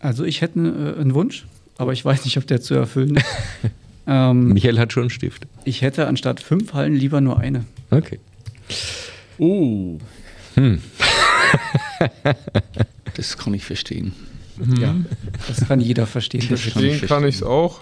Also 0.00 0.24
ich 0.24 0.40
hätte 0.40 0.58
äh, 0.58 1.00
einen 1.00 1.14
Wunsch, 1.14 1.46
aber 1.76 1.92
ich 1.92 2.04
weiß 2.04 2.24
nicht, 2.24 2.36
ob 2.36 2.46
der 2.46 2.60
zu 2.60 2.74
erfüllen 2.74 3.16
ist. 3.16 3.26
ähm, 4.06 4.48
Michael 4.52 4.78
hat 4.78 4.92
schon 4.92 5.04
einen 5.04 5.10
Stift. 5.10 5.46
ich 5.64 5.82
hätte 5.82 6.06
anstatt 6.06 6.40
fünf 6.40 6.72
Hallen 6.74 6.94
lieber 6.94 7.20
nur 7.20 7.38
eine. 7.38 7.64
Okay. 7.90 8.18
Oh. 9.38 9.98
Das 13.16 13.36
kann 13.36 13.54
ich 13.54 13.64
verstehen. 13.64 14.12
Ja, 14.78 14.94
das 15.48 15.66
kann 15.66 15.80
jeder 15.80 16.06
verstehen. 16.06 16.44
Das 16.48 16.62
kann 16.72 16.84
ich 16.84 17.00
Den 17.00 17.08
kann 17.08 17.24
ich 17.26 17.36
es 17.36 17.42
auch. 17.42 17.80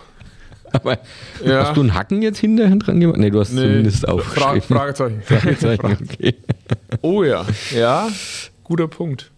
Aber 0.72 0.98
Ja. 1.44 1.66
hast 1.66 1.76
du 1.76 1.81
einen 1.81 1.94
Hacken 1.94 2.22
jetzt 2.22 2.38
hinterher 2.38 2.74
dran 2.76 3.00
gemacht? 3.00 3.18
Nee, 3.18 3.31
du 3.31 3.40
hast 3.40 3.52
Nee. 3.52 3.62
zumindest 3.62 4.00
Fra 4.00 4.12
aufgeschrieben. 4.12 4.62
Fragezeichen. 4.62 5.22
Fragezeichen, 5.22 5.98
okay. 6.12 6.35
Oh 7.02 7.24
ja. 7.24 7.44
Ja, 7.74 8.09
guter 8.64 8.87
Punkt. 8.88 9.31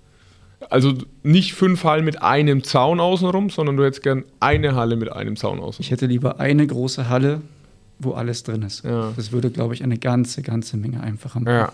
Also 0.70 0.94
nicht 1.24 1.54
fünf 1.54 1.82
Hallen 1.82 2.04
mit 2.04 2.22
einem 2.22 2.62
Zaun 2.62 3.00
außenrum, 3.00 3.50
sondern 3.50 3.76
du 3.76 3.84
hättest 3.84 4.04
gern 4.04 4.24
eine 4.38 4.76
Halle 4.76 4.94
mit 4.96 5.12
einem 5.12 5.36
Zaun 5.36 5.58
außenrum. 5.58 5.80
Ich 5.80 5.90
hätte 5.90 6.06
lieber 6.06 6.38
eine 6.38 6.64
große 6.64 7.08
Halle, 7.08 7.42
wo 7.98 8.12
alles 8.12 8.44
drin 8.44 8.62
ist. 8.62 8.84
Ja. 8.84 9.12
Das 9.16 9.32
würde, 9.32 9.50
glaube 9.50 9.74
ich, 9.74 9.82
eine 9.82 9.98
ganze, 9.98 10.42
ganze 10.42 10.76
Menge 10.76 11.02
einfacher 11.02 11.40
machen. 11.40 11.52
Ja. 11.52 11.72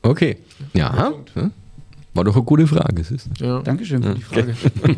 Okay. 0.00 0.38
Ja. 0.72 1.12
ja. 1.36 1.50
War 2.14 2.24
doch 2.24 2.36
eine 2.36 2.44
gute 2.44 2.66
Frage. 2.66 3.04
Siehst 3.04 3.28
du? 3.38 3.44
ja. 3.44 3.60
Dankeschön 3.60 4.02
für 4.02 4.14
die 4.14 4.22
Frage. 4.22 4.56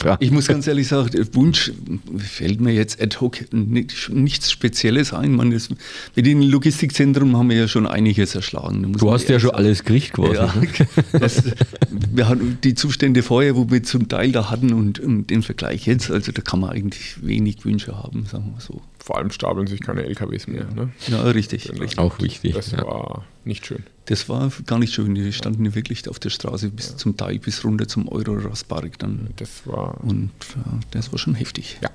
Frage. 0.00 0.24
Ich 0.24 0.30
muss 0.30 0.46
ganz 0.46 0.66
ehrlich 0.66 0.88
sagen, 0.88 1.10
der 1.10 1.34
Wunsch 1.34 1.72
fällt 2.18 2.60
mir 2.60 2.72
jetzt 2.72 3.00
ad 3.00 3.18
hoc 3.20 3.52
nicht, 3.52 4.10
nichts 4.10 4.50
Spezielles 4.50 5.12
ein. 5.12 5.32
Man, 5.32 5.50
das, 5.50 5.68
mit 6.16 6.26
dem 6.26 6.40
Logistikzentrum 6.40 7.36
haben 7.36 7.50
wir 7.50 7.56
ja 7.56 7.68
schon 7.68 7.86
einiges 7.86 8.34
erschlagen. 8.34 8.92
Du 8.94 9.12
hast 9.12 9.28
ja 9.28 9.38
schon 9.38 9.50
sagen. 9.50 9.58
alles 9.58 9.84
gekriegt 9.84 10.12
quasi. 10.12 10.34
Ja, 10.34 10.54
das, 11.18 11.42
wir 11.90 12.28
hatten 12.28 12.58
die 12.64 12.74
Zustände 12.74 13.22
vorher, 13.22 13.56
wo 13.56 13.70
wir 13.70 13.82
zum 13.82 14.08
Teil 14.08 14.32
da 14.32 14.50
hatten 14.50 14.72
und, 14.72 14.98
und 14.98 15.28
den 15.28 15.42
Vergleich 15.42 15.86
jetzt, 15.86 16.10
also 16.10 16.32
da 16.32 16.42
kann 16.42 16.60
man 16.60 16.70
eigentlich 16.70 17.24
wenig 17.24 17.64
Wünsche 17.64 17.96
haben, 17.96 18.26
sagen 18.26 18.52
wir 18.54 18.60
so. 18.60 18.80
Vor 19.10 19.18
allem 19.18 19.32
stapeln 19.32 19.66
sich 19.66 19.80
keine 19.80 20.04
LKWs 20.04 20.46
mehr. 20.46 20.66
Ne? 20.72 20.90
Ja, 21.08 21.22
richtig. 21.22 21.64
Genau. 21.64 21.80
richtig. 21.80 21.98
Auch 21.98 22.20
wichtig. 22.20 22.54
Das 22.54 22.70
ja. 22.70 22.86
war 22.86 23.24
nicht 23.44 23.66
schön. 23.66 23.82
Das 24.04 24.28
war 24.28 24.52
gar 24.66 24.78
nicht 24.78 24.94
schön. 24.94 25.16
Die 25.16 25.32
standen 25.32 25.64
ja 25.64 25.74
wirklich 25.74 26.08
auf 26.08 26.20
der 26.20 26.30
Straße 26.30 26.70
bis 26.70 26.96
zum 26.96 27.16
Teil 27.16 27.40
bis 27.40 27.64
runter 27.64 27.88
zum 27.88 28.06
Euro-Raspark 28.06 29.00
dann. 29.00 29.30
Das 29.34 29.66
war. 29.66 30.00
Und 30.04 30.30
ja, 30.54 30.78
das 30.92 31.10
war 31.10 31.18
schon 31.18 31.34
heftig. 31.34 31.80
Ja. 31.82 31.90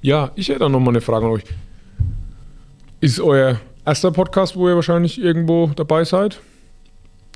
Ja, 0.00 0.30
ich 0.36 0.48
hätte 0.48 0.64
auch 0.64 0.68
noch 0.68 0.78
mal 0.78 0.90
eine 0.90 1.00
Frage 1.00 1.26
an 1.26 1.32
euch. 1.32 1.44
Ist 3.00 3.18
euer 3.18 3.60
erster 3.84 4.12
Podcast, 4.12 4.54
wo 4.54 4.68
ihr 4.68 4.76
wahrscheinlich 4.76 5.20
irgendwo 5.20 5.72
dabei 5.74 6.04
seid? 6.04 6.38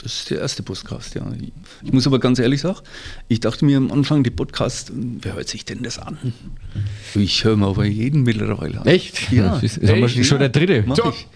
Das 0.07 0.19
ist 0.21 0.31
der 0.31 0.39
erste 0.39 0.63
Podcast, 0.63 1.17
ja. 1.17 1.27
Ich 1.83 1.93
muss 1.93 2.07
aber 2.07 2.21
ganz 2.21 2.39
ehrlich 2.39 2.61
sagen, 2.61 2.79
ich 3.27 3.41
dachte 3.41 3.65
mir 3.65 3.77
am 3.77 3.91
Anfang, 3.91 4.23
die 4.23 4.31
Podcast, 4.31 4.93
wer 4.95 5.35
hört 5.35 5.49
sich 5.49 5.65
denn 5.65 5.83
das 5.83 5.99
an? 5.99 6.17
Ich 7.17 7.43
höre 7.43 7.57
mir 7.57 7.67
aber 7.67 7.85
jeden 7.87 8.23
mittlerweile 8.23 8.83
an. 8.83 8.87
Echt? 8.87 9.33
Ja. 9.33 9.55
Das 9.55 9.65
ist, 9.65 9.83
Echt? 9.83 10.25
schon 10.27 10.39
der 10.39 10.51
dritte. 10.51 10.85
Mach 10.87 10.95
So. 10.95 11.09
ich. 11.11 11.27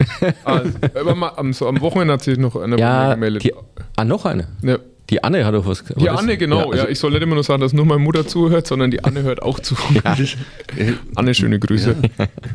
Also, 0.45 0.71
aber 0.95 1.17
mal, 1.17 1.31
am, 1.31 1.53
so, 1.53 1.67
am 1.67 1.81
Wochenende 1.81 2.13
hat 2.15 2.23
sich 2.23 2.39
noch 2.39 2.55
eine 2.55 2.79
Ja, 2.79 3.15
gemeldet. 3.15 3.43
die, 3.43 3.53
ah, 3.97 4.05
noch 4.05 4.25
eine. 4.25 4.47
Ne, 4.63 4.79
Die 5.11 5.23
Anne 5.25 5.45
hat 5.45 5.55
doch 5.55 5.67
was 5.67 5.83
die 5.99 6.09
Anne, 6.09 6.37
genau. 6.37 6.73
Ja, 6.73 6.83
also- 6.83 6.89
ich 6.89 6.99
soll 6.99 7.11
nicht 7.11 7.23
immer 7.23 7.35
nur 7.35 7.45
sagen, 7.45 7.61
dass 7.61 7.73
nur 7.73 7.85
meine 7.85 8.01
Mutter 8.01 8.27
zuhört, 8.27 8.67
sondern 8.67 8.91
die 8.91 9.03
Anne 9.05 9.23
hört 9.23 9.43
auch 9.43 9.61
zu. 9.61 9.75
Äh, 10.77 10.93
Anne, 11.17 11.35
schöne 11.35 11.59
Grüße. 11.59 11.97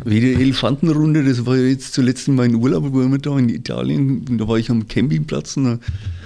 Wie 0.05 0.19
die 0.21 0.33
Elefantenrunde, 0.35 1.23
das 1.23 1.45
war 1.45 1.57
ja 1.57 1.63
jetzt 1.67 1.93
zuletzt 1.93 2.27
in 2.29 2.35
meinem 2.35 2.55
Urlaub, 2.61 2.85
wo 2.93 2.99
wir 2.99 3.17
da 3.17 3.37
in 3.37 3.49
Italien, 3.49 4.23
da 4.37 4.47
war 4.47 4.57
ich 4.57 4.69
am 4.69 4.87
Campingplatz 4.87 5.57
und 5.57 5.79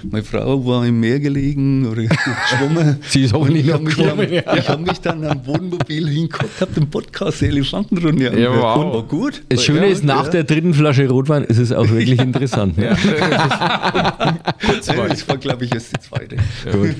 meine 0.08 0.22
Frau 0.24 0.64
war 0.64 0.86
im 0.86 1.00
Meer 1.00 1.18
gelegen 1.20 1.86
oder 1.86 2.02
geschwommen. 2.04 2.98
Sie 3.08 3.24
ist 3.24 3.32
hoffentlich 3.32 3.72
Und 3.74 3.88
ich 3.88 3.96
noch 3.98 4.06
habe 4.06 4.22
mich, 4.22 4.30
dann- 4.30 4.38
geschwommen, 4.38 4.46
ja. 4.46 4.56
ich 4.56 4.68
hab 4.68 4.80
mich 4.86 5.00
dann 5.00 5.24
am 5.24 5.44
Wohnmobil 5.46 6.08
hingeguckt, 6.08 6.60
habe 6.60 6.72
den 6.72 6.88
Podcast 6.88 7.40
der 7.42 7.48
Elefantenrunde 7.48 8.40
Ja, 8.40 8.54
wow. 8.54 8.84
Und 8.84 8.92
war 8.92 9.02
gut. 9.02 9.42
Das 9.48 9.64
Schöne 9.64 9.86
Ja, 9.86 9.92
ist, 9.92 10.04
nach 10.04 10.24
ja. 10.26 10.30
der 10.30 10.44
dritten 10.44 10.74
Flasche 10.74 11.08
Rotwein 11.08 11.42
ist 11.44 11.58
es 11.58 11.72
auch 11.72 11.88
wirklich 11.90 12.20
interessant. 12.20 12.78
ne? 12.78 12.96
Ja, 12.96 14.38
das 15.08 15.28
war, 15.28 15.36
glaube 15.38 15.64
ich, 15.64 15.74
erst 15.74 15.96
die 15.96 16.00
zweite. 16.00 16.19
Gut. 16.28 16.96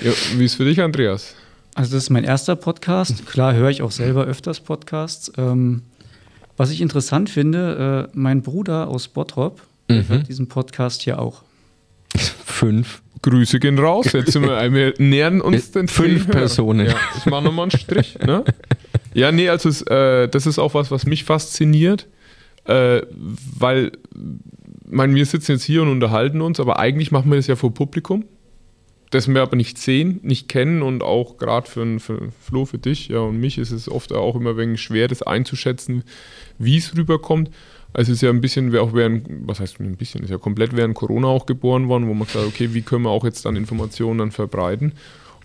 Ja, 0.00 0.12
wie 0.36 0.44
ist 0.44 0.54
für 0.56 0.64
dich, 0.64 0.80
Andreas? 0.80 1.34
Also 1.74 1.94
das 1.94 2.04
ist 2.04 2.10
mein 2.10 2.24
erster 2.24 2.56
Podcast. 2.56 3.26
Klar 3.26 3.54
höre 3.54 3.70
ich 3.70 3.82
auch 3.82 3.90
selber 3.90 4.24
öfters 4.24 4.60
Podcasts. 4.60 5.32
Ähm, 5.36 5.82
was 6.56 6.70
ich 6.70 6.80
interessant 6.80 7.30
finde, 7.30 8.08
äh, 8.12 8.16
mein 8.16 8.42
Bruder 8.42 8.88
aus 8.88 9.08
Bottrop 9.08 9.62
der 9.88 10.08
hört 10.08 10.28
diesen 10.28 10.48
Podcast 10.48 11.02
hier 11.02 11.18
auch. 11.18 11.42
Fünf. 12.44 13.02
Grüße 13.22 13.58
gehen 13.58 13.78
raus. 13.78 14.12
Jetzt 14.12 14.32
sind 14.32 14.42
wir, 14.42 14.72
wir 14.72 14.94
nähern 14.98 15.40
uns 15.40 15.70
den 15.70 15.88
Fünf 15.88 16.24
zehn 16.24 16.30
Personen. 16.30 16.86
Ja, 16.86 16.96
ich 17.16 17.26
mache 17.26 17.42
nochmal 17.42 17.64
einen 17.64 17.78
Strich. 17.78 18.18
Ne? 18.18 18.44
Ja, 19.14 19.32
nee, 19.32 19.48
also 19.48 19.70
äh, 19.86 20.28
das 20.28 20.46
ist 20.46 20.58
auch 20.58 20.74
was, 20.74 20.90
was 20.90 21.06
mich 21.06 21.24
fasziniert, 21.24 22.06
äh, 22.64 23.02
weil, 23.58 23.92
mein, 24.84 25.14
wir 25.14 25.26
sitzen 25.26 25.52
jetzt 25.52 25.64
hier 25.64 25.82
und 25.82 25.88
unterhalten 25.88 26.40
uns, 26.40 26.60
aber 26.60 26.78
eigentlich 26.78 27.10
machen 27.10 27.30
wir 27.30 27.36
das 27.36 27.46
ja 27.46 27.56
vor 27.56 27.72
Publikum, 27.72 28.24
das 29.10 29.28
wir 29.28 29.42
aber 29.42 29.56
nicht 29.56 29.78
sehen, 29.78 30.20
nicht 30.22 30.48
kennen 30.48 30.82
und 30.82 31.02
auch 31.02 31.36
gerade 31.36 31.68
für, 31.68 32.00
für 32.00 32.30
Flo, 32.40 32.64
für 32.64 32.78
dich 32.78 33.08
ja, 33.08 33.20
und 33.20 33.38
mich 33.38 33.58
ist 33.58 33.70
es 33.70 33.88
oft 33.88 34.12
auch 34.12 34.36
immer 34.36 34.56
wenig 34.56 34.82
schwer, 34.82 35.08
das 35.08 35.22
einzuschätzen, 35.22 36.04
wie 36.58 36.76
es 36.76 36.96
rüberkommt. 36.96 37.50
Also 37.92 38.10
es 38.10 38.18
ist 38.18 38.22
ja 38.22 38.30
ein 38.30 38.40
bisschen, 38.40 38.76
auch 38.76 38.92
während, 38.92 39.28
was 39.46 39.60
heißt 39.60 39.78
ein 39.78 39.96
bisschen, 39.96 40.24
ist 40.24 40.30
ja 40.30 40.38
komplett 40.38 40.76
während 40.76 40.96
Corona 40.96 41.28
auch 41.28 41.46
geboren 41.46 41.88
worden, 41.88 42.08
wo 42.08 42.14
man 42.14 42.26
hat, 42.26 42.36
okay, 42.36 42.74
wie 42.74 42.82
können 42.82 43.04
wir 43.04 43.10
auch 43.10 43.24
jetzt 43.24 43.44
dann 43.44 43.54
Informationen 43.54 44.18
dann 44.18 44.30
verbreiten. 44.32 44.94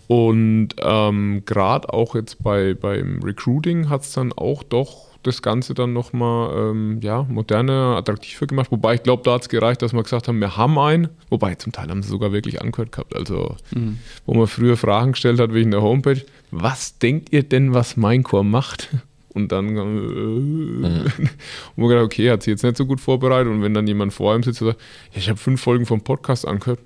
Und 0.08 0.70
ähm, 0.82 1.44
gerade 1.46 1.94
auch 1.94 2.16
jetzt 2.16 2.42
bei, 2.42 2.74
beim 2.74 3.22
Recruiting 3.22 3.90
hat 3.90 4.02
es 4.02 4.14
dann 4.14 4.34
auch 4.34 4.64
doch 4.64 5.09
das 5.24 5.42
Ganze 5.42 5.74
dann 5.74 5.94
nochmal 5.94 6.72
ähm, 6.72 7.00
ja, 7.02 7.24
moderner, 7.24 7.98
attraktiver 7.98 8.48
gemacht. 8.48 8.72
Wobei 8.72 8.96
ich 8.96 9.04
glaube, 9.04 9.24
da 9.24 9.34
hat 9.34 9.44
es 9.44 9.50
gereicht, 9.50 9.82
dass 9.82 9.94
wir 9.94 10.04
gesagt 10.04 10.28
haben, 10.28 10.40
wir 10.40 10.58
haben 10.58 10.78
einen. 10.80 11.10
Wobei 11.30 11.56
zum 11.56 11.72
Teil 11.72 11.90
haben 11.90 12.04
sie 12.04 12.10
sogar 12.10 12.32
wirklich 12.32 12.62
angehört 12.62 12.92
gehabt. 12.92 13.16
Also, 13.16 13.56
wo 14.26 14.34
man 14.34 14.48
früher 14.48 14.78
Fragen 14.78 15.12
gestellt 15.12 15.40
hat 15.40 15.54
wegen 15.54 15.72
der 15.72 15.82
Homepage, 15.82 16.22
was 16.52 16.98
denkt 16.98 17.32
ihr 17.32 17.44
denn, 17.44 17.74
was 17.74 17.98
Minecore 17.98 18.46
macht? 18.46 18.90
Und 19.32 19.52
dann 19.52 19.78
äh, 19.78 19.80
und 19.80 21.12
man 21.76 21.88
gedacht, 21.88 22.04
okay, 22.04 22.32
hat 22.32 22.42
sie 22.42 22.50
jetzt 22.50 22.64
nicht 22.64 22.76
so 22.76 22.88
gut 22.88 23.00
vorbereitet. 23.00 23.52
Und 23.52 23.62
wenn 23.62 23.76
dann 23.76 23.86
jemand 23.86 24.12
vor 24.12 24.36
ihm 24.36 24.42
sitzt 24.42 24.62
und 24.64 24.70
sagt, 24.70 24.82
ja, 25.12 25.20
ich 25.20 25.30
habe 25.30 25.38
fünf 25.38 25.62
Folgen 25.62 25.86
vom 25.86 26.02
Podcast 26.02 26.48
angehört, 26.48 26.80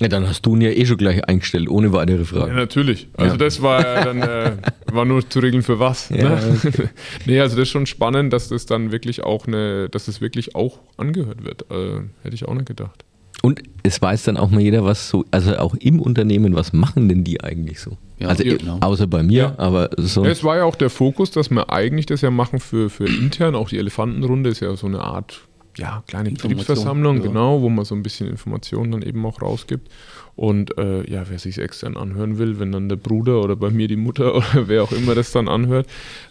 Ja, 0.00 0.08
dann 0.08 0.26
hast 0.26 0.46
du 0.46 0.54
ihn 0.56 0.62
ja 0.62 0.70
eh 0.70 0.86
schon 0.86 0.96
gleich 0.96 1.22
eingestellt, 1.28 1.68
ohne 1.68 1.92
weitere 1.92 2.18
Ja, 2.18 2.24
Fragen. 2.24 2.54
natürlich. 2.56 3.08
Also 3.16 3.32
Ja. 3.34 3.36
das 3.38 3.60
war 3.62 3.82
ja 3.82 4.04
dann 4.04 4.22
äh, 4.22 4.52
war 4.92 5.04
nur 5.04 5.28
zu 5.28 5.40
regeln 5.40 5.62
für 5.62 5.78
was. 5.78 6.08
Ja, 6.08 6.30
ne? 6.36 6.58
nee, 7.26 7.38
also 7.40 7.54
das 7.56 7.64
ist 7.64 7.68
schon 7.70 7.86
spannend, 7.86 8.32
dass 8.32 8.48
das 8.48 8.66
dann 8.66 8.92
wirklich 8.92 9.22
auch 9.22 9.46
eine, 9.46 9.88
dass 9.90 10.06
das 10.06 10.20
wirklich 10.20 10.54
auch 10.54 10.78
angehört 10.96 11.44
wird. 11.44 11.70
Äh, 11.70 12.00
hätte 12.22 12.34
ich 12.34 12.48
auch 12.48 12.54
nicht 12.54 12.66
gedacht. 12.66 13.04
Und 13.42 13.62
es 13.82 14.02
weiß 14.02 14.24
dann 14.24 14.36
auch 14.36 14.50
mal 14.50 14.60
jeder, 14.60 14.84
was 14.84 15.08
so, 15.08 15.24
also 15.30 15.56
auch 15.56 15.74
im 15.74 15.98
Unternehmen, 16.00 16.54
was 16.54 16.72
machen 16.74 17.08
denn 17.08 17.24
die 17.24 17.42
eigentlich 17.42 17.80
so? 17.80 17.96
Ja, 18.18 18.28
also 18.28 18.42
ja, 18.44 18.56
genau. 18.56 18.78
außer 18.80 19.06
bei 19.06 19.22
mir, 19.22 19.34
Ja. 19.42 19.54
aber. 19.58 19.90
Ja, 19.98 20.24
es 20.24 20.44
war 20.44 20.58
ja 20.58 20.64
auch 20.64 20.76
der 20.76 20.90
Fokus, 20.90 21.30
dass 21.30 21.50
wir 21.50 21.70
eigentlich 21.70 22.04
das 22.06 22.20
ja 22.20 22.30
machen 22.30 22.58
für, 22.60 22.90
für 22.90 23.06
intern. 23.06 23.54
Auch 23.54 23.68
die 23.70 23.78
Elefantenrunde 23.78 24.50
ist 24.50 24.60
ja 24.60 24.74
so 24.76 24.86
eine 24.86 25.00
Art 25.00 25.40
ja, 25.76 26.02
kleine 26.06 26.30
Betriebsversammlung, 26.30 27.16
ja. 27.18 27.22
genau, 27.22 27.62
wo 27.62 27.68
man 27.68 27.84
so 27.84 27.94
ein 27.94 28.02
bisschen 28.02 28.28
Informationen 28.28 28.92
dann 28.92 29.02
eben 29.02 29.24
auch 29.24 29.40
rausgibt. 29.40 29.88
Und 30.36 30.76
äh, 30.78 31.08
ja, 31.10 31.24
wer 31.28 31.38
sich 31.38 31.58
extern 31.58 31.96
anhören 31.96 32.38
will, 32.38 32.58
wenn 32.58 32.72
dann 32.72 32.88
der 32.88 32.96
Bruder 32.96 33.40
oder 33.42 33.56
bei 33.56 33.70
mir 33.70 33.88
die 33.88 33.96
Mutter 33.96 34.34
oder 34.36 34.68
wer 34.68 34.82
auch 34.82 34.92
immer 34.92 35.14
das 35.14 35.32
dann 35.32 35.48
anhört, 35.48 35.86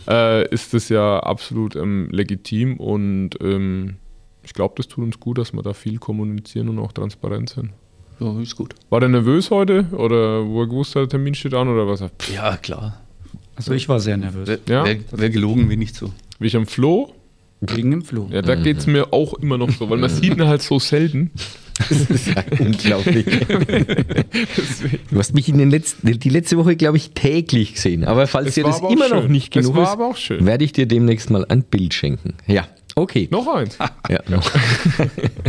äh, 0.08 0.48
ist 0.50 0.74
das 0.74 0.90
ja 0.90 1.20
absolut 1.20 1.76
ähm, 1.76 2.08
legitim 2.12 2.78
und 2.78 3.32
ähm, 3.42 3.96
ich 4.44 4.54
glaube, 4.54 4.74
das 4.78 4.88
tut 4.88 5.04
uns 5.04 5.20
gut, 5.20 5.38
dass 5.38 5.54
wir 5.54 5.62
da 5.62 5.74
viel 5.74 6.00
kommunizieren 6.00 6.70
und 6.70 6.80
auch 6.80 6.92
transparent 6.92 7.50
sind. 7.50 7.72
Ja, 8.20 8.40
ist 8.42 8.56
gut. 8.56 8.74
War 8.90 9.00
der 9.00 9.10
nervös 9.10 9.52
heute? 9.52 9.86
Oder 9.92 10.46
wo 10.46 10.62
er 10.62 10.68
gewusst 10.68 10.96
hat, 10.96 11.04
der 11.04 11.10
Termin 11.10 11.36
steht 11.36 11.54
an? 11.54 11.68
Oder 11.68 11.88
was? 11.88 12.02
Pff, 12.02 12.34
Ja, 12.34 12.58
klar. 12.58 13.00
Also 13.56 13.74
ich 13.74 13.88
war 13.90 14.00
sehr 14.00 14.18
nervös. 14.18 14.48
Wäre 14.48 14.60
Ja. 14.68 14.86
wär, 14.86 14.98
wär 15.12 15.30
gelogen, 15.30 15.70
wenn 15.70 15.80
nicht 15.80 15.96
so. 15.96 16.12
Wie 16.40 16.48
ich 16.48 16.56
am 16.56 16.66
Flo? 16.66 17.14
Wegen 17.62 17.92
dem 17.92 18.04
Flug. 18.04 18.32
Ja, 18.32 18.42
da 18.42 18.56
geht 18.56 18.78
es 18.78 18.88
mir 18.88 19.12
auch 19.14 19.34
immer 19.34 19.58
noch 19.58 19.70
so, 19.72 19.90
weil 19.90 19.98
man 19.98 20.10
sieht 20.10 20.38
ihn 20.38 20.46
halt 20.48 20.62
so 20.62 20.80
selten. 20.80 21.32
Das 21.88 21.92
ist 22.10 22.28
ja 22.28 22.44
unglaublich. 22.60 23.26
Du 25.10 25.18
hast 25.18 25.34
mich 25.34 25.48
in 25.48 25.58
den 25.58 25.70
letzten, 25.72 26.20
die 26.20 26.30
letzte 26.30 26.58
Woche, 26.58 26.76
glaube 26.76 26.98
ich, 26.98 27.12
täglich 27.12 27.76
gesehen. 27.76 28.04
Aber 28.04 28.28
falls 28.28 28.50
Es 28.50 28.56
dir 28.56 28.66
das 28.66 28.80
immer 28.82 29.08
noch 29.08 29.22
schön. 29.22 29.32
nicht 29.32 29.56
Es 29.56 29.62
genug 29.64 29.78
war 29.78 29.84
ist, 29.84 29.90
aber 29.92 30.08
auch 30.08 30.18
schön. 30.18 30.46
werde 30.46 30.66
ich 30.66 30.74
dir 30.74 30.88
demnächst 30.88 31.30
mal 31.30 31.46
ein 31.48 31.64
Bild 31.64 31.94
schenken. 31.94 32.34
Ja, 32.48 32.68
okay. 32.96 33.30
Noch 33.32 33.48
eins. 33.48 33.78
Ja, 34.10 34.20
noch. 34.28 34.52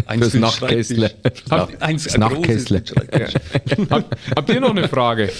Eins 0.06 0.20
Fürs 0.20 0.30
für 0.30 0.30
den 0.30 0.40
Nachtkästle. 0.42 1.10
Schreibtisch. 1.10 1.44
Nach- 1.48 1.68
Eins 1.80 2.16
Nachtkästle. 2.16 2.80
großes 2.80 2.94
Schreibtisch. 2.94 3.34
Hab, 3.90 4.16
habt 4.36 4.48
ihr 4.50 4.60
noch 4.60 4.70
eine 4.70 4.88
Frage? 4.88 5.32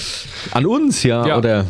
An 0.50 0.66
uns, 0.66 1.04
ja, 1.04 1.24
Ja. 1.24 1.38
oder 1.38 1.66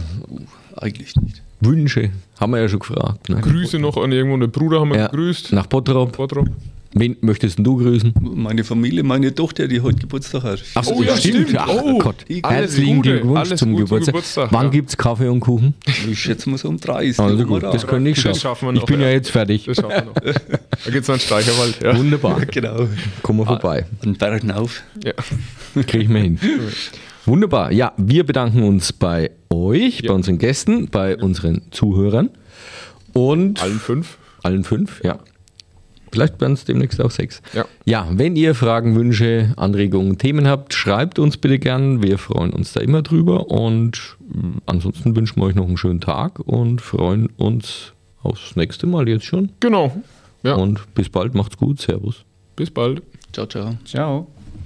Eigentlich 0.76 1.14
nicht. 1.16 1.42
Wünsche, 1.60 2.10
haben 2.40 2.52
wir 2.52 2.60
ja 2.60 2.68
schon 2.68 2.78
gefragt. 2.80 3.28
Ne? 3.28 3.40
Grüße 3.40 3.78
noch 3.78 3.96
an 3.96 4.12
irgendwo 4.12 4.34
einen 4.36 4.50
Bruder 4.50 4.80
haben 4.80 4.90
wir 4.90 4.98
Ja, 4.98 5.06
gegrüßt. 5.08 5.52
nach 5.52 5.66
Bottrop. 5.66 6.16
Bottrop. 6.16 6.48
Wen 6.92 7.16
möchtest 7.20 7.56
du 7.60 7.76
grüßen? 7.76 8.12
Meine 8.20 8.64
Familie, 8.64 9.04
meine 9.04 9.32
Tochter, 9.32 9.68
die 9.68 9.80
heute 9.80 9.98
Geburtstag 10.00 10.42
hat. 10.42 10.60
Ach 10.74 10.82
so, 10.82 10.94
Oh 10.96 11.02
ja, 11.04 11.16
stimmt. 11.16 11.54
Ach 11.56 11.68
Oh, 11.68 11.98
Gott. 11.98 12.24
Herzlichen 12.44 12.96
Gute, 12.96 13.10
Glückwunsch 13.12 13.38
alles 13.38 13.58
zum 13.60 13.68
gut 13.70 13.78
zum 13.78 13.84
Geburtstag. 13.86 14.12
Geburtstag, 14.14 14.48
Wann 14.50 14.64
ja. 14.64 14.70
gibt's 14.70 14.96
Kaffee 14.96 15.28
und 15.28 15.38
Kuchen? 15.38 15.74
Ich 16.10 16.18
schätze 16.18 16.50
mal 16.50 16.58
so 16.58 16.68
um 16.68 16.78
drei. 16.80 17.04
ist 17.04 17.20
Also 17.20 17.36
die 17.36 17.44
gut, 17.44 17.62
das 17.62 17.82
da. 17.82 17.86
könnte 17.88 18.10
ich 18.10 18.20
Das 18.20 18.40
schaffen. 18.40 18.66
wir 18.66 18.72
Ich 18.74 18.80
noch, 18.80 18.86
bin 18.86 19.00
ja 19.00 19.06
ja. 19.06 19.12
jetzt 19.12 19.30
fertig. 19.30 19.66
Das 19.66 19.76
schaffen 19.76 19.90
wir 19.92 20.32
noch. 20.32 20.34
Da 20.84 20.90
geht 20.90 21.02
es 21.04 21.10
an 21.10 21.20
Steicherwald. 21.20 21.80
Ja. 21.80 21.96
Wunderbar. 21.96 22.40
Genau. 22.50 22.88
Komm 23.22 23.36
mal 23.36 23.46
vorbei. 23.46 23.86
An 24.04 24.14
Bergen 24.16 24.50
auf. 24.50 24.82
Ja. 25.04 25.12
Kriege 25.84 25.98
ich 26.02 26.08
mir 26.08 26.20
hin. 26.22 26.40
Wunderbar. 27.26 27.72
Ja, 27.72 27.92
wir 27.96 28.24
bedanken 28.24 28.62
uns 28.62 28.92
bei 28.92 29.30
euch, 29.50 30.00
Ja. 30.00 30.08
bei 30.08 30.14
unseren 30.14 30.38
Gästen, 30.38 30.88
bei 30.88 31.16
unseren 31.16 31.62
Zuhörern 31.70 32.30
und 33.12 33.62
Allen 33.62 33.78
fünf. 33.78 34.18
allen 34.42 34.64
fünf, 34.64 35.02
ja. 35.04 35.18
Vielleicht 36.12 36.40
werden 36.40 36.54
es 36.54 36.64
demnächst 36.64 37.00
auch 37.00 37.10
sechs. 37.12 37.40
Ja. 37.52 37.66
Ja, 37.84 38.08
wenn 38.10 38.34
ihr 38.34 38.56
Fragen, 38.56 38.96
Wünsche, 38.96 39.52
Anregungen, 39.56 40.18
Themen 40.18 40.48
habt, 40.48 40.74
schreibt 40.74 41.20
uns 41.20 41.36
bitte 41.36 41.60
gern. 41.60 42.02
Wir 42.02 42.18
freuen 42.18 42.50
uns 42.52 42.72
da 42.72 42.80
immer 42.80 43.02
drüber. 43.02 43.48
Und 43.48 44.16
mm, 44.28 44.58
ansonsten 44.66 45.14
wünschen 45.14 45.40
wir 45.40 45.44
euch 45.46 45.54
noch 45.54 45.68
einen 45.68 45.76
schönen 45.76 46.00
Tag 46.00 46.40
und 46.40 46.80
freuen 46.80 47.28
uns 47.36 47.92
aufs 48.22 48.56
nächste 48.56 48.88
Mal 48.88 49.08
jetzt 49.08 49.24
schon. 49.24 49.50
Genau. 49.60 50.02
Ja. 50.42 50.54
Und 50.54 50.92
bis 50.94 51.08
bald, 51.08 51.34
macht's 51.36 51.56
gut. 51.56 51.80
Servus. 51.80 52.24
Bis 52.56 52.72
bald. 52.72 53.02
Ciao, 53.32 53.46
ciao. 53.46 53.76
Ciao. 53.84 54.26